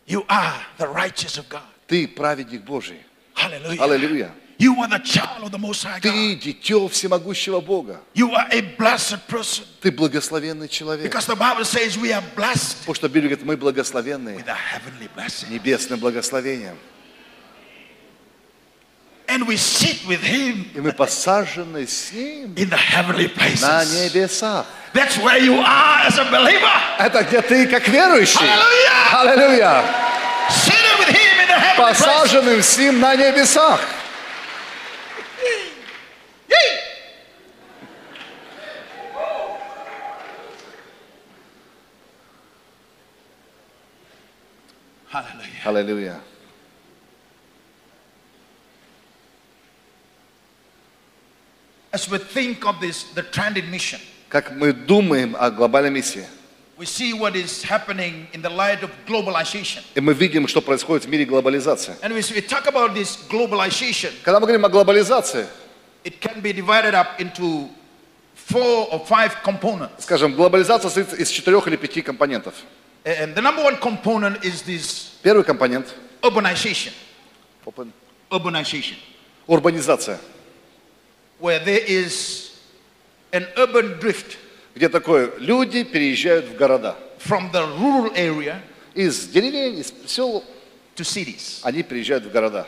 You 0.06 0.26
are 0.26 0.52
the 0.78 0.86
righteous 0.92 1.38
of 1.38 1.48
God. 1.48 1.62
Ты 1.86 2.08
праведник 2.08 2.62
Божий. 2.62 3.00
Аллилуйя. 3.34 4.34
You 4.56 4.76
are 4.80 4.88
the 4.88 5.00
child 5.00 5.42
of 5.42 5.50
the 5.50 5.58
Most 5.58 5.82
High 5.82 5.98
God. 6.00 6.12
Ты 6.12 6.36
дитё 6.36 6.88
всемогущего 6.88 7.60
Бога. 7.60 8.00
You 8.14 8.30
are 8.34 8.46
a 8.52 8.60
blessed 8.78 9.26
person. 9.26 9.64
Ты 9.82 9.90
благословенный 9.90 10.68
человек. 10.68 11.04
Because 11.12 11.26
the 11.26 11.34
Bible 11.34 11.64
says 11.64 11.96
we 11.98 12.12
are 12.12 12.22
blessed 12.36 12.78
Потому 12.80 12.94
что 12.94 13.08
Библия 13.08 13.30
говорит, 13.36 13.44
мы 13.44 13.56
благословенные 13.56 14.36
with 14.36 14.48
a 14.48 14.54
heavenly 14.54 15.08
blessing. 15.16 15.50
небесным 15.50 15.98
благословением. 15.98 16.78
And 19.26 19.46
we 19.48 19.56
sit 19.56 20.06
with 20.06 20.20
Him 20.22 20.66
И 20.74 20.80
мы 20.80 20.92
посажены 20.92 21.86
с 21.86 22.12
Ним 22.12 22.54
in 22.54 22.68
the 22.70 22.76
heavenly 22.76 23.26
на 23.26 23.80
places. 23.82 24.12
небесах. 24.12 24.66
That's 24.92 25.16
where 25.18 25.38
you 25.38 25.54
are 25.58 26.06
as 26.06 26.18
a 26.18 26.24
believer. 26.30 26.70
Это 26.98 27.24
где 27.24 27.40
ты 27.42 27.66
как 27.66 27.88
верующий. 27.88 28.38
Hallelujah. 28.38 29.20
Аллилуйя. 29.20 29.84
Seated 30.50 30.98
with 31.00 31.08
Him 31.08 31.40
in 31.40 31.48
the 31.48 31.58
heavenly 31.58 31.76
places. 31.76 32.04
Посаженным 32.04 32.62
с 32.62 32.78
Ним 32.78 33.00
на 33.00 33.16
небесах. 33.16 33.80
Hallelujah. 45.14 45.62
Аллилуйя. 45.64 46.20
As 51.92 52.10
we 52.10 52.18
think 52.18 52.66
of 52.66 52.80
this, 52.80 53.04
the 53.14 53.22
Trended 53.22 53.68
Mission, 53.70 54.00
Как 54.28 54.50
мы 54.50 54.72
думаем 54.72 55.36
о 55.38 55.50
глобальной 55.50 55.90
миссии, 55.90 56.26
we 56.76 56.86
see 56.86 57.12
what 57.12 57.36
is 57.36 57.62
happening 57.62 58.26
in 58.32 58.42
the 58.42 58.50
light 58.50 58.82
of 58.82 58.90
globalization. 59.06 59.84
и 59.94 60.00
мы 60.00 60.12
видим, 60.14 60.48
что 60.48 60.60
происходит 60.60 61.04
в 61.04 61.08
мире 61.08 61.24
глобализации. 61.24 61.94
And 62.02 62.12
we, 62.12 62.20
we 62.34 62.40
talk 62.40 62.66
about 62.66 62.94
this 62.94 63.16
globalization, 63.28 64.10
Когда 64.24 64.40
мы 64.40 64.46
говорим 64.46 64.64
о 64.64 64.68
глобализации, 64.68 65.46
it 66.02 66.20
can 66.20 66.40
be 66.42 66.52
divided 66.52 66.94
up 66.94 67.20
into 67.20 67.68
four 68.34 68.88
or 68.90 69.06
five 69.06 69.36
components. 69.44 70.02
скажем, 70.02 70.34
глобализация 70.34 70.90
состоит 70.90 71.12
из 71.20 71.28
четырех 71.30 71.68
или 71.68 71.76
пяти 71.76 72.02
компонентов. 72.02 72.54
And 73.05 73.33
the 73.33 73.41
number 73.41 73.63
one 73.63 73.77
component 73.77 74.43
is 74.43 74.61
this 74.63 75.11
Первый 75.23 75.43
компонент 75.43 75.87
urbanization. – 76.21 77.65
open- 77.65 77.91
Urbanization, 78.31 78.95
урбанизация, 79.47 80.19
where 81.39 81.59
there 81.59 81.81
is 81.87 82.51
an 83.31 83.47
urban 83.57 83.99
drift 83.99 84.37
где 84.75 84.87
такое, 84.89 85.31
люди 85.39 85.83
переезжают 85.83 86.45
в 86.45 86.55
города. 86.55 86.95
from 87.19 87.51
the 87.51 87.65
rural 87.79 88.13
area 88.15 88.61
Из 88.93 89.27
деревень, 89.27 89.79
из 89.79 89.93
сел, 90.05 90.43
to 90.95 91.03
cities. 91.03 91.59
они 91.63 91.81
переезжают 91.83 92.25
в 92.25 92.31
города. 92.31 92.67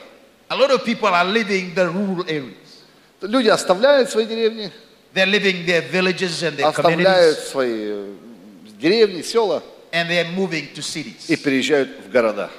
A 0.49 0.55
lot 0.55 0.71
of 0.71 0.83
people 0.83 1.07
are 1.09 1.25
leaving 1.25 1.73
the 1.75 1.87
rural 1.89 2.25
areas. 2.27 2.55
Люди 3.21 3.47
оставляют 3.49 4.09
свои 4.09 4.25
деревни, 4.25 4.71
They're 5.13 5.25
leaving 5.27 5.65
their 5.65 5.81
villages 5.81 6.41
and 6.41 6.57
their 6.57 6.67
оставляют 6.67 7.37
communities, 7.37 7.51
свои 7.51 7.73
э, 7.73 8.13
деревни, 8.79 9.21
села 9.21 9.61
and 9.95 10.09
they're 10.09 10.31
moving 10.31 10.67
to 10.73 10.79
и 10.79 10.81
cities. 10.81 11.43
переезжают 11.43 11.89
в 12.05 12.09
города. 12.11 12.49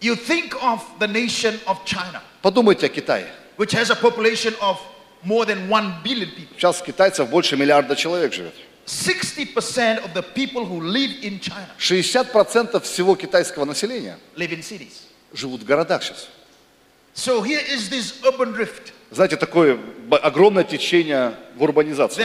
You 0.00 0.16
think 0.16 0.54
of 0.62 0.80
the 0.98 1.06
nation 1.08 1.58
of 1.66 1.84
China, 1.84 2.20
Подумайте 2.42 2.86
о 2.86 2.88
Китае. 2.88 3.26
which 3.56 3.72
has 3.72 3.90
a 3.90 3.96
population 3.96 4.54
of 4.60 4.78
more 5.22 5.44
than 5.46 5.68
1 5.68 6.02
billion 6.02 6.30
people. 6.30 6.56
Сейчас 6.58 6.82
китайцев 6.82 7.28
больше 7.30 7.56
миллиарда 7.56 7.96
человек 7.96 8.32
живет. 8.32 8.54
60% 8.86 10.04
of 10.04 10.12
the 10.12 10.22
people 10.22 10.64
who 10.66 10.78
live 10.80 11.10
in 11.22 11.40
China 11.40 11.68
60% 11.78 12.82
всего 12.82 13.16
китайского 13.16 13.64
населения 13.64 14.18
live 14.36 14.52
in 14.52 14.62
cities. 14.62 15.02
живут 15.32 15.62
в 15.62 15.64
городах 15.64 16.02
сейчас. 16.02 16.28
So 17.14 17.42
here 17.42 17.60
is 17.60 17.88
this 17.88 18.22
urban 18.26 18.52
drift 18.52 18.92
Знаете, 19.11 19.37
такое 19.37 19.79
огромное 20.21 20.63
течение 20.63 21.33
в 21.55 21.63
урбанизации. 21.63 22.23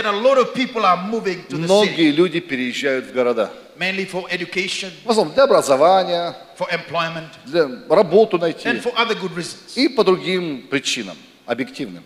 Многие 1.51 2.11
люди 2.11 2.41
переезжают 2.41 3.07
в 3.07 3.12
города. 3.12 3.51
mainly 3.76 4.07
for 4.09 4.30
education, 4.30 4.91
В 5.05 5.11
основном 5.11 5.35
для 5.35 5.45
образования, 5.45 6.37
for 6.57 6.68
employment, 6.70 7.28
для 7.45 7.68
работу 7.89 8.39
найти 8.39 8.68
and 8.68 8.80
for 8.82 8.95
other 8.95 9.16
good 9.20 9.35
reasons. 9.35 9.72
и 9.74 9.89
по 9.89 10.05
другим 10.05 10.68
причинам, 10.68 11.16
объективным. 11.47 12.05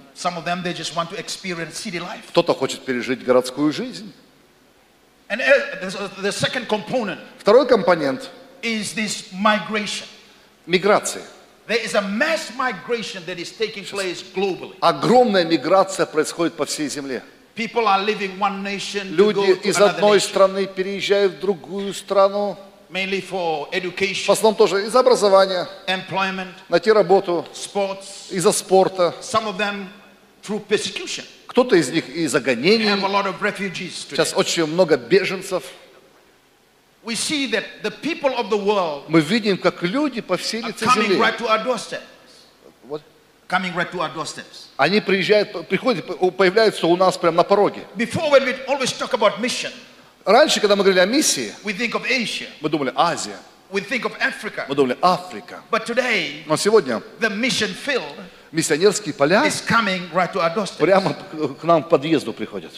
Кто-то 2.29 2.55
хочет 2.55 2.81
пережить 2.85 3.23
городскую 3.25 3.73
жизнь. 3.73 4.13
And 5.29 5.41
uh, 5.41 5.83
the- 5.83 6.23
the 6.23 6.33
second 6.33 6.67
component 6.69 7.19
Второй 7.39 7.67
компонент 7.67 8.31
is 8.63 8.95
this 8.95 9.31
migration.– 9.33 10.07
миграция. 10.67 11.23
There 11.69 11.85
is 11.85 11.95
a 11.95 12.01
mass 12.01 12.51
migration 12.57 13.23
that 13.27 13.39
is 13.39 13.53
taking 13.53 13.85
place 13.85 14.23
globally. 14.35 14.75
Огромная 14.81 15.45
миграция 15.45 16.07
происходит 16.07 16.55
по 16.55 16.65
всей 16.65 16.89
земле. 16.89 17.23
People 17.55 17.87
are 17.87 18.03
leaving 18.03 18.39
one 18.39 18.63
nation 18.63 19.11
to 19.11 19.15
Люди 19.15 19.53
go 19.53 19.61
из 19.63 19.79
одной 19.79 20.19
страны 20.21 20.67
переезжают 20.67 21.35
в 21.35 21.41
другую 21.41 21.93
страну. 21.93 22.57
mainly 22.89 23.21
for 23.21 23.69
В 23.71 24.31
основном 24.31 24.55
тоже 24.55 24.87
из 24.87 24.97
образования, 24.97 25.69
employment, 25.87 26.55
найти 26.71 26.91
работу, 26.91 27.47
sports. 27.53 28.31
из-за 28.31 28.53
спорта. 28.53 29.15
Some 29.21 29.47
of 29.47 29.59
them 29.59 29.89
through 30.43 30.65
persecution. 30.67 31.25
Кто-то 31.49 31.77
из 31.77 31.91
них 31.91 32.09
из-за 32.09 32.41
гонений. 32.41 32.89
Сейчас 33.91 34.33
очень 34.35 34.65
много 34.65 34.97
беженцев. 34.97 35.65
We 37.09 37.15
see 37.15 37.47
that 37.53 37.65
the 37.83 37.91
people 37.91 38.35
of 38.37 38.51
the 38.51 38.59
world 38.59 39.05
Мы 39.09 39.23
видим, 39.23 39.57
как 39.57 39.83
люди 39.83 40.21
по 40.21 40.37
всей 40.37 40.61
are 40.61 40.69
лице 40.69 40.85
coming 40.85 41.05
земли, 41.09 41.17
right 41.19 41.39
to 41.39 41.47
our 41.49 41.65
doorstep. 41.65 42.03
вот, 42.87 43.01
Coming 43.49 43.73
right 43.75 43.91
to 43.91 44.01
our 44.03 44.13
doorsteps. 44.15 44.67
они 44.77 45.01
приезжают, 45.01 45.67
приходят, 45.69 46.05
появляются 46.37 46.87
у 46.87 46.95
нас 46.99 47.17
прямо 47.17 47.39
на 47.39 47.45
пороге. 47.45 47.87
Before, 47.97 48.31
when 48.31 48.45
we 48.45 48.55
always 48.67 48.93
talk 48.93 49.15
about 49.15 49.41
mission, 49.41 49.73
Раньше, 50.27 50.61
когда 50.61 50.77
мы 50.77 50.85
говорили 50.85 51.01
о 51.01 51.07
миссии, 51.07 51.55
we 51.65 51.73
think 51.73 51.95
of 51.95 52.05
Asia, 52.11 52.47
мы 52.61 52.69
думали 52.69 52.93
Азия, 52.95 53.39
we 53.71 53.81
think 53.81 54.03
of 54.05 54.13
Africa. 54.21 54.67
мы 54.69 54.75
думали 54.75 54.99
Африка. 55.01 55.63
But 55.71 55.87
today, 55.87 56.45
Но 56.47 56.59
сегодня 56.59 57.03
the 57.21 57.31
mission 57.31 57.73
field 57.73 58.05
миссионерские 58.53 59.15
поля 59.15 59.47
is 59.47 59.63
coming 59.67 60.11
right 60.13 60.31
to 60.31 60.41
our 60.43 60.55
doorstep. 60.55 60.77
прямо 60.81 61.15
к 61.59 61.65
нам 61.65 61.83
к 61.85 61.89
подъезду 61.89 62.35
приходят. 62.35 62.73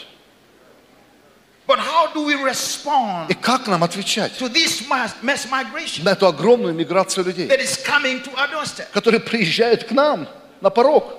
But 1.71 1.79
how 1.79 2.12
do 2.12 2.25
we 2.25 2.35
respond 2.35 3.31
И 3.31 3.35
как 3.35 3.68
нам 3.68 3.85
отвечать 3.85 4.33
to 4.41 4.49
this 4.49 4.89
mass, 4.89 5.12
mass 5.23 5.49
migration 5.49 6.03
на 6.03 6.11
эту 6.11 6.27
огромную 6.27 6.75
миграцию 6.75 7.25
людей, 7.25 7.47
that 7.47 7.61
is 7.61 7.81
coming 7.87 8.21
to 8.25 8.35
our 8.35 8.51
doorstep? 8.51 8.91
которые 8.93 9.21
приезжают 9.21 9.85
к 9.85 9.93
нам 9.93 10.29
на 10.61 10.68
порог? 10.71 11.16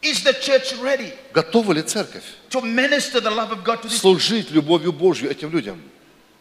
Is 0.00 0.24
the 0.24 0.32
church 0.32 0.80
ready 0.80 1.12
Готова 1.34 1.72
ли 1.72 1.82
церковь 1.82 2.24
to 2.48 2.62
minister 2.62 3.20
the 3.20 3.30
love 3.30 3.50
of 3.50 3.62
God 3.62 3.82
to 3.82 3.88
this? 3.88 3.98
служить 3.98 4.50
любовью 4.50 4.94
Божью 4.94 5.30
этим 5.30 5.50
людям? 5.50 5.78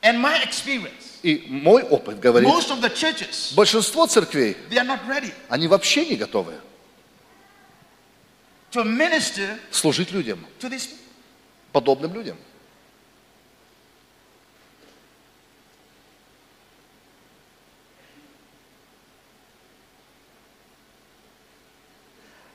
And 0.02 0.22
my 0.22 0.42
experience, 0.42 1.20
И 1.24 1.44
мой 1.50 1.84
опыт 1.84 2.22
говорит, 2.22 2.48
most 2.48 2.72
of 2.72 2.80
the 2.80 2.90
churches, 2.90 3.54
большинство 3.54 4.08
церквей, 4.08 4.56
they 4.70 4.78
are 4.78 4.88
not 4.88 5.06
ready 5.10 5.34
они 5.50 5.68
вообще 5.68 6.06
не 6.06 6.16
готовы 6.16 6.54
to 8.72 8.86
minister 8.86 9.60
служить 9.72 10.14
людям, 10.14 10.40
to 10.62 10.70
this. 10.70 10.88
подобным 11.74 12.14
людям. 12.14 12.38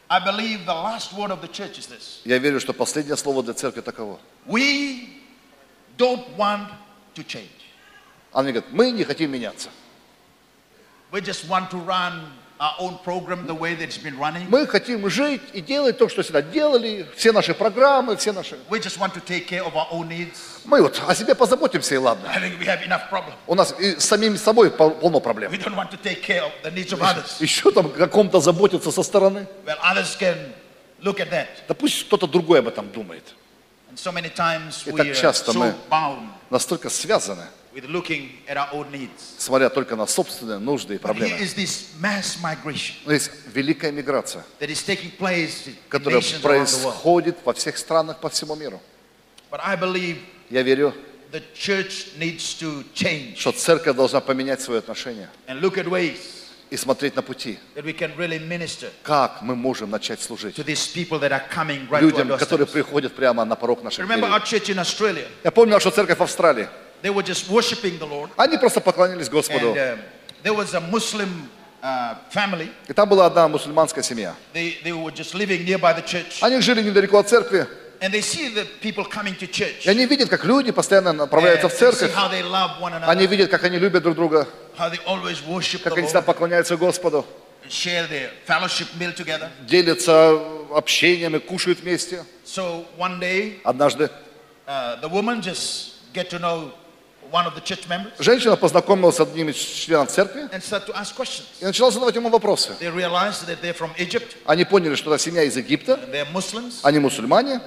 I 0.10 0.20
believe 0.20 0.66
the 0.66 0.74
last 0.74 1.14
word 1.14 1.32
of 1.32 1.42
the 1.42 1.48
church 1.48 1.80
is 1.80 1.88
this. 1.88 2.22
Я 2.26 2.38
верю, 2.38 2.60
что 2.60 2.74
последнее 2.74 3.18
слово 3.18 3.42
для 3.44 3.54
церкви 3.54 3.82
таково. 3.82 4.20
We 4.46 5.10
don't 5.98 6.36
want 6.38 6.70
to 7.16 7.24
change. 7.24 7.50
Она 8.32 8.52
говорит, 8.52 8.72
мы 8.72 8.92
не 8.92 9.04
хотим 9.04 9.32
меняться. 9.32 9.70
We 11.12 11.22
just 11.22 11.48
want 11.48 11.70
to 11.72 11.78
run 11.78 12.32
Мы 14.51 14.67
хотим 14.67 15.09
жить 15.09 15.41
и 15.53 15.61
делать 15.61 15.97
то, 15.99 16.09
что 16.09 16.23
всегда 16.23 16.43
делали, 16.43 17.07
все 17.17 17.31
наши 17.33 17.55
программы, 17.55 18.17
все 18.17 18.33
наши... 18.33 18.57
Мы 20.65 20.83
вот 20.83 21.01
о 21.07 21.15
себе 21.15 21.35
позаботимся, 21.35 21.95
и 21.95 21.99
ладно. 21.99 22.29
У 23.47 23.55
нас 23.55 23.75
и 23.79 23.97
с 23.99 24.05
самим 24.05 24.37
собой 24.37 24.71
пол- 24.71 24.91
полно 24.91 25.21
проблем. 25.21 25.53
Еще 27.41 27.71
там 27.71 27.87
о 27.87 27.91
каком-то 27.91 28.41
заботиться 28.41 28.91
со 28.91 29.03
стороны. 29.05 29.47
Да 31.69 31.75
пусть 31.75 32.07
кто-то 32.07 32.27
другой 32.27 32.59
об 32.59 32.67
этом 32.67 32.91
думает. 32.91 33.23
И 34.87 34.91
так 34.97 35.07
часто 35.15 35.53
мы- 35.53 35.75
Настолько 36.51 36.91
связаны, 36.91 37.45
смотря 39.39 39.69
только 39.71 39.97
на 39.97 40.07
собственные 40.07 40.59
нужды 40.59 40.95
и 40.95 40.99
проблемы. 40.99 41.37
Но 43.07 43.13
есть 43.13 43.31
великая 43.55 43.93
миграция, 43.93 44.45
которая 45.89 46.23
происходит 46.43 47.37
во 47.45 47.53
всех 47.53 47.77
странах 47.79 48.19
по 48.21 48.29
всему 48.29 48.55
миру. 48.57 48.81
Я 50.51 50.63
верю, 50.63 50.95
что 53.37 53.53
церковь 53.53 53.97
должна 53.97 54.21
поменять 54.21 54.61
at 54.67 55.85
ways 55.89 56.19
и 56.71 56.77
смотреть 56.77 57.17
на 57.17 57.23
пути. 57.23 57.59
Как 59.03 59.43
мы 59.43 59.55
можем 59.55 59.91
начать 59.91 60.21
служить 60.21 60.57
людям, 62.01 62.29
которые 62.39 62.67
приходят 62.67 63.15
прямо 63.15 63.45
на 63.45 63.57
порог 63.57 63.83
наших 63.83 64.07
дверей. 64.07 64.23
Я 65.45 65.51
помню 65.51 65.73
нашу 65.75 65.91
церковь 65.91 66.19
в 66.19 66.23
Австралии. 66.23 66.69
They 67.03 67.11
were 67.11 67.23
just 67.23 67.49
worshiping 67.49 67.99
the 67.99 68.07
Lord, 68.07 68.31
Они 68.37 68.57
просто 68.59 68.81
поклонились 68.81 69.29
Господу. 69.29 69.75
and 69.75 69.79
um, 69.79 69.99
there 70.43 70.55
was 70.55 70.75
a 70.75 70.81
Muslim 70.81 71.49
uh, 71.83 72.17
family. 72.31 72.71
И 72.89 72.93
там 72.93 73.09
была 73.09 73.27
одна 73.27 73.47
мусульманская 73.49 74.03
семья. 74.03 74.35
They, 74.53 74.79
they 74.83 74.93
were 74.93 75.13
just 75.13 75.35
living 75.35 75.65
nearby 75.65 75.93
the 75.95 76.03
church, 76.05 76.39
Они 76.43 76.61
жили 76.61 76.83
недалеко 76.83 77.19
от 77.19 77.29
церкви. 77.29 77.67
and 78.01 78.13
they 78.15 78.21
see 78.21 78.49
the 78.55 78.65
people 78.81 79.05
coming 79.05 79.35
to 79.37 79.47
church. 79.49 79.85
И 79.85 79.89
они 79.91 80.07
видят, 80.07 80.29
как 80.29 80.45
люди 80.45 80.71
постоянно 80.73 81.09
And 81.11 81.17
направляются 81.19 81.69
в 81.69 81.73
they 81.73 81.75
see 81.77 81.79
церковь. 81.99 82.15
how 82.15 82.29
they 82.31 82.43
love 82.43 82.81
one 82.81 82.93
Они 82.95 83.25
another, 83.25 83.31
видят, 83.31 83.51
как 83.51 83.65
они 83.65 83.79
любят 83.79 84.03
друг 84.03 84.15
друга, 84.17 84.47
how 84.77 84.89
they 84.91 84.99
always 85.07 85.41
worship 85.47 85.81
the 85.81 85.91
как 85.91 85.99
они 85.99 86.07
всегда 86.07 86.23
поклоняются 86.23 86.77
Господу, 86.77 87.25
and 87.65 87.71
share 87.71 88.07
their 88.09 88.31
fellowship 88.47 88.87
meal 88.99 89.13
together. 89.15 89.49
делятся 89.67 90.37
общением 90.73 91.41
кушают 91.41 91.81
вместе. 91.81 92.25
So 92.45 92.85
one 92.97 93.19
day, 93.21 93.61
Однажды 93.65 94.11
uh, 94.67 95.01
the 95.01 95.09
woman 95.09 95.41
just 95.41 95.95
get 96.13 96.29
to 96.31 96.39
know 96.39 96.71
женщина 98.19 98.57
познакомилась 98.57 99.17
с 99.17 99.21
одним 99.21 99.49
из 99.49 99.57
членов 99.57 100.11
церкви 100.11 100.49
и 101.61 101.65
начала 101.65 101.91
задавать 101.91 102.15
ему 102.15 102.29
вопросы. 102.31 102.73
Они 104.47 104.65
поняли, 104.65 104.95
что 104.95 105.15
это 105.15 105.23
семья 105.23 105.43
из 105.43 105.57
Египта, 105.57 105.99
они 106.83 106.99
мусульмане. 106.99 107.61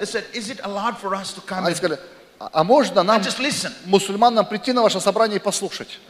Они 1.66 1.74
сказали, 1.74 1.98
а 2.38 2.50
а 2.52 2.64
можно 2.64 3.02
нам, 3.04 3.22
мусульманам, 3.84 4.46
прийти 4.46 4.72
на 4.72 4.82
ваше 4.82 5.00
собрание 5.00 5.36
и 5.36 5.40
послушать? 5.40 6.00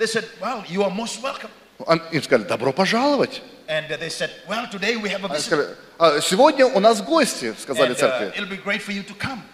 Им 2.12 2.22
сказали, 2.22 2.46
добро 2.48 2.72
пожаловать. 2.72 3.42
And 3.68 3.88
they 3.88 4.08
said, 4.08 4.30
Well, 4.48 4.66
today 4.70 4.96
we 4.96 5.08
have 5.10 5.22
a 5.24 5.28
Они 5.28 5.36
visit. 5.36 5.46
сказали, 5.46 5.76
«А, 5.98 6.20
сегодня 6.20 6.66
у 6.66 6.80
нас 6.80 7.00
гости, 7.00 7.54
сказали 7.60 7.92
uh, 7.92 7.94
церкви. 7.94 8.32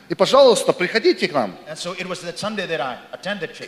И, 0.09 0.15
пожалуйста, 0.15 0.73
приходите 0.73 1.29
к 1.29 1.33
нам. 1.33 1.57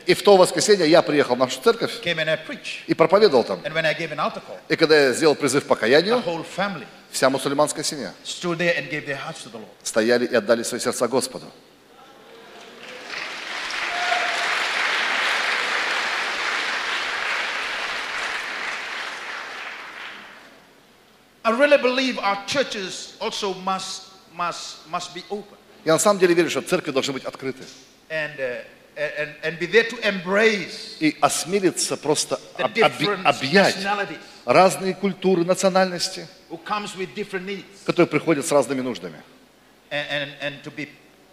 И 0.06 0.14
в 0.14 0.22
то 0.22 0.36
воскресенье 0.36 0.88
я 0.88 1.02
приехал 1.02 1.34
в 1.34 1.38
нашу 1.38 1.60
церковь 1.60 1.92
и 2.86 2.94
проповедовал 2.94 3.44
там. 3.44 3.60
И 4.68 4.76
когда 4.76 4.98
я 4.98 5.12
сделал 5.12 5.34
призыв 5.34 5.64
к 5.64 5.66
покаянию, 5.66 6.22
вся 7.10 7.28
мусульманская 7.28 7.84
семья 7.84 8.14
стояли 9.82 10.26
и 10.26 10.34
отдали 10.34 10.62
свои 10.62 10.80
сердца 10.80 11.06
Господу. 11.08 11.46
I 21.50 21.58
really 21.58 21.78
believe 21.78 22.18
our 22.18 22.38
churches 22.46 23.14
also 23.20 23.54
must 23.64 24.02
must 24.36 24.86
must 24.90 25.12
be 25.14 25.22
open 25.30 25.56
Я 25.84 25.94
на 25.94 25.98
самом 25.98 26.20
деле 26.20 26.34
верю, 26.34 26.48
что 26.50 26.60
церкви 26.62 26.92
должны 26.92 27.12
быть 27.12 27.24
открыты. 27.24 27.64
and 28.08 28.36
uh, 28.38 28.62
and 28.96 29.30
and 29.42 29.58
be 29.58 29.66
there 29.66 29.88
to 29.88 29.96
embrace 30.02 30.96
И 31.00 31.16
осмелиться 31.20 31.96
просто 31.96 32.38
об- 32.58 32.72
different 32.72 33.24
объять 33.24 33.76
разные 34.44 34.94
культуры, 34.94 35.44
национальности, 35.44 36.26
who 36.50 36.58
comes 36.64 36.94
with 36.96 37.14
different 37.14 37.46
needs 37.46 37.64
которые 37.84 38.06
приходят 38.06 38.46
с 38.46 38.52
разными 38.52 38.80
нуждами. 38.80 39.20
and 39.90 40.06
and, 40.10 40.30
and 40.42 40.62
to 40.62 40.70
be 40.70 40.88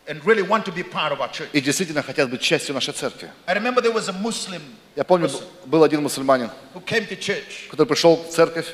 and 0.08 0.24
really 0.26 0.42
want 0.42 0.64
to 0.66 0.72
be 0.72 0.84
part 0.84 1.12
of 1.12 1.20
our 1.20 1.30
church. 1.32 1.50
И 1.54 1.62
действительно 1.62 2.02
хотят 2.02 2.30
быть 2.30 2.42
частью 2.42 2.74
нашей 2.74 2.94
церкви. 2.94 3.30
I 3.46 3.54
remember 3.54 3.82
there 3.82 3.94
was 3.94 4.08
a 4.10 4.14
Muslim 4.14 4.62
Я 4.96 5.04
помню, 5.04 5.30
был 5.66 5.84
один 5.84 6.02
мусульманин, 6.02 6.50
who 6.74 6.82
came 6.84 7.08
to 7.08 7.16
church 7.20 7.70
который 7.70 7.86
пришел 7.88 8.16
в 8.16 8.30
церковь. 8.30 8.68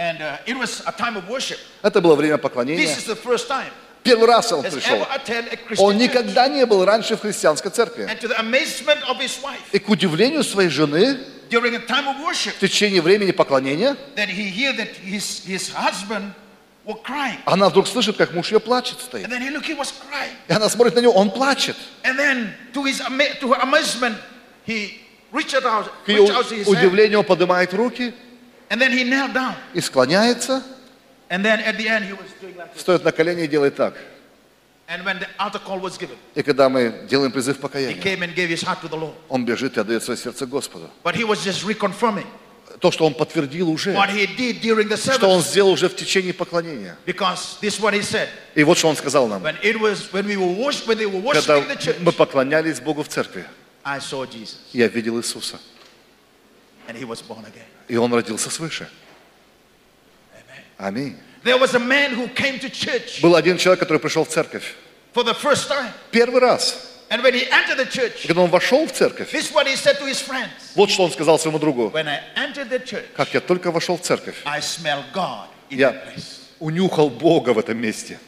And 0.00 0.22
uh, 0.22 0.38
it 0.46 0.56
was 0.56 0.82
a 0.86 0.92
time 0.92 1.16
of 1.16 1.28
worship. 1.28 1.58
Это 1.82 2.00
было 2.00 2.16
время 2.16 2.36
This 2.36 2.42
поклонения. 2.42 2.84
is 2.84 3.04
the 3.04 3.16
first 3.16 3.48
time 3.48 3.70
Первый 4.02 4.26
раз 4.26 4.50
он 4.50 4.62
пришел. 4.62 5.06
Он 5.78 5.98
никогда 5.98 6.48
не 6.48 6.64
был 6.64 6.84
раньше 6.86 7.16
в 7.16 7.20
христианской 7.20 7.70
церкви. 7.70 8.08
И 9.72 9.78
к 9.78 9.88
удивлению 9.90 10.42
своей 10.42 10.70
жены, 10.70 11.18
в 11.50 12.60
течение 12.60 13.02
времени 13.02 13.32
поклонения, 13.32 13.94
она 17.44 17.68
вдруг 17.68 17.86
слышит, 17.86 18.16
как 18.16 18.32
муж 18.32 18.50
ее 18.52 18.60
плачет 18.60 19.00
стоит. 19.00 19.28
И 20.48 20.52
она 20.52 20.70
смотрит 20.70 20.94
на 20.94 21.00
него, 21.00 21.12
он 21.12 21.30
плачет. 21.30 21.76
К 22.02 22.08
ее 26.08 26.20
удивлению 26.66 27.18
он 27.18 27.26
поднимает 27.26 27.74
руки 27.74 28.14
and 28.70 28.80
then 28.80 28.92
he 28.92 29.04
knelt 29.04 29.32
down. 29.34 29.54
и 29.74 29.80
склоняется, 29.80 30.62
And 31.28 31.44
then 31.44 31.60
at 31.60 31.76
the 31.76 31.88
end, 31.88 32.06
he 32.06 32.12
was 32.12 32.26
doing 32.40 32.56
like 32.56 32.72
this. 32.72 32.80
стоит 32.80 33.04
на 33.04 33.12
колени 33.12 33.44
и 33.44 33.46
делает 33.46 33.76
так. 33.76 33.94
And 34.88 35.04
when 35.04 35.20
the 35.20 35.28
altar 35.38 35.60
call 35.60 35.78
was 35.78 35.96
given, 35.98 36.16
И 36.34 36.42
когда 36.42 36.68
мы 36.68 37.06
делаем 37.08 37.30
призыв 37.30 37.58
he 37.58 37.60
покаяния, 37.60 38.02
came 38.02 38.22
and 38.22 38.34
gave 38.34 38.48
his 38.48 38.62
heart 38.62 38.80
to 38.80 38.88
the 38.88 38.96
Lord. 38.96 39.14
он 39.28 39.44
бежит 39.44 39.76
и 39.76 39.80
отдает 39.80 40.02
свое 40.02 40.18
сердце 40.18 40.46
Господу. 40.46 40.90
But 41.04 41.14
he 41.14 41.24
was 41.24 41.44
just 41.44 41.64
reconfirming 41.64 42.26
То, 42.80 42.90
что 42.90 43.04
он 43.04 43.14
подтвердил 43.14 43.68
уже, 43.68 43.92
he 43.92 45.12
что 45.12 45.28
он 45.28 45.42
сделал 45.42 45.72
уже 45.72 45.88
в 45.88 45.96
течение 45.96 46.32
поклонения. 46.32 46.96
He. 47.04 48.28
И 48.54 48.64
вот 48.64 48.78
что 48.78 48.88
он 48.88 48.96
сказал 48.96 49.26
нам. 49.26 49.42
Когда 49.42 49.60
мы 52.00 52.12
поклонялись 52.12 52.80
Богу 52.80 53.02
в 53.02 53.08
церкви, 53.08 53.44
я 54.72 54.88
видел 54.88 55.18
Иисуса. 55.18 55.58
И 57.90 57.96
он 57.96 58.14
родился 58.14 58.50
свыше. 58.50 58.88
Аминь. 60.78 61.18
Был 61.44 63.34
один 63.34 63.58
человек, 63.58 63.80
который 63.80 63.98
пришел 63.98 64.24
в 64.24 64.28
церковь. 64.28 64.74
Первый 66.12 66.40
раз. 66.40 66.86
And 67.10 67.20
when 67.24 67.34
he 67.34 67.48
entered 67.50 67.76
the 67.78 67.86
И 67.86 67.90
church, 67.90 68.26
когда 68.28 68.42
он 68.42 68.50
вошел 68.50 68.86
в 68.86 68.92
церковь, 68.92 69.32
this 69.34 69.50
is 69.50 69.52
what 69.52 69.66
he 69.66 69.74
said 69.74 69.98
to 69.98 70.06
his 70.06 70.20
friends. 70.24 70.50
вот 70.76 70.88
что 70.92 71.02
он 71.02 71.10
сказал 71.10 71.40
своему 71.40 71.58
другу. 71.58 71.90
When 71.92 72.06
I 72.06 72.20
entered 72.36 72.70
the 72.70 72.78
church, 72.78 73.06
Как 73.16 73.34
я 73.34 73.40
только 73.40 73.72
вошел 73.72 73.96
в 73.98 74.02
церковь, 74.02 74.36
I 74.44 74.60
smelled 74.60 75.10
God 75.12 75.48
in 75.70 75.76
я 75.78 75.90
place. 75.90 76.42
унюхал 76.60 77.10
Бога 77.10 77.50
в 77.52 77.58
этом 77.58 77.76
месте. 77.78 78.20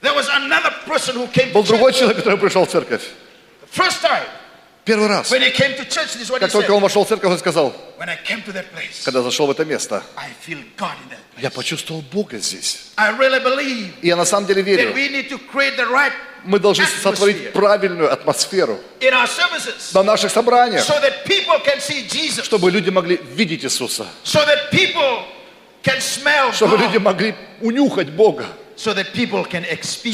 There 0.00 0.14
was 0.14 0.28
another 0.28 0.70
person 0.86 1.16
who 1.16 1.26
came 1.32 1.50
Был 1.52 1.64
другой 1.64 1.92
человек, 1.92 2.18
который 2.18 2.38
пришел 2.38 2.64
в 2.64 2.70
церковь. 2.70 3.02
first 3.72 4.00
time. 4.00 4.28
Первый 4.84 5.08
раз. 5.08 5.32
Church, 5.32 6.38
Как 6.38 6.52
только 6.52 6.72
он 6.72 6.82
вошел 6.82 7.04
в 7.04 7.08
церковь, 7.08 7.32
он 7.32 7.38
сказал, 7.38 7.74
place, 7.98 9.02
когда 9.04 9.22
зашел 9.22 9.46
в 9.46 9.50
это 9.50 9.64
место, 9.64 10.02
я 11.38 11.50
почувствовал 11.50 12.02
Бога 12.02 12.38
здесь. 12.38 12.92
Really 12.96 13.92
И 14.02 14.08
я 14.08 14.16
на 14.16 14.24
самом 14.24 14.46
деле 14.46 14.62
верю, 14.62 14.92
right 14.94 16.12
мы 16.44 16.58
должны 16.58 16.82
atmosphere 16.82 17.02
сотворить 17.02 17.52
правильную 17.52 18.12
атмосферу 18.12 18.78
services 19.00 19.94
на 19.94 20.02
наших 20.02 20.30
собраниях, 20.30 20.84
so 20.84 22.42
чтобы 22.42 22.70
люди 22.70 22.90
могли 22.90 23.16
видеть 23.16 23.64
Иисуса, 23.64 24.06
so 24.22 24.40
чтобы 26.52 26.76
люди 26.76 26.98
могли 26.98 27.34
унюхать 27.60 28.10
Бога, 28.10 28.46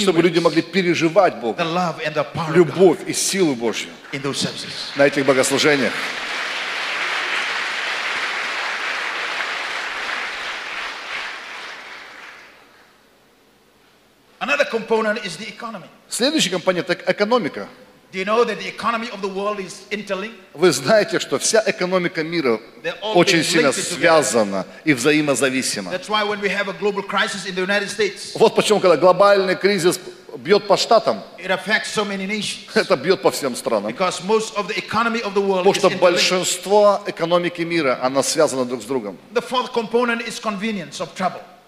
чтобы 0.03 0.23
люди 0.23 0.39
могли 0.39 0.63
переживать 0.63 1.37
Бога, 1.37 1.65
любовь 2.55 2.99
и 3.07 3.13
силу 3.13 3.55
Божью 3.55 3.91
на 4.97 5.07
этих 5.07 5.25
богослужениях. 5.25 5.93
Следующий 16.09 16.51
компонент– 16.51 16.89
это 16.91 17.13
экономика. 17.13 17.69
Вы 20.55 20.73
знаете, 20.73 21.21
что 21.21 21.39
вся 21.39 21.63
экономика 21.67 22.23
мира 22.25 22.61
очень 23.15 23.45
сильно 23.45 23.73
связана 23.73 24.67
и 24.85 24.93
взаимозависима. 24.95 25.93
Вот 28.35 28.55
почему, 28.57 28.81
когда 28.81 28.97
глобальный 28.97 29.55
кризис 29.57 30.01
бьет 30.39 30.67
по 30.67 30.77
штатам, 30.77 31.23
это 32.75 32.97
бьет 32.97 33.23
по 33.23 33.31
всем 33.31 33.55
странам. 33.57 33.93
Потому 33.95 35.75
что 35.75 35.91
большинство 36.01 37.01
экономики 37.07 37.63
мира, 37.63 37.99
она 38.03 38.23
связана 38.23 38.65
друг 38.65 38.83
с 38.83 38.87
другом. 38.87 39.17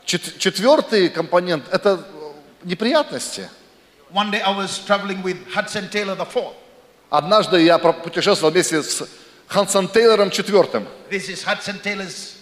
Четвертый 0.04 1.08
компонент– 1.08 1.64
это 1.72 2.04
э, 2.14 2.68
неприятности. 2.68 3.48
One 4.12 4.30
day 4.30 4.42
I 4.42 4.54
was 4.54 4.78
traveling 4.84 5.22
with 5.22 5.38
Hudson 5.54 5.88
Taylor 5.88 6.14
IV. 6.16 6.52
Однажды 7.10 7.62
я 7.62 7.78
путешествовал 7.78 8.52
вместе 8.52 8.82
с 8.82 9.08
Хансом 9.48 9.88
Тейлором 9.88 10.30
четвертым. 10.30 10.86
This 11.10 11.28
is 11.28 11.42
Hudson 11.44 11.80
Taylor's 11.82 12.36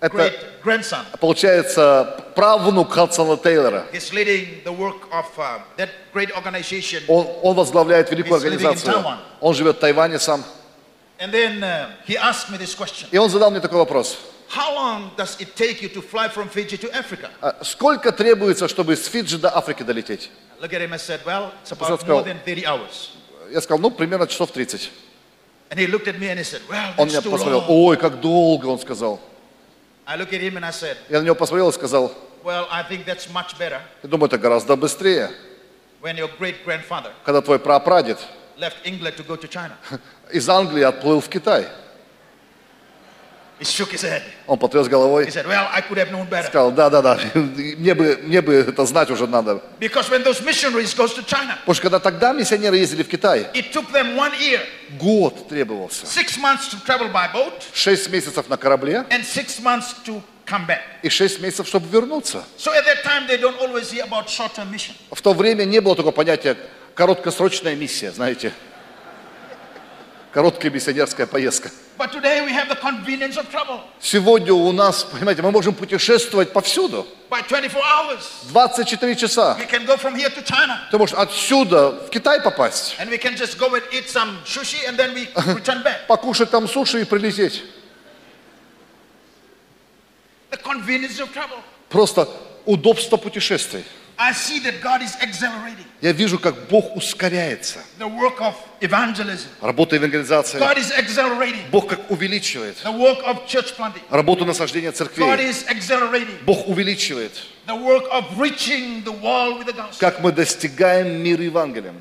Это, 0.00 0.16
great 0.16 0.38
grandson. 0.64 1.04
получается, 1.20 2.24
правнук 2.34 2.92
Хансона 2.92 3.36
Тейлора. 3.36 3.86
He's 3.92 4.12
leading 4.12 4.62
the 4.64 4.72
work 4.72 5.08
of 5.12 5.26
uh, 5.38 5.60
that 5.76 5.90
great 6.12 6.32
organization. 6.36 7.02
Он, 7.06 7.26
он 7.42 7.54
возглавляет 7.56 8.10
великую 8.10 8.40
He's 8.40 8.44
in 8.44 8.52
организацию. 8.54 8.92
Taiwan. 8.94 9.18
Он 9.40 9.54
живет 9.54 9.76
в 9.76 9.80
Тайване 9.80 10.18
сам. 10.18 10.44
And 11.20 11.30
then 11.32 11.62
uh, 11.62 11.90
he 12.04 12.16
asked 12.16 12.50
me 12.50 12.58
this 12.58 12.74
question 12.74 13.06
И 13.12 13.18
он 13.18 13.30
задал 13.30 13.52
мне 13.52 13.60
такой 13.60 13.78
вопрос. 13.78 14.18
How 14.52 14.74
long 14.74 15.12
does 15.16 15.40
it 15.40 15.56
take 15.56 15.80
you 15.80 15.88
to 15.88 16.02
fly 16.02 16.28
from 16.28 16.48
Fiji 16.50 16.76
to 16.76 16.90
Africa? 16.94 17.30
«А 17.40 17.64
Сколько 17.64 18.12
требуется, 18.12 18.68
чтобы 18.68 18.96
с 18.96 19.06
Фиджи 19.06 19.38
до 19.38 19.48
Африки 19.56 19.82
долететь? 19.82 20.30
I 20.58 20.62
looked 20.62 20.74
at 20.74 20.82
him 20.82 20.92
and 20.92 21.00
said, 21.00 21.24
Well, 21.24 21.52
it's 21.62 21.72
about 21.72 22.06
more 22.06 22.22
than 22.22 22.38
30 22.44 22.66
hours. 22.66 23.12
Я 23.50 23.62
сказал, 23.62 23.78
ну, 23.78 23.90
примерно 23.90 24.26
часов 24.26 24.50
30. 24.52 24.90
And 25.70 25.78
he 25.78 25.86
looked 25.86 26.06
at 26.06 26.18
me 26.18 26.28
and 26.28 26.38
he 26.38 26.44
said, 26.44 26.60
Well, 26.68 26.92
Он 26.98 27.08
меня 27.08 27.22
посмотрел, 27.22 27.60
long. 27.60 27.66
ой, 27.70 27.96
как 27.96 28.20
долго, 28.20 28.66
он 28.66 28.78
сказал. 28.78 29.20
I 30.06 30.18
looked 30.18 30.34
at 30.34 30.42
him 30.42 30.58
and 30.58 30.66
I 30.66 30.70
said, 30.70 30.98
Я 31.08 31.20
на 31.20 31.24
него 31.24 31.34
посмотрел 31.34 31.70
и 31.70 31.72
сказал, 31.72 32.12
Well, 32.44 32.66
I 32.70 32.82
think 32.82 33.06
that's 33.06 33.32
much 33.32 33.56
better 33.58 33.80
я 34.02 34.08
думаю, 34.10 34.28
это 34.28 34.36
гораздо 34.36 34.76
быстрее, 34.76 35.30
when 36.02 36.16
your 36.18 36.28
great 36.38 36.56
grandfather 36.66 37.12
когда 37.24 37.40
твой 37.40 37.58
прапрадед 37.58 38.18
left 38.58 38.76
England 38.84 39.16
to 39.16 39.24
go 39.26 39.34
to 39.36 39.48
China. 39.48 39.78
из 40.30 40.46
Англии 40.46 40.82
отплыл 40.82 41.20
в 41.22 41.28
Китай. 41.30 41.62
He 41.64 41.64
shook 41.64 41.68
his 41.68 41.68
head. 41.68 41.70
Он 44.46 44.58
потряс 44.58 44.88
головой, 44.88 45.26
said, 45.26 45.46
Well, 45.46 45.66
I 45.72 45.80
could 45.82 45.98
have 45.98 46.10
known 46.10 46.28
better. 46.28 46.46
сказал, 46.48 46.72
да-да-да, 46.72 47.18
мне 47.34 47.94
бы, 47.94 48.18
мне 48.22 48.40
бы 48.40 48.54
это 48.54 48.84
знать 48.86 49.10
уже 49.10 49.26
надо. 49.26 49.62
China, 49.80 51.56
Потому 51.60 51.74
что 51.74 51.82
когда 51.82 51.98
тогда 51.98 52.32
миссионеры 52.32 52.76
ездили 52.76 53.02
в 53.02 53.08
Китай, 53.08 53.46
it 53.54 53.72
took 53.72 53.90
them 53.92 54.16
one 54.16 54.32
year, 54.40 54.60
год 54.98 55.48
требовался. 55.48 56.06
six 56.06 56.36
months 56.38 56.68
to 56.70 56.76
travel 56.86 57.10
by 57.12 57.32
boat, 57.32 57.52
Шесть 57.72 58.10
месяцев 58.10 58.48
на 58.48 58.56
корабле 58.56 59.04
and 59.10 59.24
six 59.24 59.60
months 59.62 59.94
to 60.04 60.20
come 60.46 60.66
back. 60.66 60.80
и 61.02 61.08
шесть 61.08 61.40
месяцев, 61.40 61.66
чтобы 61.68 61.88
вернуться. 61.88 62.44
So 62.58 62.72
at 62.72 62.84
that 62.84 63.02
time, 63.04 63.26
they 63.28 63.38
don't 63.40 63.58
always 63.60 63.90
hear 63.90 64.04
about 64.04 64.28
short-term 64.28 64.70
mission. 64.70 64.94
В 65.10 65.20
то 65.22 65.32
время 65.32 65.64
не 65.64 65.80
было 65.80 65.94
такого 65.96 66.12
понятия 66.12 66.56
короткосрочная 66.94 67.74
миссия, 67.74 68.10
знаете. 68.12 68.52
Короткая 70.32 70.70
миссионерская 70.70 71.26
поездка. 71.26 71.70
Сегодня 74.00 74.54
у 74.54 74.72
нас, 74.72 75.04
понимаете, 75.04 75.42
мы 75.42 75.50
можем 75.50 75.74
путешествовать 75.74 76.54
повсюду. 76.54 77.06
By 77.28 77.46
24 77.46 77.68
hours, 77.68 78.24
24 78.50 79.16
часа. 79.16 79.58
Ты 80.90 80.98
можешь 80.98 81.14
отсюда 81.14 81.90
в 81.90 82.08
Китай 82.08 82.40
попасть, 82.40 82.96
покушать 86.08 86.50
там 86.50 86.66
суши 86.66 87.02
и 87.02 87.04
прилететь. 87.04 87.62
Просто 91.90 92.28
удобство 92.64 93.18
путешествий. 93.18 93.84
I 94.22 94.30
see 94.32 94.60
that 94.60 94.80
God 94.80 95.02
is 95.02 95.16
accelerating 95.20 95.84
Я 96.00 96.12
вижу, 96.12 96.38
как 96.38 96.54
Бог 96.68 96.94
ускоряется. 96.96 97.80
the 97.98 98.06
work 98.06 98.38
of 98.40 98.54
evangelism. 98.80 99.48
Работа 99.60 99.96
евангелизации. 99.96 100.60
God 100.60 100.78
is 100.78 100.92
accelerating 100.92 101.68
Бог 101.72 101.88
как 101.88 102.08
увеличивает. 102.08 102.76
the 102.84 102.92
work 102.92 103.18
of 103.24 103.44
church 103.48 103.74
planting. 103.76 104.00
Работу 104.10 104.44
насаждения 104.44 104.90
God 104.90 104.94
церквей. 104.94 105.50
is 105.50 105.66
accelerating 105.68 106.38
Бог 106.46 106.68
увеличивает. 106.68 107.32
the 107.66 107.74
work 107.74 108.04
of 108.12 108.38
reaching 108.38 109.02
the 109.02 109.10
world 109.10 109.58
with 109.58 109.66
the 109.66 109.72
gospel. 109.72 109.98
Как 109.98 110.20
мы 110.20 110.30
достигаем 110.30 111.20
мира 111.20 111.42
Евангелием. 111.42 112.00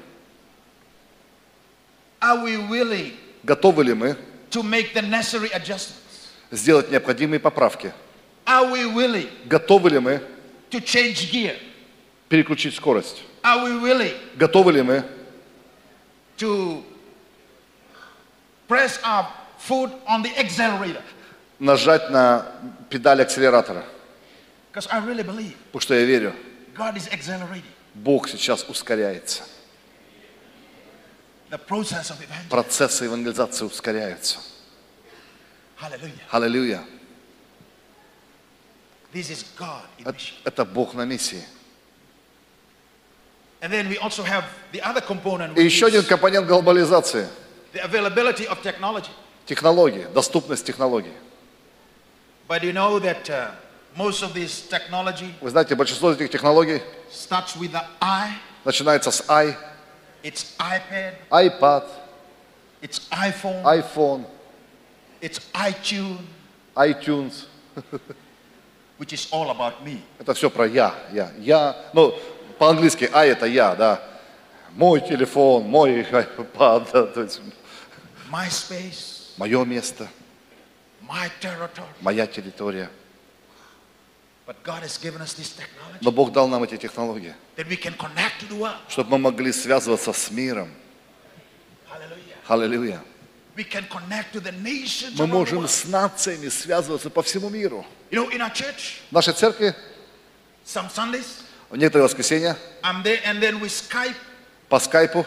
Are 2.22 2.43
we 2.43 2.55
willing 2.69 3.13
Готовы 3.43 3.84
ли 3.84 3.93
мы 3.95 4.15
to 4.51 4.61
make 4.61 4.93
the 4.93 5.01
necessary 5.01 5.49
adjustments? 5.53 6.30
сделать 6.51 6.91
необходимые 6.91 7.39
поправки? 7.39 7.91
Are 8.45 8.72
we 8.72 8.86
willing 8.86 9.28
Готовы 9.47 9.89
ли 9.89 9.97
мы 9.97 10.22
to 10.69 10.80
change 10.80 11.32
gear? 11.32 11.55
Переключить 12.36 12.73
скорость? 12.75 13.21
Are 13.43 13.61
we 13.65 13.82
willing 13.82 14.15
Готовы 14.38 14.71
ли 14.71 14.82
мы 14.82 15.03
to 16.38 16.82
press 18.69 18.99
our 19.03 19.27
foot 19.59 19.91
on 20.07 20.23
the 20.23 20.32
accelerator? 20.38 21.03
нажать 21.59 22.09
на 22.09 22.45
педаль 22.89 23.21
акселератора? 23.21 23.84
Because 24.73 24.88
I 24.89 24.99
really 25.05 25.23
believe 25.23 25.55
Потому 25.73 25.82
что 25.82 25.93
я 25.93 26.05
верю, 26.05 26.34
God 26.73 26.95
is 26.95 27.09
accelerating 27.11 27.63
Бог 27.93 28.29
сейчас 28.29 28.63
ускоряется. 28.69 29.43
the 31.49 31.57
process 31.57 32.09
of 32.11 32.17
evangelism. 32.21 32.49
Процессы 32.49 33.03
евангелизации 33.03 33.65
ускоряются. 33.65 34.39
Hallelujah. 35.77 36.21
Аллилуйя. 36.32 36.84
This 39.13 39.29
is 39.29 39.43
God 39.59 39.84
in 39.97 40.05
Это- 40.05 40.13
mission. 40.13 40.34
Это 40.45 40.63
Бог 40.63 40.93
на 40.93 41.03
миссии. 41.03 41.43
And 43.61 43.72
then 43.72 43.89
we 43.89 43.97
also 43.99 44.22
have 44.22 44.45
the 44.72 44.80
other 44.82 45.01
component, 45.01 45.57
И 45.57 45.62
which 45.64 45.72
еще 45.72 45.87
один 45.87 46.01
is 46.03 46.07
компонент 46.09 46.47
глобализации. 46.47 47.26
the 47.72 47.82
availability 47.84 48.47
of 48.47 48.62
technology. 48.62 49.11
Технологии, 49.47 50.07
доступность 50.14 50.64
технологий. 50.66 51.12
But 52.49 52.62
you 52.62 52.72
know 52.72 52.99
that 53.01 53.28
uh, 53.30 53.51
most 53.97 54.22
of 54.22 54.34
this 54.34 54.62
technology 54.68 55.34
Вы 55.41 55.51
знаете, 55.51 55.74
большинство 55.74 56.12
этих 56.12 56.30
технологий 56.30 56.80
starts 57.11 57.57
with 57.57 57.72
the 57.72 57.82
I. 58.01 58.30
начинается 58.64 59.11
с 59.11 59.24
i, 59.28 59.57
It's 60.22 60.57
iPad, 60.59 61.14
iPad, 61.30 61.84
it's 62.82 63.01
iPhone, 63.11 63.62
iPhone, 63.64 64.24
it's 65.20 65.41
iTunes, 65.55 66.18
iTunes. 66.74 67.47
which 68.99 69.12
is 69.12 69.28
all 69.30 69.51
about 69.51 69.82
me. 69.84 70.01
Это 70.18 70.34
все 70.34 70.51
про 70.51 70.66
я, 70.66 70.95
я, 71.12 71.30
я. 71.39 71.76
Ну, 71.93 72.14
по-английски 72.62 73.09
I 73.12 73.30
это 73.30 73.47
я, 73.47 73.74
да. 73.74 73.99
Мой 74.76 75.01
телефон, 75.01 75.64
мой 75.64 76.01
iPad, 76.01 76.88
да, 76.93 77.07
то 77.07 77.24
есть 77.24 77.41
MySpace, 78.32 79.32
мое 79.38 79.66
место, 79.66 80.07
my 81.01 81.28
territory. 81.41 81.88
моя 82.01 82.28
территория. 82.28 82.91
Но 86.01 86.12
Бог 86.12 86.32
дал 86.34 86.47
нам 86.47 86.62
эти 86.62 86.78
технологии, 86.78 87.34
чтобы 88.89 89.09
мы 89.09 89.18
могли 89.18 89.51
связываться 89.51 90.14
с 90.14 90.30
миром. 90.30 90.70
Аллилуйя. 92.47 93.01
Мы 95.16 95.26
можем 95.26 95.68
с 95.68 95.86
нациями 95.86 96.49
связываться 96.49 97.09
по 97.09 97.24
всему 97.24 97.49
миру. 97.49 97.84
В 98.12 99.12
нашей 99.12 99.34
церкви 99.34 99.74
в 101.72 101.78
некоторые 101.78 102.05
воскресенья 102.05 102.57
I'm 102.84 103.03
there 103.03 103.19
and 103.26 103.41
then 103.41 103.59
we 103.59 103.67
Skype 103.67 104.15
по 104.69 104.80
скайпу 104.80 105.26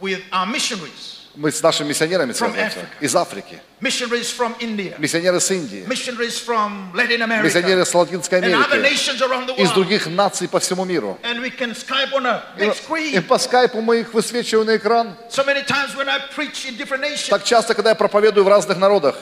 with 0.00 0.22
our 0.32 0.46
missionaries. 0.46 1.16
мы 1.36 1.52
с 1.52 1.62
нашими 1.62 1.88
миссионерами 1.88 2.32
связываемся. 2.32 2.78
Из 3.00 3.14
Африки. 3.14 3.60
Миссионеры 3.80 5.38
с 5.38 5.50
Индии. 5.50 5.84
Миссионеры 5.86 7.84
с 7.84 7.94
Латинской 7.94 8.40
and 8.40 8.44
Америки. 8.44 9.60
Из 9.60 9.70
других 9.72 10.06
наций 10.06 10.48
по 10.48 10.58
всему 10.60 10.84
миру. 10.84 11.18
And 11.22 11.44
И, 12.58 13.16
и 13.16 13.20
по 13.20 13.38
скайпу 13.38 13.80
мы 13.80 14.00
их 14.00 14.14
высвечиваем 14.14 14.66
на 14.66 14.76
экран. 14.76 15.14
So 15.30 15.44
Так 17.28 17.44
часто, 17.44 17.74
когда 17.74 17.90
я 17.90 17.94
проповедую 17.94 18.44
в 18.44 18.48
разных 18.48 18.78
народах, 18.78 19.16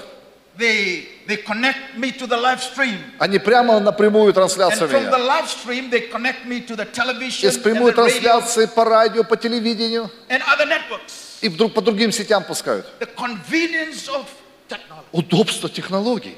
they 0.57 1.07
they 1.27 1.37
connect 1.39 1.97
me 1.97 2.13
to 2.13 2.27
the 2.27 2.37
live 2.37 2.61
stream. 2.63 2.99
они 3.19 3.39
прямо 3.39 3.81
напрямую 3.81 4.33
трансляцию 4.33 4.89
from 4.89 5.11
the 5.11 5.19
меня. 5.19 5.19
live 5.19 5.49
stream, 5.49 5.91
they 5.91 6.09
connect 6.11 6.45
me 6.47 6.61
to 6.61 6.77
the 6.77 6.87
television 6.93 7.49
Из 7.49 7.57
and, 7.57 7.63
прямой 7.63 7.91
radio 7.93 7.95
трансляции 7.95 8.67
по 8.67 8.85
радио, 8.85 9.25
по 9.25 9.37
телевидению. 9.37 10.11
and 10.29 10.43
other 10.43 10.67
networks. 10.67 11.39
И 11.41 11.49
вдруг 11.49 11.75
по 11.75 11.81
другим 11.83 12.13
сетям 12.13 12.45
пускают. 12.45 12.87
The 13.01 13.09
convenience 13.15 14.09
of 14.09 14.27
technology. 14.69 15.07
Удобство 15.13 15.69
технологий. 15.69 16.37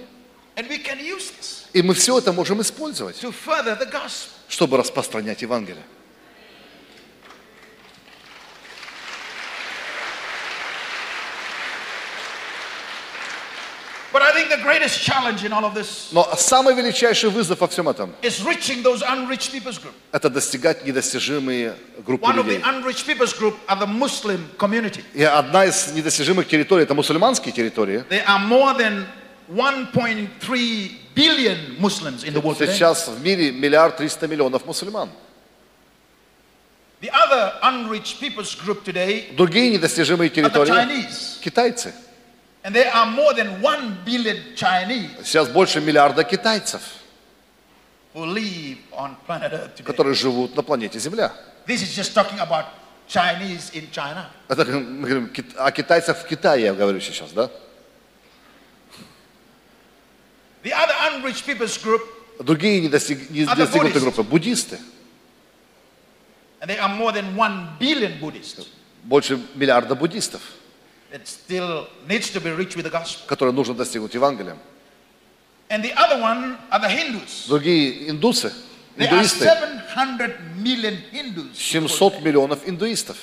And 0.57 0.67
we 0.69 0.79
can 0.79 0.99
use 0.99 1.31
this 1.39 1.67
И 1.75 1.83
мы 1.83 1.93
все 1.95 2.17
это 2.17 2.33
можем 2.33 2.63
использовать, 2.63 3.17
to 3.23 3.31
further 3.33 3.79
the 3.79 3.91
gospel. 3.91 4.31
чтобы 4.49 4.79
распространять 4.79 5.43
Евангелие. 5.43 5.83
But 5.83 5.83
I 5.83 5.83
think 5.83 5.93
the 12.17 12.25
greatest 12.57 12.95
challenge 12.97 13.03
in 13.03 13.05
all 13.43 13.45
of 13.47 14.06
this 14.06 14.06
Но 16.13 16.37
самый 16.37 16.75
величайший 16.75 17.31
вызов 17.31 17.61
во 17.61 17.69
всем 17.69 17.89
этом 17.89 18.15
is 18.23 18.43
reaching 18.45 18.83
those 18.83 19.03
unreached 19.03 19.53
people's 19.53 19.79
group.– 19.79 19.93
это 20.13 20.31
достигать 20.31 20.85
недостижимые 20.85 21.75
группы 22.05 22.25
One 22.27 22.39
of 22.39 22.47
the 22.47 22.59
людей. 22.59 22.63
unreached 22.65 23.07
people's 23.07 23.33
group 23.33 23.55
are 23.67 23.79
the 23.79 23.87
Muslim 23.87 24.41
community. 24.59 25.03
И 25.15 25.23
одна 25.23 25.65
из 25.67 25.93
недостижимых 25.93 26.47
территорий– 26.49 26.83
это 26.85 26.95
мусульманские 26.95 27.53
территории. 27.53 28.05
There 28.09 28.25
are 28.27 28.41
more 28.41 28.75
than 28.77 29.07
1.3 29.49 30.91
billion 31.15 31.77
Muslims 31.81 32.25
in 32.25 32.35
the 32.35 32.41
world 32.41 32.59
today. 32.59 32.73
Сейчас 32.75 33.09
в 33.09 33.23
мире 33.23 33.53
миллиард 33.53 33.97
триста 33.97 34.27
миллионов 34.27 34.65
мусульман. 34.67 35.11
The 37.01 37.11
other 37.11 37.53
unreached 37.63 38.21
people's 38.21 38.55
group 38.55 38.83
today 38.83 39.35
Другие 39.37 39.71
недостижимые 39.71 40.31
территории 40.31 41.07
китайцы. 41.43 41.95
Сейчас 45.25 45.49
больше 45.49 45.81
миллиарда 45.81 46.25
китайцев, 46.25 46.83
которые 49.85 50.15
живут 50.15 50.57
на 50.57 50.63
планете 50.63 50.99
Земля. 50.99 51.33
Это 54.49 54.65
мы 54.65 55.09
говорим 55.09 55.31
о 55.57 55.71
китайцах 55.71 56.17
в 56.19 56.27
Китае, 56.27 56.65
я 56.65 56.75
говорю 56.75 57.01
сейчас, 57.01 57.31
да? 57.33 57.51
Другие 62.41 62.81
не 62.81 62.89
недостигнутые 62.89 64.01
группы– 64.01 64.23
буддисты. 64.25 64.79
Больше 69.05 69.39
миллиарда 69.55 69.95
буддистов 69.95 70.41
которые 73.27 73.53
нужно 73.55 73.75
достигнуть 73.75 74.15
Евангелием. 74.15 74.59
And 75.69 75.83
the 75.83 75.93
other 75.95 76.21
one 76.21 76.57
are 76.71 76.81
the 76.81 76.89
Hindus. 76.89 77.47
Другие 77.49 78.09
индусы, 78.11 78.53
There 78.97 79.09
are 79.09 79.19
индуисты, 79.19 79.45
700 79.45 80.41
million 80.59 80.97
Hindus. 81.11 81.57
700 81.57 82.23
миллионов 82.23 82.61
индуистов. 82.69 83.17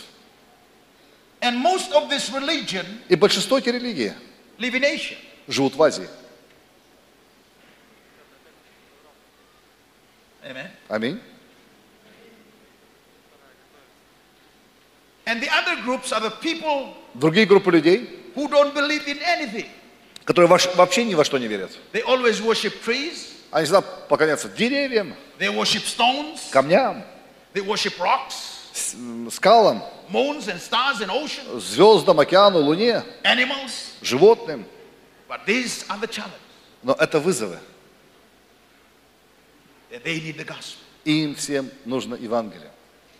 And 1.41 1.57
most 1.57 1.91
of 1.93 2.09
this 2.09 2.29
religion 2.33 2.85
И 3.09 3.15
большинство 3.15 3.57
эти 3.57 3.69
религии 3.69 4.13
live 4.57 4.73
in 4.75 4.83
Asia. 4.83 5.17
живут 5.47 5.75
в 5.75 5.83
Азии. 5.83 6.07
Аминь. 10.89 10.89
And 10.89 10.89
the 10.89 11.21
other 13.29 13.49
groups 13.55 13.59
are 13.59 13.59
the 13.59 13.69
people 13.69 15.12
Другие 17.13 17.45
группы 17.45 17.71
людей, 17.71 18.31
who 18.35 18.47
don't 18.49 18.73
believe 18.73 19.07
in 19.07 19.19
anything. 19.21 19.67
которые 20.25 20.47
вообще 20.47 21.03
ни 21.03 21.15
во 21.15 21.23
что 21.23 21.37
не 21.37 21.47
верят. 21.47 21.71
They 21.91 22.01
always 22.03 22.39
worship 22.41 22.73
trees, 22.85 23.29
Они 23.51 23.65
всегда 23.65 23.81
поклоняются 23.81 24.49
деревьям, 24.49 25.15
they 25.37 25.49
worship 25.53 25.83
stones, 25.85 26.49
камням, 26.51 27.03
they 27.53 27.61
worship 27.65 27.97
rocks, 27.99 28.71
скалам, 29.31 29.83
moons 30.09 30.47
and 30.47 30.59
stars 30.59 31.01
and 31.01 31.09
ocean, 31.11 31.59
звездам, 31.59 32.19
океану, 32.19 32.59
луне, 32.59 33.03
animals. 33.23 33.91
животным. 34.01 34.65
But 35.29 35.45
these 35.45 35.85
are 35.89 35.99
the 35.99 36.07
challenge. 36.07 36.39
Но 36.83 36.93
это 36.93 37.19
вызовы. 37.19 37.59
They 39.91 40.19
need 40.19 40.37
the 40.37 40.45
gospel. 40.45 40.77
Им 41.05 41.35
всем 41.35 41.69
нужно 41.85 42.15
Евангелие. 42.15 42.71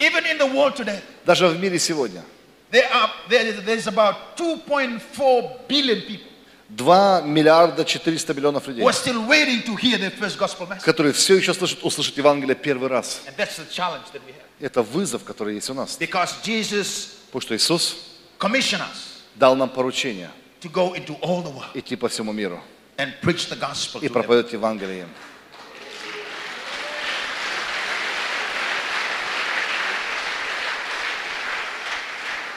Even 0.04 0.26
in 0.26 0.38
the 0.38 0.54
world 0.54 0.76
today, 0.76 1.00
Даже 1.26 1.48
в 1.48 1.60
мире 1.60 1.80
сегодня 1.80 2.24
there 2.72 2.90
are 2.92 3.10
there 3.30 3.62
there's 3.64 3.88
about 3.88 4.36
2.4 4.36 5.68
billion 5.68 6.02
people 6.02 6.34
2 6.76 7.22
миллиарда 7.26 7.86
400 7.86 8.34
миллионов 8.34 8.68
людей, 8.68 8.84
которые 10.82 11.14
все 11.14 11.36
еще 11.36 11.54
слышат, 11.54 11.84
услышать 11.84 12.18
Евангелие 12.18 12.56
первый 12.56 12.90
раз. 12.90 13.22
Это 14.60 14.82
вызов, 14.82 15.24
который 15.24 15.56
есть 15.56 15.70
у 15.70 15.74
нас. 15.74 15.98
Потому 15.98 17.42
что 17.42 17.56
Иисус 17.56 17.98
дал 19.36 19.56
нам 19.56 19.70
поручение 19.70 20.32
идти 21.74 21.96
по 21.96 22.10
всему 22.10 22.32
миру 22.32 22.62
и 24.02 24.10
проповедовать 24.10 24.54
Евангелие 24.54 25.02
им. 25.02 25.10
And 25.10 25.20
Jesus 25.20 25.20
said, 25.20 25.32
This 27.80 27.82
gospel 28.00 28.62
of 29.06 29.52
the 31.92 32.20
kingdom 32.30 32.53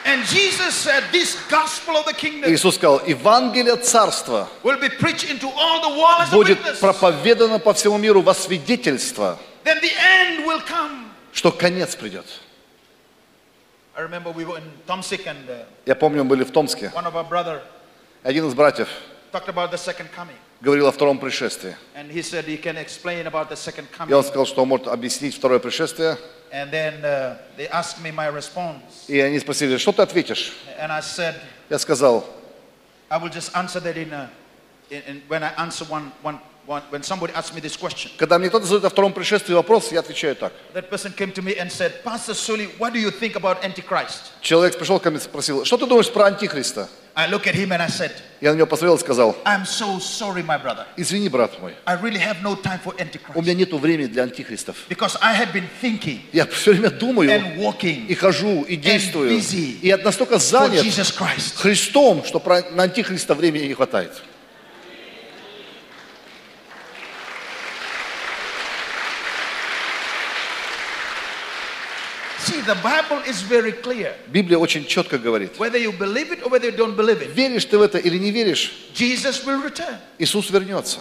Иисус 2.49 2.75
сказал, 2.75 3.01
Евангелие 3.05 3.75
Царства 3.77 4.47
will 4.63 4.79
be 4.79 4.89
preached 4.89 5.29
into 5.29 5.47
all 5.49 5.81
the 5.81 5.89
world 5.97 6.21
as 6.21 6.29
a 6.29 6.35
будет 6.35 6.59
witness. 6.59 6.79
проповедано 6.79 7.59
по 7.59 7.73
всему 7.73 7.97
миру 7.97 8.21
во 8.21 8.33
свидетельство, 8.33 9.37
Then 9.63 9.79
the 9.81 9.91
end 9.91 10.45
will 10.45 10.61
come. 10.67 11.05
что 11.33 11.51
конец 11.51 11.95
придет. 11.95 12.25
I 13.95 14.01
remember 14.01 14.31
we 14.31 14.45
were 14.45 14.57
in 14.57 14.63
Tomsik 14.87 15.25
and 15.25 15.49
uh, 15.49 15.65
Я 15.85 15.95
помню, 15.95 16.23
мы 16.23 16.29
были 16.29 16.43
в 16.43 16.51
Томске. 16.51 16.91
one 16.95 17.05
of 17.05 17.15
our 17.15 17.27
brother 17.27 17.61
Один 18.23 18.47
из 18.47 18.53
братьев 18.53 18.87
говорил 20.61 20.87
о 20.87 20.91
втором 20.91 21.19
пришествии. 21.19 21.75
И 24.07 24.13
он 24.13 24.23
сказал, 24.23 24.45
что 24.45 24.61
он 24.61 24.67
может 24.67 24.87
объяснить 24.87 25.35
второе 25.35 25.59
пришествие. 25.59 26.17
Uh. 26.51 27.37
И 29.07 29.19
они 29.19 29.39
спросили, 29.39 29.77
что 29.77 29.91
ты 29.91 30.01
ответишь? 30.01 30.53
Я 31.69 31.79
сказал, 31.79 32.25
когда 38.17 38.37
мне 38.39 38.49
кто-то 38.49 38.65
задает 38.65 38.85
о 38.85 38.89
втором 38.89 39.13
пришествии 39.13 39.53
вопрос, 39.53 39.91
я 39.91 39.99
отвечаю 39.99 40.35
так. 40.35 40.53
Человек 44.41 44.77
пришел 44.77 44.99
ко 44.99 45.09
мне 45.09 45.19
и 45.19 45.21
спросил, 45.21 45.63
что 45.65 45.77
ты 45.77 45.85
думаешь 45.85 46.11
про 46.11 46.25
Антихриста? 46.25 46.89
I 47.17 47.25
look 47.25 47.47
at 47.47 47.55
him 47.55 47.71
and 47.71 47.81
I 47.81 47.87
said, 47.87 48.11
Я 48.39 48.53
на 48.53 48.57
него 48.57 48.67
посмотрел 48.67 48.95
и 48.95 48.99
сказал, 48.99 49.35
I'm 49.43 49.65
so 49.65 49.99
sorry, 49.99 50.45
my 50.45 50.61
brother. 50.61 50.85
извини, 50.97 51.29
брат 51.29 51.59
мой, 51.59 51.73
I 51.83 51.95
really 51.95 52.19
have 52.19 52.43
no 52.43 52.55
time 52.55 52.79
for 52.79 52.93
у 53.33 53.41
меня 53.41 53.55
нет 53.55 53.73
времени 53.73 54.05
для 54.05 54.21
антихристов. 54.21 54.75
Because 54.87 55.17
I 55.19 55.35
have 55.35 55.51
been 55.51 55.67
thinking 55.81 56.19
Я 56.31 56.45
все 56.45 56.73
время 56.73 56.91
думаю 56.91 57.31
and 57.31 57.57
walking 57.57 58.05
и 58.05 58.13
хожу, 58.13 58.61
и 58.61 58.75
действую. 58.75 59.31
busy 59.31 59.79
И 59.81 59.87
я 59.87 59.97
настолько 59.97 60.37
занят. 60.37 60.85
Христом, 61.55 62.23
что 62.23 62.39
на 62.71 62.83
антихриста 62.83 63.33
времени 63.33 63.65
не 63.65 63.73
хватает. 63.73 64.21
The 72.67 72.75
Bible 72.83 73.21
is 73.27 73.41
very 73.41 73.71
clear. 73.71 74.13
Библия 74.27 74.57
очень 74.57 74.85
четко 74.85 75.17
говорит, 75.17 75.57
Whether 75.57 75.77
you 75.79 75.91
believe 75.97 76.31
it 76.31 76.43
or 76.43 76.49
whether 76.49 76.65
you 76.69 76.75
don't 76.77 76.95
believe 76.95 77.21
it, 77.21 77.33
веришь 77.33 77.65
ты 77.65 77.77
в 77.77 77.81
это 77.81 77.97
или 77.97 78.17
не 78.17 78.31
веришь, 78.31 78.71
Jesus 78.93 79.43
will 79.45 79.61
return. 79.63 79.97
Иисус 80.19 80.49
вернется. 80.49 80.99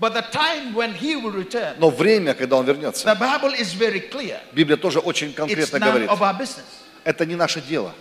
But 0.00 0.14
the 0.14 0.22
time 0.32 0.74
when 0.74 0.94
he 0.94 1.14
will 1.14 1.30
return, 1.30 1.76
Но 1.78 1.88
время, 1.90 2.34
когда 2.34 2.56
Он 2.56 2.64
вернется, 2.66 3.06
the 3.06 3.14
Bible 3.14 3.54
is 3.54 3.72
very 3.74 4.00
clear. 4.10 4.40
Библия 4.52 4.76
тоже 4.76 4.98
очень 4.98 5.28
It's 5.30 5.34
конкретно 5.36 5.78
none 5.78 5.90
говорит, 5.90 6.08
of 6.10 6.20
our 6.20 6.34
business 6.36 6.64
это 7.04 7.24
не 7.26 7.36
наше 7.36 7.60
дело, 7.60 7.94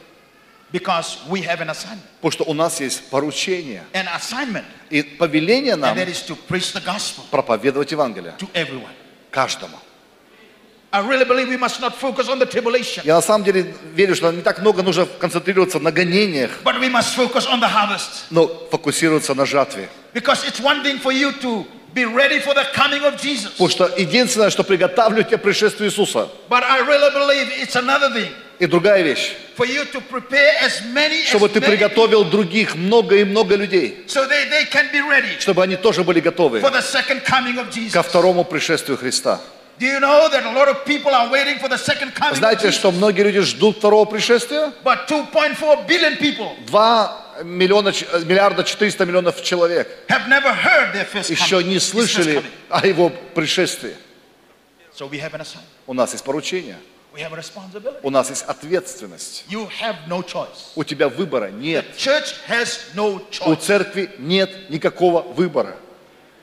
because 0.72 1.20
we 1.30 1.42
have 1.44 1.60
an 1.62 1.70
assignment. 1.70 2.02
потому 2.22 2.32
что 2.32 2.44
у 2.46 2.54
нас 2.56 2.80
есть 2.80 3.10
поручение 3.12 3.84
An 3.94 4.08
assignment, 4.08 4.64
и 4.90 5.04
повеление 5.04 5.76
нам 5.76 5.96
and 5.96 6.02
that 6.02 6.08
is 6.10 6.24
to 6.26 6.36
preach 6.48 6.74
the 6.74 6.82
gospel 6.84 7.24
проповедовать 7.30 7.92
Евангелие 7.92 8.34
to 8.40 8.48
everyone. 8.54 8.94
каждому. 9.30 9.78
Я 13.04 13.16
на 13.16 13.22
самом 13.22 13.46
деле 13.46 13.74
верю, 13.94 14.16
что 14.16 14.32
не 14.32 14.42
так 14.42 14.60
много 14.60 14.84
нужно 14.84 15.06
концентрироваться 15.06 15.80
на 15.80 15.92
гонениях, 15.92 16.52
but 16.64 16.80
we 16.80 16.90
must 16.92 17.16
focus 17.16 17.48
on 17.48 17.62
the 17.62 17.70
harvest. 17.70 18.26
но 18.30 18.48
фокусироваться 18.70 19.34
на 19.34 19.46
жатве. 19.46 19.90
Be 21.94 22.06
ready 22.06 22.40
for 22.40 22.54
the 22.54 22.66
coming 22.74 23.04
of 23.04 23.22
Jesus. 23.22 23.52
Потому 23.52 23.70
что 23.70 23.92
единственное, 23.98 24.50
что 24.50 24.64
приготавливает 24.64 25.28
тебя 25.28 25.38
к 25.38 25.42
пришествию 25.42 25.90
Иисуса. 25.90 26.30
But 26.50 26.64
I 26.64 26.80
really 26.84 27.12
believe 27.14 27.50
it's 27.62 27.76
another 27.76 28.10
thing 28.14 28.32
И 28.60 28.66
другая 28.66 29.02
вещь, 29.02 29.34
for 29.58 29.66
you 29.66 29.84
to 29.92 30.02
prepare 30.10 30.54
as 30.64 30.82
many 30.94 31.24
as 31.24 31.30
чтобы 31.30 31.50
ты 31.50 31.60
many 31.60 31.66
приготовил 31.66 32.24
других, 32.24 32.76
много 32.76 33.18
и 33.18 33.26
много 33.26 33.56
людей, 33.56 34.06
so 34.08 34.26
they, 34.30 34.50
they 34.50 34.66
can 34.72 34.90
be 34.94 35.02
ready 35.02 35.38
чтобы 35.40 35.64
они 35.64 35.76
тоже 35.76 36.04
были 36.04 36.22
готовы 36.22 36.60
for 36.60 36.72
the 36.72 36.82
second 36.82 37.26
coming 37.26 37.58
of 37.58 37.70
Jesus. 37.72 37.92
ко 37.92 38.04
второму 38.04 38.46
пришествию 38.46 38.98
Христа. 38.98 39.42
Знаете, 42.34 42.72
что 42.72 42.92
многие 42.92 43.22
люди 43.22 43.40
ждут 43.42 43.78
второго 43.78 44.06
пришествия? 44.06 44.72
But 44.84 45.08
2.4 45.10 45.88
billion 45.88 46.20
people 46.20 46.56
2 46.68 47.44
миллиона, 47.44 47.92
миллиарда 48.24 48.64
400 48.64 49.06
миллионов 49.06 49.42
человек 49.42 49.88
have 50.08 50.28
never 50.28 50.54
heard 50.54 50.94
their 50.94 51.08
first 51.12 51.32
еще 51.32 51.64
не 51.64 51.80
слышали 51.80 52.44
о 52.70 52.86
его 52.86 53.10
пришествии. 53.34 53.96
So 54.94 55.10
we 55.10 55.20
have 55.20 55.34
an 55.34 55.42
assignment. 55.42 55.66
У 55.88 55.94
нас 55.94 56.12
есть 56.14 56.24
поручение, 56.24 56.78
We 57.14 57.22
have 57.22 57.34
a 57.34 57.38
responsibility. 57.38 58.00
у 58.04 58.10
нас 58.10 58.30
есть 58.30 58.44
ответственность. 58.44 59.46
You 59.50 59.68
have 59.82 59.96
no 60.08 60.22
choice. 60.22 60.74
У 60.76 60.84
тебя 60.84 61.10
выбора 61.10 61.48
The 61.48 61.54
нет. 61.60 61.86
church 61.98 62.36
has 62.48 62.80
no 62.94 63.22
У 63.48 63.56
церкви 63.56 64.12
нет 64.20 64.70
никакого 64.70 65.22
выбора. 65.22 65.76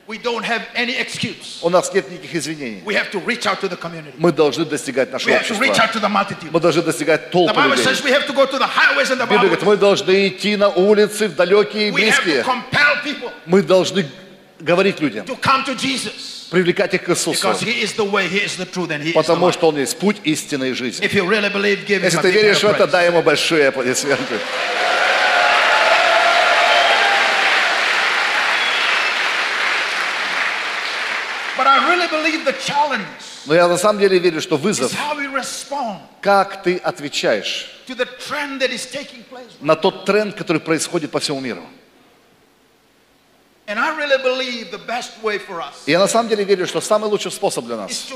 We 0.08 0.16
don't 0.16 0.42
have 0.42 0.62
any 0.74 0.96
excuse. 0.96 1.58
У 1.60 1.68
нас 1.68 1.92
нет 1.92 2.10
никаких 2.10 2.34
извинений. 2.34 2.82
We 2.82 2.94
have 2.94 3.10
to 3.10 3.20
reach 3.26 3.46
out 3.46 3.60
to 3.60 3.68
the 3.68 3.76
community. 3.76 4.14
Мы 4.16 4.32
должны 4.32 4.64
достигать 4.64 5.10
We 5.10 5.12
нашего 5.12 5.34
have 5.34 5.46
to 5.46 5.58
reach 5.60 5.78
out 5.78 5.92
to 5.92 6.00
the 6.00 6.08
multitude. 6.08 6.50
Мы 6.50 6.60
должны 6.60 6.80
достигать 6.80 7.26
The 7.26 7.30
толпы 7.30 7.52
Bible 7.52 7.76
людей. 7.76 7.84
says 7.84 8.02
we 8.02 8.10
have 8.10 8.26
to 8.26 8.32
go 8.32 8.46
to 8.46 8.58
the 8.58 8.66
highways 8.66 9.10
and 9.10 9.20
the 9.20 9.26
Библия 9.26 9.50
говорит, 9.50 9.62
мы 9.64 9.76
должны 9.76 10.28
идти 10.28 10.56
на 10.56 10.70
улицы, 10.70 11.28
в 11.28 11.36
далекие 11.36 11.88
и 11.88 11.90
We 11.90 12.08
have 12.08 12.16
to 12.20 12.24
близкие. 12.24 12.42
compel 12.42 13.02
people 13.04 13.30
Мы 13.44 13.60
должны 13.62 14.06
говорить 14.60 14.98
людям, 14.98 15.26
to 15.26 15.38
come 15.38 15.66
to 15.66 15.74
Jesus 15.76 16.48
привлекать 16.50 16.94
их 16.94 17.04
к 17.04 17.10
Иисусу. 17.10 17.46
way, 18.06 19.12
Потому 19.12 19.52
что 19.52 19.68
Он 19.68 19.76
есть 19.76 19.98
путь, 19.98 20.16
истина 20.24 20.64
и 20.64 20.72
жизнь. 20.72 21.04
If 21.04 21.12
you 21.12 21.28
really 21.28 21.52
believe, 21.52 21.86
Если 21.86 22.18
ты 22.18 22.30
веришь 22.30 22.62
в 22.62 22.64
это, 22.64 22.86
дай 22.86 23.08
Ему 23.08 23.20
большие 23.20 23.68
аплодисменты. 23.68 24.38
But 31.58 31.66
I 31.66 31.88
really 31.90 31.97
believe 31.97 31.97
the 31.97 31.97
challenge 31.97 31.97
Но 33.46 33.54
я 33.54 33.68
на 33.68 33.76
самом 33.76 34.00
деле 34.00 34.18
верю, 34.18 34.40
что 34.40 34.56
вызов, 34.56 34.92
как 36.20 36.62
ты 36.62 36.76
отвечаешь 36.76 37.70
на 39.60 39.76
тот 39.76 40.04
тренд, 40.04 40.34
который 40.34 40.60
происходит 40.60 41.10
по 41.10 41.20
всему 41.20 41.40
миру. 41.40 41.64
И 45.86 45.90
я 45.90 45.98
на 45.98 46.08
самом 46.08 46.28
деле 46.28 46.44
верю, 46.44 46.66
что 46.66 46.80
самый 46.80 47.10
лучший 47.10 47.30
способ 47.30 47.66
для 47.66 47.76
нас 47.76 48.06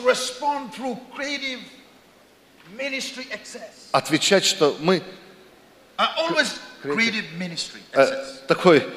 отвечать, 3.92 4.44
что 4.44 4.76
мы 4.80 5.02
э, 7.92 8.24
такой, 8.48 8.88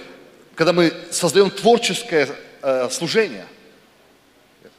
когда 0.55 0.71
мы 0.71 0.93
создаем 1.11 1.51
творческое 1.51 2.29
э, 2.61 2.89
служение, 2.89 3.45
I 4.63 4.71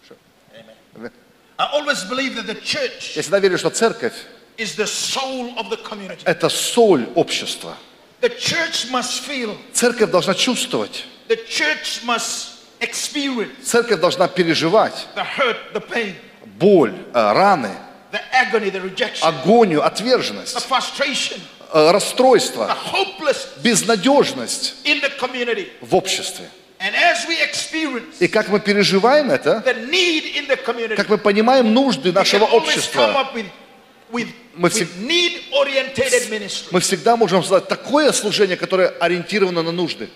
always 0.88 1.02
believe 1.02 1.08
that 1.08 1.12
the 1.12 1.12
church 1.12 1.14
я 3.16 3.22
всегда 3.22 3.38
верю, 3.38 3.58
что 3.58 3.70
церковь 3.70 4.12
это 6.24 6.48
соль 6.48 7.06
общества. 7.14 7.76
Церковь 9.72 10.10
должна 10.10 10.34
чувствовать, 10.34 11.04
церковь 13.64 14.00
должна 14.00 14.28
переживать 14.28 15.06
боль, 16.58 16.94
э, 17.14 17.32
раны, 17.32 17.70
агонию, 19.22 19.82
отверженность, 19.84 20.54
э, 21.72 21.90
расстройство, 21.90 22.66
безнадежность 23.62 24.74
в 25.80 25.94
обществе. 25.94 26.48
И 28.20 28.28
как 28.28 28.48
мы 28.48 28.60
переживаем 28.60 29.30
это, 29.30 29.62
как 30.96 31.08
мы 31.08 31.16
понимаем 31.18 31.72
нужды 31.72 32.12
нашего 32.12 32.44
общества, 32.56 33.12
Мы 34.56 34.68
всег- 34.68 34.88
мы 36.70 36.80
всегда 36.80 37.16
можем 37.16 37.42
создать 37.42 37.68
такое 37.68 38.12
служение, 38.12 38.56
которое 38.56 38.88
ориентировано 39.00 39.62
на 39.62 39.72
нужды, 39.72 40.08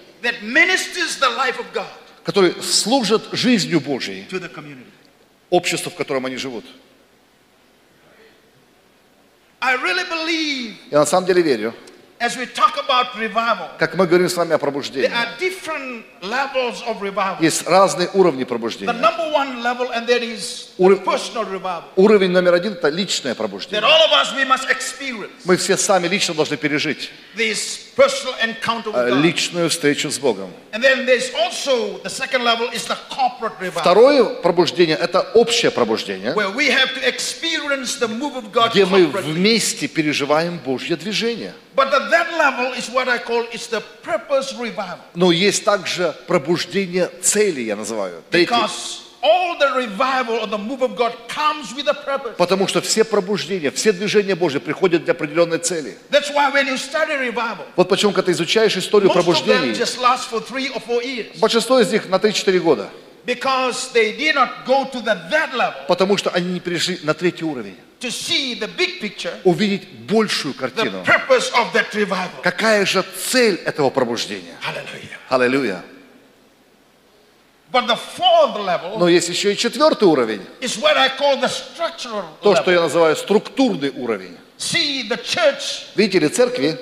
которое 2.24 2.52
служит 2.62 3.22
жизнью 3.32 3.80
Божьей, 3.80 4.26
обществу, 5.50 5.90
в 5.90 5.94
котором 5.96 6.26
они 6.26 6.36
живут. 6.36 6.64
Я 10.90 11.00
на 11.00 11.06
самом 11.06 11.26
деле 11.26 11.42
верю, 11.42 11.74
как 13.78 13.94
мы 13.94 14.06
говорим 14.06 14.28
с 14.28 14.36
вами 14.36 14.52
о 14.52 14.58
пробуждении, 14.58 15.10
есть 17.40 17.66
разные 17.66 18.10
уровни 18.12 18.44
пробуждения. 18.44 18.92
Уровень 21.96 22.30
номер 22.30 22.54
один– 22.54 22.72
это 22.74 22.90
личное 22.90 23.34
пробуждение. 23.34 23.80
Мы 25.44 25.56
все 25.56 25.78
сами 25.78 26.08
лично 26.08 26.34
должны 26.34 26.58
пережить 26.58 27.10
э, 27.36 29.10
личную 29.22 29.70
встречу 29.70 30.10
с 30.10 30.18
Богом. 30.18 30.52
Второе 33.74 34.24
пробуждение– 34.42 34.96
это 35.00 35.20
общее 35.34 35.70
пробуждение, 35.70 36.34
где 38.72 38.84
мы 38.84 39.06
вместе 39.06 39.88
переживаем 39.88 40.58
Божье 40.58 40.96
движение. 40.96 41.54
But 41.76 41.90
the, 41.92 42.09
that 42.10 42.28
level 42.38 42.72
is 42.74 42.90
what 42.90 43.08
I 43.08 43.18
call 43.18 43.46
it's 43.52 43.68
the 43.68 43.82
purpose 44.02 44.52
revival, 44.58 44.98
Но 45.14 45.32
есть 45.32 45.64
также 45.64 46.14
пробуждение 46.26 47.10
цели, 47.22 47.62
я 47.62 47.76
называю. 47.76 48.22
Третье. 48.30 48.54
because 48.54 49.00
all 49.22 49.58
the 49.58 49.72
revival 49.74 50.36
or 50.36 50.46
the 50.46 50.58
move 50.58 50.82
of 50.82 50.96
God 50.96 51.12
comes 51.28 51.74
with 51.74 51.86
a 51.88 51.94
purpose. 51.94 52.36
Потому 52.36 52.66
что 52.66 52.80
все 52.80 53.04
пробуждения, 53.04 53.70
все 53.70 53.92
движения 53.92 54.34
Божьи 54.34 54.58
приходят 54.58 55.04
для 55.04 55.12
определенной 55.12 55.58
цели. 55.58 55.96
That's 56.10 56.30
why 56.32 56.50
when 56.52 56.66
you 56.66 56.76
study 56.78 57.16
revival, 57.18 57.64
Вот 57.76 57.88
почему, 57.88 58.12
когда 58.12 58.26
ты 58.26 58.32
изучаешь 58.32 58.76
историю 58.76 59.10
most 59.10 59.16
of 59.16 59.18
them 59.18 59.24
пробуждений, 59.24 59.72
just 59.72 60.00
last 60.00 60.30
for 60.30 60.40
three 60.40 60.72
or 60.72 60.80
four 60.80 61.02
years 61.02 61.38
большинство 61.38 61.80
из 61.80 61.92
них 61.92 62.08
на 62.08 62.16
3-4 62.16 62.58
года, 62.60 62.90
because 63.26 63.92
they 63.92 64.16
did 64.16 64.34
not 64.34 64.64
go 64.66 64.84
to 64.90 65.00
the, 65.02 65.14
that 65.30 65.52
level 65.52 65.86
потому 65.86 66.16
что 66.16 66.30
они 66.30 66.52
не 66.54 66.60
перешли 66.60 66.98
на 67.02 67.12
третий 67.12 67.44
уровень. 67.44 67.76
To 68.00 68.10
see 68.10 68.54
the 68.54 68.68
big 68.76 69.00
picture, 69.00 69.34
Увидеть 69.44 69.88
большую 70.06 70.54
the 70.54 70.58
картину. 70.58 71.04
purpose 71.04 71.50
of 71.52 71.72
that 71.72 71.92
revival. 71.94 72.42
Какая 72.42 72.84
же 72.86 73.02
цель 73.02 73.56
этого 73.64 73.90
пробуждения? 73.90 74.56
Аллилуйя. 75.28 75.84
Но 77.72 79.08
есть 79.08 79.28
еще 79.28 79.52
и 79.52 79.56
четвертый 79.56 80.08
уровень. 80.08 80.44
То, 82.42 82.56
что 82.56 82.70
я 82.70 82.80
называю 82.80 83.14
структурный 83.16 83.90
уровень. 83.90 84.36
See, 84.58 85.08
the 85.08 85.16
church 85.22 85.86
Видите 85.94 86.18
ли, 86.18 86.28
церкви 86.28 86.78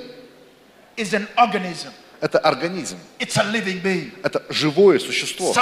is 0.97 1.13
an 1.13 1.29
organism.– 1.37 1.93
это 2.21 2.39
организм. 2.41 2.99
Это 3.19 4.43
живое 4.49 4.99
существо. 4.99 5.55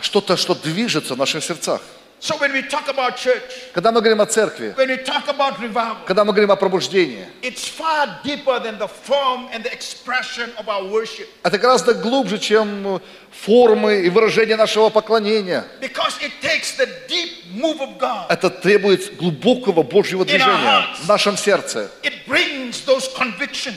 Что-то, 0.00 0.36
что 0.36 0.54
движется 0.54 1.14
в 1.14 1.18
наших 1.18 1.44
сердцах. 1.44 1.80
So 2.20 2.36
when 2.38 2.52
we 2.52 2.62
talk 2.62 2.88
about 2.88 3.16
church, 3.16 3.42
Когда 3.72 3.92
мы 3.92 4.00
говорим 4.00 4.20
о 4.20 4.26
церкви, 4.26 4.74
when 4.76 4.88
we 4.88 4.96
talk 5.04 5.28
about 5.28 5.58
revival, 5.60 6.04
когда 6.06 6.24
мы 6.24 6.32
говорим 6.32 6.50
о 6.50 6.56
пробуждении, 6.56 7.26
it's 7.42 7.68
far 7.68 8.08
deeper 8.24 8.58
than 8.60 8.78
the 8.78 8.88
form 8.88 9.48
and 9.52 9.62
the 9.62 9.72
expression 9.72 10.50
of 10.58 10.68
our 10.68 10.84
worship. 10.90 11.28
это 11.44 11.58
гораздо 11.58 11.94
глубже, 11.94 12.38
чем 12.38 13.00
формы 13.30 14.02
и 14.02 14.10
выражения 14.10 14.56
нашего 14.56 14.88
поклонения. 14.88 15.64
Because 15.80 16.18
it 16.20 16.32
takes 16.42 16.76
the 16.76 16.88
deep 17.08 17.30
move 17.54 17.80
of 17.80 17.98
God. 17.98 18.26
Это 18.28 18.50
требует 18.50 19.16
глубокого 19.16 19.82
Божьего 19.82 20.24
движения 20.24 20.86
в 21.00 21.08
нашем 21.08 21.36
сердце. 21.36 21.90
It 22.02 22.26
brings 22.26 22.84
those 22.84 23.08
convictions 23.16 23.76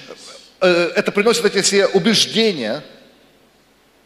Э, 0.61 0.91
Это 0.95 1.11
приносит 1.11 1.43
эти 1.45 1.61
все 1.61 1.87
убеждения, 1.87 2.83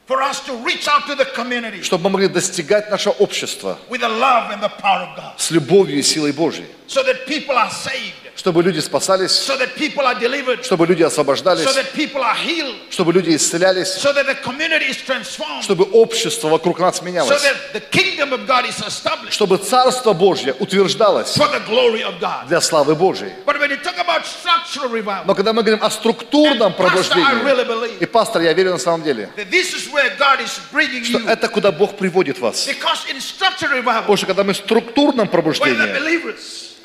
for 0.07 0.21
us 0.21 0.39
to 0.45 0.53
reach 0.63 0.87
out 0.87 1.07
to 1.07 1.15
the 1.15 1.25
community 1.33 1.81
чтобы 1.81 2.03
мы 2.05 2.09
могли 2.11 2.27
достигать 2.27 2.89
наше 2.89 3.09
общество 3.09 3.77
with 3.89 4.01
the 4.01 4.09
love 4.09 4.51
and 4.51 4.61
the 4.61 4.69
power 4.81 5.07
of 5.07 5.15
God. 5.17 5.33
с 5.37 5.51
любовью 5.51 5.97
и 5.99 6.01
силой 6.01 6.31
Божьей. 6.31 6.67
So 6.87 7.03
that 7.03 7.25
people 7.25 7.55
are 7.57 7.71
saved. 7.71 8.24
Чтобы 8.35 8.63
люди 8.63 8.79
спасались, 8.79 9.31
So 9.31 9.57
that 9.57 9.75
people 9.75 10.05
are 10.05 10.19
delivered. 10.19 10.63
чтобы 10.65 10.85
люди 10.85 11.03
So 11.03 11.07
освобождались, 11.07 11.65
that 11.65 11.93
people 11.93 12.21
are 12.21 12.35
healed. 12.35 12.75
чтобы 12.89 13.13
люди 13.13 13.33
исцелялись, 13.35 13.87
So 13.97 14.11
that 14.13 14.25
the 14.27 14.35
community 14.43 14.89
is 14.89 14.97
transformed. 14.97 15.63
чтобы 15.63 15.85
общество 15.93 16.49
вокруг 16.49 16.79
нас 16.79 16.99
So 16.99 17.03
менялось, 17.05 17.41
that 17.41 17.73
the 17.73 17.79
kingdom 17.79 18.33
of 18.33 18.45
God 18.45 18.65
is 18.65 18.77
established 18.85 19.31
чтобы 19.33 19.57
Царство 19.57 20.11
Божье 20.13 20.53
утверждалось 20.59 21.37
for 21.37 21.47
the 21.47 21.61
glory 21.65 22.03
of 22.03 22.19
God. 22.19 22.47
для 22.49 22.59
славы 22.59 22.93
Божьей. 22.95 23.31
But 23.45 23.57
when 23.59 23.69
you 23.71 23.77
talk 23.77 23.97
about 23.97 24.25
structural 24.25 24.89
revival, 24.91 25.23
Но 25.27 25.33
когда 25.33 25.53
мы 25.53 25.63
говорим 25.63 25.81
о 25.83 25.89
структурном 25.89 26.73
really 26.73 26.77
пробуждении, 26.77 27.65
believe 27.65 27.97
и 28.01 28.05
пастор, 28.05 28.41
я 28.41 28.51
верю 28.53 28.71
на 28.71 28.79
самом 28.79 29.03
деле, 29.03 29.29
that 29.37 29.49
this 29.49 29.73
is 29.73 29.89
where 29.93 30.11
God 30.19 30.41
is 30.41 30.59
bringing 30.73 31.05
что 31.05 31.19
you. 31.19 31.27
это 31.29 31.47
куда 31.47 31.71
Бог 31.71 31.95
приводит 31.95 32.39
вас. 32.39 32.67
Because 32.67 33.05
in 33.09 33.17
structural 33.21 33.71
revival, 33.81 34.01
Потому 34.01 34.17
что 34.17 34.25
когда 34.27 34.43
мы 34.43 34.51
в 34.53 34.57
структурном 34.57 35.29
пробуждении, 35.29 35.77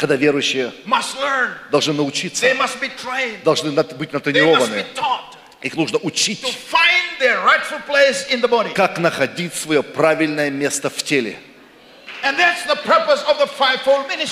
когда 0.01 0.17
верующие 0.17 0.73
должны 1.71 1.93
научиться, 1.93 2.47
должны 3.45 3.71
быть 3.73 4.13
натренированы, 4.15 4.87
их 5.61 5.77
нужно 5.77 5.99
учить, 5.99 6.57
как 8.75 8.99
находить 8.99 9.55
свое 9.55 9.83
правильное 9.83 10.51
место 10.51 10.89
в 10.89 11.03
теле. 11.03 11.37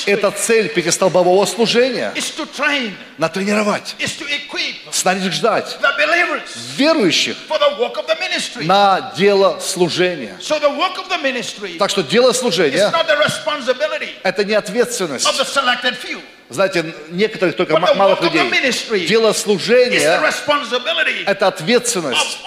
Это 0.07 0.31
цель 0.31 0.69
пятистолбового 0.69 1.47
служения. 1.47 2.13
Натренировать, 3.19 3.97
снаряжать 4.91 5.79
верующих 6.77 7.37
на 8.61 9.13
дело 9.17 9.59
служения. 9.61 10.39
Так 11.79 11.91
что 11.91 12.03
дело 12.03 12.33
служения 12.33 12.93
это 14.23 14.45
не 14.45 14.55
ответственность. 14.55 15.27
Знаете, 16.51 16.95
некоторых 17.11 17.57
только 17.57 17.79
малых 17.79 18.23
людей. 18.23 19.07
Дело 19.07 19.33
служения 19.35 20.21
это 21.27 21.47
ответственность 21.47 22.39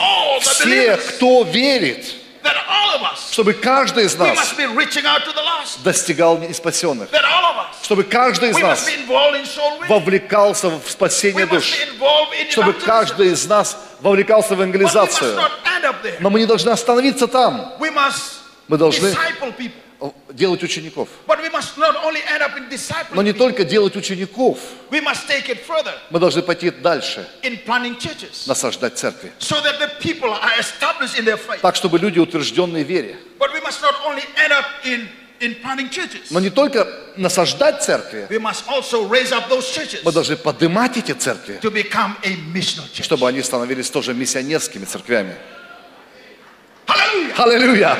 всех, 0.41 1.05
кто 1.15 1.43
верит, 1.43 2.15
Чтобы 3.31 3.53
каждый 3.53 4.05
из 4.05 4.15
нас 4.15 4.53
достигал 5.83 6.37
неспасенных, 6.37 7.09
чтобы 7.83 8.03
каждый 8.03 8.49
из 8.49 8.57
нас 8.57 8.87
вовлекался 9.87 10.69
в 10.69 10.89
спасение 10.89 11.45
душ, 11.45 11.73
чтобы 12.49 12.73
каждый 12.73 13.31
из 13.31 13.45
нас 13.47 13.77
вовлекался 14.01 14.49
в 14.49 14.51
евангелизацию. 14.53 15.39
Но 16.19 16.29
мы 16.29 16.39
не 16.39 16.45
должны 16.45 16.69
остановиться 16.69 17.27
там. 17.27 17.73
Мы 18.67 18.77
должны. 18.77 19.13
Делать 20.33 20.63
учеников. 20.63 21.09
Но 23.13 23.21
не 23.21 23.33
только 23.33 23.63
делать 23.63 23.95
учеников, 23.95 24.59
мы 26.09 26.19
должны 26.19 26.41
пойти 26.41 26.71
дальше, 26.71 27.27
насаждать 28.47 28.97
церкви. 28.97 29.31
Так, 31.61 31.75
чтобы 31.75 31.99
люди, 31.99 32.19
утвержденные 32.19 32.83
в 32.83 32.87
вере, 32.87 33.17
но 36.29 36.39
не 36.39 36.49
только 36.49 36.87
насаждать 37.15 37.83
церкви, 37.83 38.27
мы 40.03 40.11
должны 40.11 40.37
поднимать 40.37 40.97
эти 40.97 41.13
церкви, 41.13 41.59
чтобы 43.01 43.27
они 43.27 43.41
становились 43.41 43.89
тоже 43.89 44.13
миссионерскими 44.13 44.85
церквями. 44.85 45.35
Аллилуйя! 47.37 47.97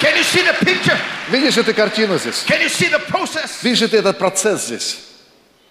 Can 0.00 0.16
you 0.16 0.22
see 0.22 0.42
the 0.42 0.54
picture? 0.64 0.96
Видишь 1.30 1.56
эту 1.56 1.74
картину 1.74 2.18
здесь? 2.18 2.44
Can 2.46 2.60
you 2.60 2.68
see 2.68 2.88
the 2.90 3.04
process? 3.08 3.62
Видишь 3.62 3.88
ты 3.90 3.96
этот 3.98 4.18
процесс 4.18 4.66
здесь? 4.66 4.98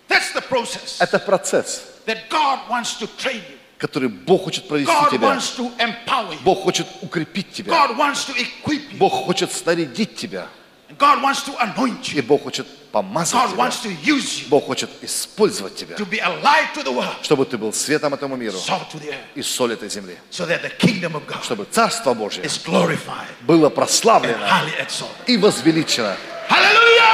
That's 0.09 0.33
the 0.33 0.41
process 0.41 0.97
Это 0.99 1.19
процесс, 1.19 1.81
that 2.05 2.29
God 2.29 2.59
wants 2.69 2.97
to 2.99 3.07
train 3.17 3.35
you. 3.49 3.57
который 3.77 4.09
Бог 4.09 4.43
хочет 4.43 4.67
провести 4.67 4.91
God 4.91 5.11
тебя. 5.11 5.27
wants 5.27 5.55
to 5.55 5.71
empower 5.77 6.33
you. 6.33 6.39
Бог 6.43 6.63
хочет 6.63 6.87
укрепить 7.01 7.51
тебя. 7.53 7.71
God 7.71 7.97
wants 7.97 8.25
to 8.25 8.33
equip 8.35 8.91
you. 8.91 8.97
Бог 8.97 9.13
хочет 9.25 9.51
снарядить 9.51 10.15
тебя. 10.15 10.47
And 10.89 10.97
God 10.97 11.21
wants 11.21 11.43
to 11.43 11.55
anoint 11.59 12.13
И 12.13 12.19
you. 12.19 12.23
Бог 12.23 12.43
хочет 12.43 12.65
помазать 13.01 13.33
God 13.33 13.51
тебя. 13.51 13.57
wants 13.63 13.81
to 13.83 13.89
use 14.03 14.41
you 14.43 14.49
Бог 14.49 14.65
хочет 14.65 14.89
использовать 15.01 15.75
тебя, 15.75 15.95
to 15.95 16.05
be 16.09 16.19
a 16.19 16.29
light 16.41 16.73
to 16.73 16.83
the 16.83 16.91
world, 16.93 17.15
чтобы 17.23 17.45
ты 17.45 17.57
был 17.57 17.71
светом 17.73 18.13
этому 18.13 18.35
миру 18.35 18.57
salt 18.57 18.89
to 18.91 18.99
the 18.99 19.09
earth, 19.09 19.15
и 19.35 19.41
соль 19.41 19.73
этой 19.73 19.89
земли. 19.89 20.17
so 20.31 20.45
that 20.45 20.61
the 20.61 20.71
kingdom 20.77 21.15
of 21.15 21.25
God 21.27 21.43
Чтобы 21.43 21.65
Царство 21.71 22.13
Божье 22.13 22.43
is 22.43 22.57
glorified 22.63 23.27
было 23.41 23.67
and 23.67 23.75
прославлено 23.75 24.37
highly 24.47 24.73
exalted. 24.79 25.25
и 25.27 25.37
возвеличено. 25.37 26.15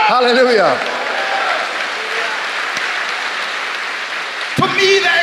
Аллилуйя! 0.09 0.77
Me, 4.77 4.99
the 4.99 5.22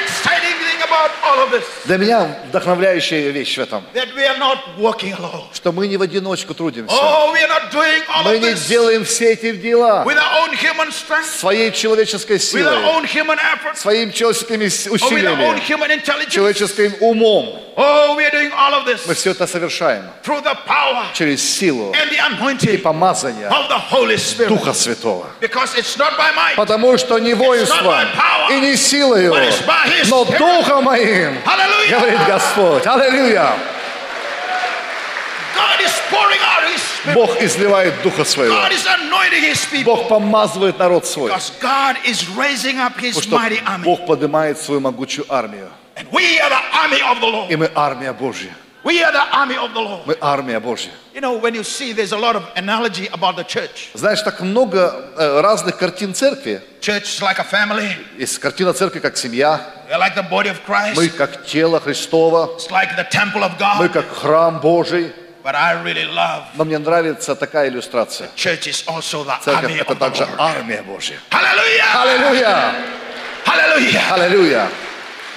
Для 1.84 1.97
меня 1.99 2.38
вдохновляющая 2.49 3.30
вещь 3.30 3.57
в 3.59 3.61
этом, 3.61 3.84
что 5.53 5.72
мы 5.72 5.86
не 5.88 5.97
в 5.97 6.03
одиночку 6.03 6.55
трудимся. 6.55 6.95
Oh, 6.95 7.34
Мы 8.24 8.38
не 8.38 8.55
делаем 8.55 9.05
все 9.05 9.32
эти 9.32 9.53
дела 9.53 10.05
своей 11.38 11.72
человеческой 11.72 12.38
силой, 12.38 13.05
своими 13.74 14.11
человеческими 14.11 14.66
усилиями, 14.66 15.61
человеческим 16.30 16.95
умом. 17.01 17.61
Oh, 17.76 18.16
Мы 19.07 19.14
все 19.14 19.30
это 19.30 19.47
совершаем 19.47 20.05
через 21.14 21.59
силу 21.59 21.95
и 22.62 22.76
помазание. 22.76 23.51
Духа 24.49 24.72
Святого. 24.74 25.26
Потому 26.57 26.99
что 26.99 27.18
не 27.18 27.34
воинством 27.34 27.95
и 28.51 28.61
не 28.61 28.76
силою, 28.76 29.34
но 30.09 30.24
Духом 30.24 30.80
моим, 30.81 31.37
hallelujah, 31.45 31.91
говорит 31.91 32.20
Господь. 32.26 32.87
Аллилуйя! 32.87 33.55
Бог 37.14 37.41
изливает 37.41 38.03
Духа 38.03 38.24
Своего. 38.24 38.57
Бог 39.85 40.09
помазывает 40.09 40.78
народ 40.78 41.07
свой. 41.07 41.31
Потому 41.31 41.41
что. 43.11 43.81
Бог 43.85 44.07
поднимает 44.07 44.59
свою 44.59 44.81
могучую 44.81 45.26
армию. 45.28 45.70
И 47.49 47.57
мы 47.57 47.70
армия 47.74 48.12
Божья. 48.12 48.55
We 48.83 49.03
are 49.05 49.12
the 49.12 49.37
army 49.37 49.57
of 49.57 49.74
the 49.74 49.81
Lord. 49.81 50.07
Мы 50.07 50.16
армия 50.22 50.59
Божья. 50.59 50.91
You 51.12 51.20
know, 51.20 51.35
when 51.39 51.55
you 51.55 51.62
see 51.62 51.93
there's 51.93 52.12
a 52.12 52.16
lot 52.18 52.35
of 52.35 52.45
analogy 52.57 53.09
about 53.12 53.37
the 53.37 53.45
church. 53.45 53.91
Знаешь, 53.95 54.22
так 54.22 54.41
много 54.41 55.12
э, 55.18 55.41
разных 55.43 55.76
картин 55.76 56.14
церкви. 56.14 56.62
Church 56.81 57.03
is 57.03 57.20
like 57.22 57.39
a 57.39 57.45
family. 57.45 57.95
Есть 58.18 58.39
картина 58.39 58.72
церкви 58.72 59.01
как 59.01 59.18
семья. 59.18 59.61
We're 59.91 59.99
like 59.99 60.14
the 60.14 60.22
body 60.31 60.49
of 60.49 60.61
Мы 60.66 61.09
Christ. 61.09 61.16
как 61.18 61.45
тело 61.45 61.78
Христово. 61.81 62.53
It's 62.57 62.70
like 62.70 62.97
the 62.97 63.05
temple 63.11 63.43
of 63.45 63.53
Мы 63.78 63.89
God. 63.89 63.93
как 63.93 64.09
храм 64.14 64.61
Божий. 64.61 65.12
But 65.43 65.55
I 65.55 65.74
really 65.83 66.05
love 66.07 66.45
Но 66.55 66.64
мне 66.64 66.78
нравится 66.78 67.35
такая 67.35 67.68
иллюстрация. 67.68 68.28
church 68.37 68.66
is 68.66 68.85
also 68.87 69.24
the 69.24 69.35
Церковь 69.43 69.70
army 69.72 69.81
это 69.81 69.93
of 69.93 69.97
the 69.97 69.99
также 69.99 70.22
Lord. 70.22 70.37
армия 70.39 70.83
Божья. 70.83 71.16
Hallelujah! 71.31 72.03
Аллилуйя! 72.03 72.74
Hallelujah! 73.45 74.12
Аллилуйя! 74.12 74.68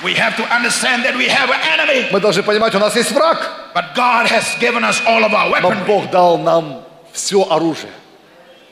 We 0.02 0.14
have 0.14 0.36
to 0.36 0.44
understand 0.54 1.04
that 1.04 1.16
we 1.16 1.26
have 1.28 1.50
an 1.50 1.60
enemy, 1.60 2.08
Мы 2.12 2.20
должны 2.20 2.42
понимать, 2.44 2.74
у 2.74 2.78
нас 2.78 2.94
есть 2.94 3.10
враг. 3.10 3.38
but 3.74 3.94
God 3.94 4.26
has 4.28 4.56
given 4.60 4.84
us 4.84 5.00
all 5.06 5.24
of 5.24 5.32
our 5.34 5.48
Но 5.60 5.70
weaponry 5.70 5.86
Бог 5.86 6.10
дал 6.10 6.38
нам 6.38 6.82
все 7.12 7.42
оружие. 7.50 7.90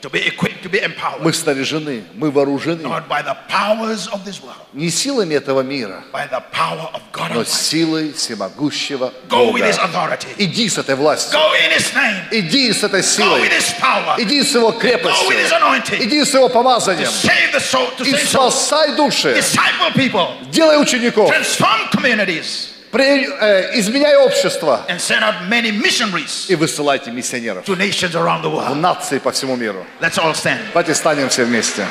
To 0.02 0.10
be 0.10 0.18
equipped, 0.26 0.62
to 0.64 0.68
be 0.68 0.80
empowered. 0.82 1.22
Мы 1.22 1.32
снаряжены, 1.32 2.04
мы 2.14 2.30
вооружены. 2.30 2.82
Not 2.82 3.08
by 3.08 3.22
the 3.22 3.36
powers 3.48 4.08
of 4.08 4.24
this 4.24 4.42
world, 4.42 4.56
Не 4.72 4.90
силами 4.90 5.34
этого 5.36 5.62
мира, 5.62 6.02
by 6.12 6.26
the 6.28 6.42
power 6.52 6.90
of 6.92 7.00
God 7.12 7.30
но 7.34 7.44
силой 7.44 8.12
всемогущего 8.12 9.12
Go 9.28 9.52
with 9.52 9.62
His 9.62 9.76
Бога. 9.76 9.86
authority. 10.18 10.26
Иди 10.38 10.68
с 10.68 10.76
этой 10.78 10.96
властью. 10.96 11.38
Go 11.38 11.52
in 11.54 11.70
His 11.70 11.94
name. 11.94 12.24
Иди 12.32 12.72
с 12.72 12.82
этой 12.82 13.00
Go 13.00 13.04
силой. 13.04 13.40
with 13.42 13.52
His 13.52 13.72
power. 13.80 14.16
Иди 14.18 14.42
с 14.42 14.54
его 14.54 14.72
Go 14.72 14.78
крепостью. 14.80 15.28
with 15.28 15.38
His 15.38 15.52
anointing. 15.52 16.02
Иди 16.04 16.24
с 16.24 16.34
его 16.34 16.48
помазанием. 16.48 17.08
Save 17.08 17.52
the 17.52 17.60
soul, 17.60 17.88
to 17.96 18.04
И 18.04 18.14
спасай 18.26 18.96
души. 18.96 19.34
Disciple 19.38 19.92
people. 19.94 20.28
Делай 20.50 20.80
учеников. 20.82 21.30
Transform 21.30 21.90
communities. 21.92 22.71
При- 22.91 23.25
э, 23.27 23.77
изменяй 23.79 24.15
общество. 24.15 24.85
And 24.87 24.99
send 24.99 25.21
out 25.21 25.47
many 25.49 25.71
missionaries 25.71 26.45
И 26.49 26.55
высылайте 26.55 27.11
миссионеров 27.11 27.65
to 27.65 27.75
nations 27.75 28.13
around 28.15 28.43
the 28.43 28.49
в 28.49 28.55
world. 28.55 28.75
нации 28.75 29.19
по 29.19 29.31
всему 29.31 29.55
миру. 29.55 29.85
Let's 29.99 30.17
all 30.17 30.33
stand. 30.33 30.59
Давайте 30.73 30.93
станем 30.95 31.27
все 31.29 31.43
вместе. 31.43 31.85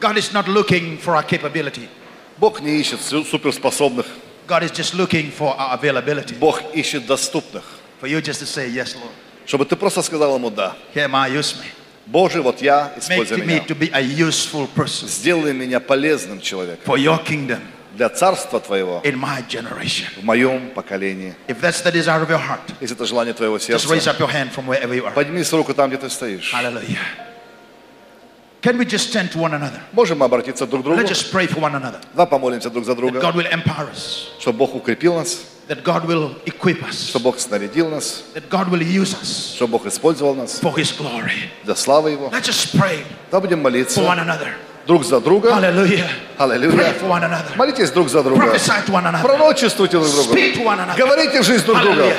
God 0.00 0.16
is 0.16 0.32
not 0.32 0.48
looking 0.48 0.96
for 0.98 1.14
our 1.16 1.22
capability. 1.22 1.88
Бог 2.38 2.60
не 2.60 2.80
ищет 2.80 3.00
су- 3.02 3.24
суперспособных. 3.24 4.06
God 4.46 4.62
is 4.62 4.70
just 4.70 4.94
looking 4.94 5.30
for 5.30 5.54
our 5.58 5.74
availability. 5.74 6.34
Бог 6.38 6.62
ищет 6.74 7.06
доступных. 7.06 7.62
For 8.00 8.08
you 8.08 8.20
just 8.22 8.40
to 8.40 8.46
say, 8.46 8.68
yes, 8.68 8.94
Lord. 8.96 9.12
Чтобы 9.45 9.65
ты 9.65 9.75
просто 9.75 10.01
сказал 10.01 10.35
ему 10.35 10.49
«да». 10.49 10.75
Here 10.93 11.05
am 11.05 11.15
I, 11.15 11.29
use 11.31 11.55
me. 11.57 11.65
Боже, 12.07 12.41
вот 12.41 12.61
я, 12.61 12.93
Make 13.09 13.29
me 13.31 13.45
меня. 13.45 13.63
to 13.67 13.75
be 13.75 13.89
a 13.93 14.01
useful 14.01 14.67
person 14.75 15.07
Сделай 15.07 15.53
меня 15.53 15.79
полезным 15.79 16.39
человеком 16.41 16.83
for 16.85 16.97
your 16.99 17.23
kingdom 17.23 17.59
для 17.95 18.09
Царства 18.09 18.59
Твоего 18.59 19.01
in 19.03 19.15
my 19.17 19.41
generation. 19.47 20.05
в 20.19 20.23
моем 20.23 20.69
поколении. 20.71 21.33
If 21.47 21.61
that's 21.61 21.81
the 21.81 21.91
desire 21.91 22.21
of 22.21 22.29
your 22.29 22.37
heart, 22.39 22.59
Если 22.81 22.95
это 22.95 23.05
желание 23.05 23.33
Твоего 23.33 23.57
just 23.57 23.87
raise 23.89 24.03
сердца, 24.03 24.11
up 24.11 24.19
your 24.19 24.29
hand 24.31 24.51
from 24.51 24.67
wherever 24.67 24.93
you 24.93 25.05
are. 25.05 25.13
подними 25.13 25.43
свою 25.43 25.63
руку 25.63 25.73
там, 25.73 25.89
где 25.89 25.97
ты 25.97 26.09
стоишь. 26.09 26.51
Hallelujah. 26.53 26.99
Can 28.61 28.77
we 28.79 28.85
just 28.85 29.13
turn 29.13 29.27
to 29.29 29.37
one 29.39 29.53
another? 29.53 29.79
Можем 29.93 30.19
мы 30.19 30.25
обратиться 30.25 30.65
друг 30.65 30.81
к 30.81 30.85
другу? 30.85 30.99
Let's 30.99 31.09
just 31.09 31.31
pray 31.31 31.47
for 31.47 31.59
one 31.59 31.75
another. 31.75 32.01
Да, 32.15 32.25
помолимся 32.25 32.69
друг 32.71 32.83
за 32.85 32.93
That 32.93 32.95
друга, 32.97 33.19
God 33.19 33.35
will 33.35 33.51
empower 33.51 33.89
us. 33.91 34.27
чтобы 34.39 34.57
Бог 34.59 34.73
укрепил 34.75 35.15
нас, 35.15 35.39
That 35.67 35.83
God 35.83 36.05
will 36.05 36.35
equip 36.45 36.83
us. 36.87 37.09
чтобы 37.09 37.23
Бог 37.23 37.39
снарядил 37.39 37.89
нас, 37.89 38.23
That 38.35 38.49
God 38.49 38.69
will 38.69 38.81
use 38.83 39.15
us 39.19 39.55
чтобы 39.55 39.71
Бог 39.73 39.85
использовал 39.87 40.35
нас 40.35 40.59
for 40.61 40.75
His 40.75 40.91
glory. 40.95 41.49
для 41.63 41.75
славы 41.75 42.11
Его. 42.11 42.29
Let's 42.31 42.45
just 42.47 42.77
pray 42.79 43.03
Да, 43.31 43.39
будем 43.39 43.57
for 43.59 43.63
one 43.63 43.71
молиться 43.71 43.99
another. 44.01 44.53
друг 44.85 45.03
за 45.03 45.19
друга. 45.19 45.49
Hallelujah. 45.51 46.07
Pray 46.37 46.51
Аллилуйя. 46.51 46.93
for 46.99 47.07
one 47.09 47.23
another. 47.23 47.55
Молитесь 47.55 47.89
друг 47.89 48.09
за 48.09 48.21
друга. 48.21 48.43
Prophesy 48.43 48.85
to 48.85 48.91
one 48.91 49.05
another. 49.07 49.23
Пророчествуйте 49.23 49.97
друг 49.97 50.07
другу. 50.11 50.33
Speak 50.33 50.55
to 50.55 50.63
one 50.63 50.79
another. 50.79 50.97
Говорите 50.97 51.41
в 51.41 51.45
жизнь 51.45 51.65
друг 51.65 51.81
друга. 51.81 52.03
Hallelujah. 52.03 52.15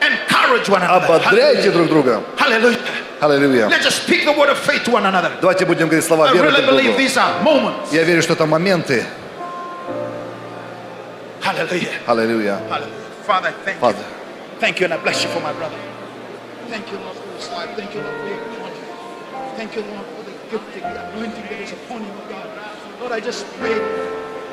Encourage 0.00 0.68
one 0.68 0.82
another. 0.82 1.04
Ободряйте 1.04 1.70
друг 1.70 1.88
друга. 1.88 2.22
Hallelujah. 2.36 2.78
Аллилуйя. 3.20 3.68
Let's 3.68 3.84
just 3.84 4.02
speak 4.06 4.24
the 4.24 4.32
word 4.32 4.48
of 4.48 4.58
faith 4.58 4.82
to 4.84 4.90
one 4.92 5.04
another. 5.06 5.30
Давайте 5.40 5.64
будем 5.66 5.86
говорить 5.88 6.04
слова 6.06 6.28
I 6.30 6.32
веры 6.32 6.48
really 6.48 6.62
друг 6.66 6.70
believe 6.80 6.96
другу. 6.96 6.98
these 6.98 7.16
are 7.16 7.42
moments. 7.44 7.92
Я 7.92 8.02
верю, 8.02 8.22
что 8.22 8.32
это 8.32 8.46
моменты. 8.46 9.04
Hallelujah. 11.40 11.92
Hallelujah. 12.04 12.58
Hallelujah. 12.68 13.00
Father, 13.24 13.50
thank 13.64 13.78
Father. 13.80 13.98
you. 13.98 14.58
Thank 14.60 14.78
you, 14.80 14.84
and 14.84 14.94
I 14.94 14.98
bless 15.02 15.24
you 15.24 15.30
for 15.30 15.40
my 15.40 15.52
brother. 15.52 15.78
Thank 16.68 16.90
you, 16.92 16.98
Lord, 16.98 17.16
for 17.16 17.32
his 17.32 17.48
life. 17.50 17.76
Thank 17.76 17.94
you, 17.94 18.02
Lord, 18.02 18.16
for 18.20 18.28
your. 18.28 18.50
Thank 19.56 19.76
you, 19.76 19.82
Lord, 19.82 20.06
for 20.06 20.22
the 20.24 20.32
gift, 20.50 20.72
the 20.72 21.12
anointing 21.12 21.42
that 21.42 21.60
is 21.60 21.72
upon 21.72 22.02
him, 22.02 22.16
God. 22.28 22.48
Lord, 23.00 23.12
I 23.12 23.20
just 23.20 23.44
pray 23.60 23.76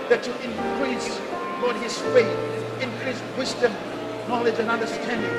that 0.10 0.26
you 0.28 0.34
increase, 0.44 1.20
Lord, 1.62 1.76
his 1.78 1.98
faith, 2.12 2.28
increase 2.82 3.22
wisdom, 3.38 3.72
knowledge, 4.28 4.60
and 4.60 4.70
understanding. 4.70 5.32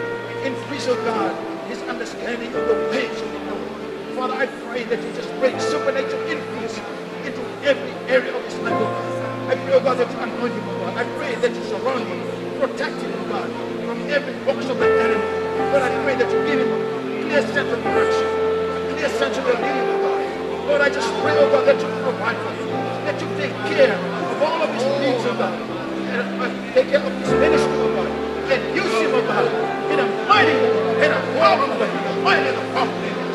Increase, 0.44 0.86
oh 0.88 0.96
God, 1.04 1.36
his 1.68 1.82
understanding 1.82 2.48
of 2.48 2.64
the 2.68 2.88
ways 2.90 3.20
of 3.20 3.32
the 3.32 3.38
Lord. 3.50 4.16
Father, 4.16 4.34
I 4.34 4.46
pray 4.68 4.84
that 4.84 5.02
you 5.02 5.12
just 5.12 5.28
bring 5.40 5.58
supernatural 5.60 6.22
influence 6.28 6.80
into 7.24 7.42
every 7.64 7.92
area 8.08 8.34
of 8.34 8.44
his 8.44 8.56
life. 8.60 8.72
Oh 8.72 9.17
I 9.48 9.56
pray, 9.56 9.72
oh 9.72 9.80
God, 9.80 9.96
that 9.96 10.12
you 10.12 10.18
anoint 10.20 10.52
him, 10.52 10.68
oh 10.68 10.76
God. 10.84 10.92
I 11.00 11.04
pray 11.16 11.34
that 11.40 11.48
you 11.56 11.62
surround 11.64 12.04
him, 12.04 12.20
protect 12.60 13.00
him, 13.00 13.12
oh 13.16 13.24
God, 13.32 13.48
from 13.88 13.98
every 14.12 14.34
box 14.44 14.68
of 14.68 14.76
the 14.76 14.84
enemy. 14.84 15.24
Lord, 15.72 15.82
I 15.88 15.90
pray 16.04 16.14
that 16.20 16.28
you 16.28 16.38
give 16.44 16.60
him 16.60 16.68
a 16.68 17.22
clear 17.24 17.40
sense 17.48 17.72
of 17.72 17.80
direction, 17.80 18.28
a 18.28 18.92
clear 18.92 19.08
sense 19.08 19.36
of 19.40 19.44
the 19.48 19.56
leading, 19.56 19.88
oh 19.88 19.98
God. 20.04 20.20
Lord, 20.68 20.80
I 20.84 20.90
just 20.92 21.08
pray, 21.24 21.32
oh 21.40 21.48
God, 21.48 21.64
that 21.64 21.80
you 21.80 21.88
provide 22.04 22.36
for 22.44 22.52
him, 22.60 22.68
that 23.08 23.16
you 23.16 23.28
take 23.40 23.56
care 23.72 23.96
of 23.96 24.36
all 24.44 24.60
of 24.60 24.70
his 24.76 24.84
needs, 25.00 25.24
oh 25.24 25.32
God, 25.40 25.56
and 25.56 26.20
uh, 26.44 26.74
take 26.76 26.88
care 26.92 27.00
of 27.00 27.12
his 27.16 27.32
ministry, 27.32 27.76
oh 27.80 27.88
God, 27.96 28.08
and 28.52 28.60
use 28.76 28.96
him, 29.00 29.16
oh 29.16 29.24
God, 29.32 29.48
in 29.88 29.96
a 29.96 30.06
mighty, 30.28 30.56
in 31.00 31.08
a 31.08 31.20
powerful 31.40 31.72
way, 31.80 31.88
in 31.88 32.04
a 32.04 32.14
mighty, 32.20 32.48
and 32.52 32.58
a 32.60 32.64
powerful 32.76 33.00
way. 33.00 33.27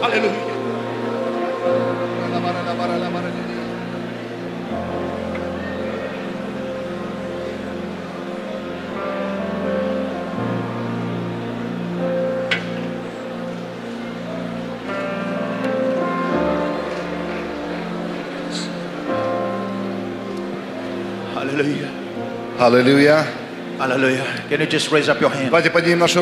Hallelujah. 0.00 0.48
Hallelujah. 21.34 21.90
Hallelujah. 22.58 23.26
Hallelujah. 23.78 24.26
Can 24.48 24.60
you 24.60 24.66
just 24.66 24.90
raise 24.92 25.08
up 25.08 25.20
your 25.20 25.30
hand? 25.30 25.50
Давайте 25.50 25.70
поднимем 25.70 25.98
наши. 25.98 26.18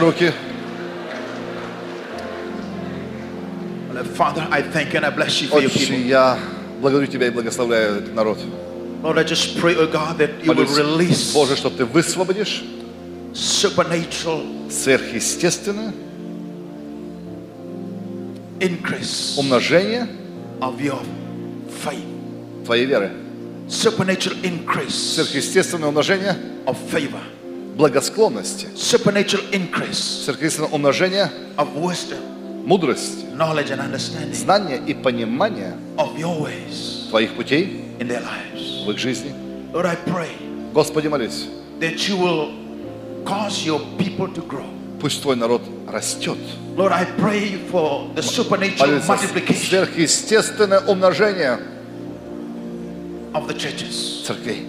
I 4.51 4.62
thank 4.62 4.93
you 4.93 4.98
and 4.98 5.06
I 5.06 5.10
bless 5.10 5.40
you 5.43 5.48
for 5.48 5.60
your 5.60 5.70
Отче, 5.70 5.86
people. 5.89 6.06
я 6.06 6.39
благодарю 6.81 7.06
Тебя 7.06 7.27
и 7.27 7.31
благословляю 7.31 7.97
этот 7.97 8.14
народ. 8.14 8.39
Lord, 9.02 9.18
I 9.18 9.24
just 9.24 9.59
pray, 9.60 9.77
oh 9.77 9.86
God, 9.86 10.18
that 10.18 10.43
you 10.44 10.52
will 10.52 10.66
release 10.66 11.32
Боже, 11.32 11.56
что 11.56 11.70
Ты 11.70 11.85
высвободишь 11.85 12.64
supernatural 13.35 14.70
сверхъестественное 14.70 15.93
increase 18.60 19.39
умножение 19.39 20.09
of 20.60 20.81
your 20.81 21.01
faith. 21.85 22.05
Твоей 22.64 22.86
веры. 22.86 23.10
Supernatural 23.68 24.40
increase 24.43 24.90
Сверхъестественное 25.14 25.89
умножение 25.89 26.36
of 26.66 26.77
favor. 26.90 27.20
благосклонности. 27.77 28.68
Supernatural 28.74 29.51
increase 29.52 30.24
Сверхъестественное 30.24 30.70
умножение 30.70 31.31
of 31.59 31.68
wisdom, 31.77 32.18
мудрости, 32.66 33.24
knowledge, 33.34 33.70
and 33.70 33.80
understanding 33.80 34.34
знания 34.34 34.80
и 34.86 34.93
понимания 34.94 35.74
of 35.97 36.18
your 36.18 36.38
ways 36.43 37.09
Твоих 37.10 37.34
путей 37.36 37.84
in 38.01 38.09
their 38.09 38.20
lives. 38.22 38.84
в 38.84 38.90
их 38.90 38.98
жизни. 38.98 39.32
Lord, 39.72 39.86
I 39.86 39.97
pray 39.97 40.28
Господи, 40.74 41.09
молюсь, 41.09 41.47
that 41.80 42.09
you 42.09 42.16
will 42.16 42.52
cause 43.24 43.64
your 43.64 43.80
people 43.98 44.28
to 44.34 44.43
grow. 44.47 44.66
пусть 45.01 45.22
Твой 45.22 45.36
народ 45.36 45.62
растет. 45.88 46.36
Lord, 46.76 46.93
I 46.93 47.05
pray 47.18 47.56
for 47.70 48.10
the 48.14 48.22
supernatural 48.22 49.01
multiplication 49.06 49.86
сверхъестественное 49.86 50.80
умножение 50.80 51.59
of 53.32 53.47
the 53.48 53.55
churches. 53.55 54.24
церквей. 54.26 54.66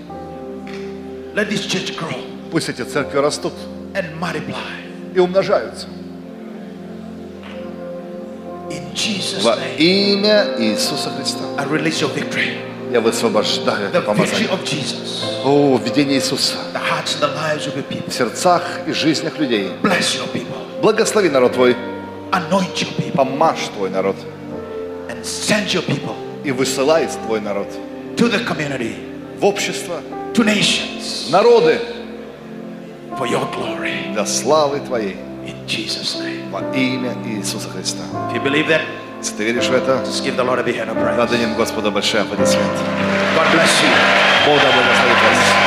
Let 1.35 1.49
this 1.49 1.65
church 1.65 1.95
grow 1.97 2.15
Пусть 2.51 2.69
эти 2.69 2.81
церкви 2.83 3.17
растут 3.19 3.53
and 3.93 4.05
multiply. 4.19 5.15
и 5.15 5.19
умножаются. 5.19 5.87
Во 9.43 9.55
имя 9.77 10.55
Иисуса 10.59 11.09
Христа. 11.11 11.43
Я 12.91 13.01
высвобождаю 13.01 13.87
это 13.87 14.01
помазание. 14.01 14.47
О, 15.45 15.77
видение 15.77 16.17
Иисуса 16.17 16.55
в 18.07 18.13
сердцах 18.13 18.63
и 18.87 18.91
жизнях 18.93 19.37
людей. 19.39 19.71
Благослови 20.81 21.29
народ 21.29 21.53
Твой, 21.53 21.75
помажь 23.15 23.67
Твой 23.75 23.89
народ 23.89 24.15
и 26.43 26.51
высылай 26.51 27.07
Твой 27.25 27.41
народ 27.41 27.67
в 29.39 29.45
общество, 29.45 30.01
народы 31.29 31.79
для 34.13 34.25
славы 34.25 34.79
Твоей 34.79 35.17
Jesus 35.67 36.19
name. 36.19 36.49
Во 36.49 36.61
имя 36.73 37.13
Иисуса 37.25 37.69
Христа. 37.69 38.03
If 38.31 38.35
you 38.35 38.41
believe 38.41 38.67
that, 38.69 38.81
Если 39.19 39.35
ты 39.35 39.43
веришь 39.43 39.67
в 39.67 39.73
это, 39.73 40.03
just 40.05 40.23
give 40.23 40.35
the 40.37 40.43
Lord 40.43 40.59
a 40.59 40.63
big 40.63 40.75
hand 40.75 40.89
of 40.89 40.95
praise. 40.95 41.17
Надо 41.17 41.35
им 41.35 41.55
Господу 41.55 41.91
большой 41.91 42.21
аплодисмент. 42.21 42.71
God 43.35 43.47
bless 43.53 43.83
you. 43.83 43.91
Бог 44.45 44.61
да 44.61 44.71
благословит 44.71 45.17
вас. 45.23 45.66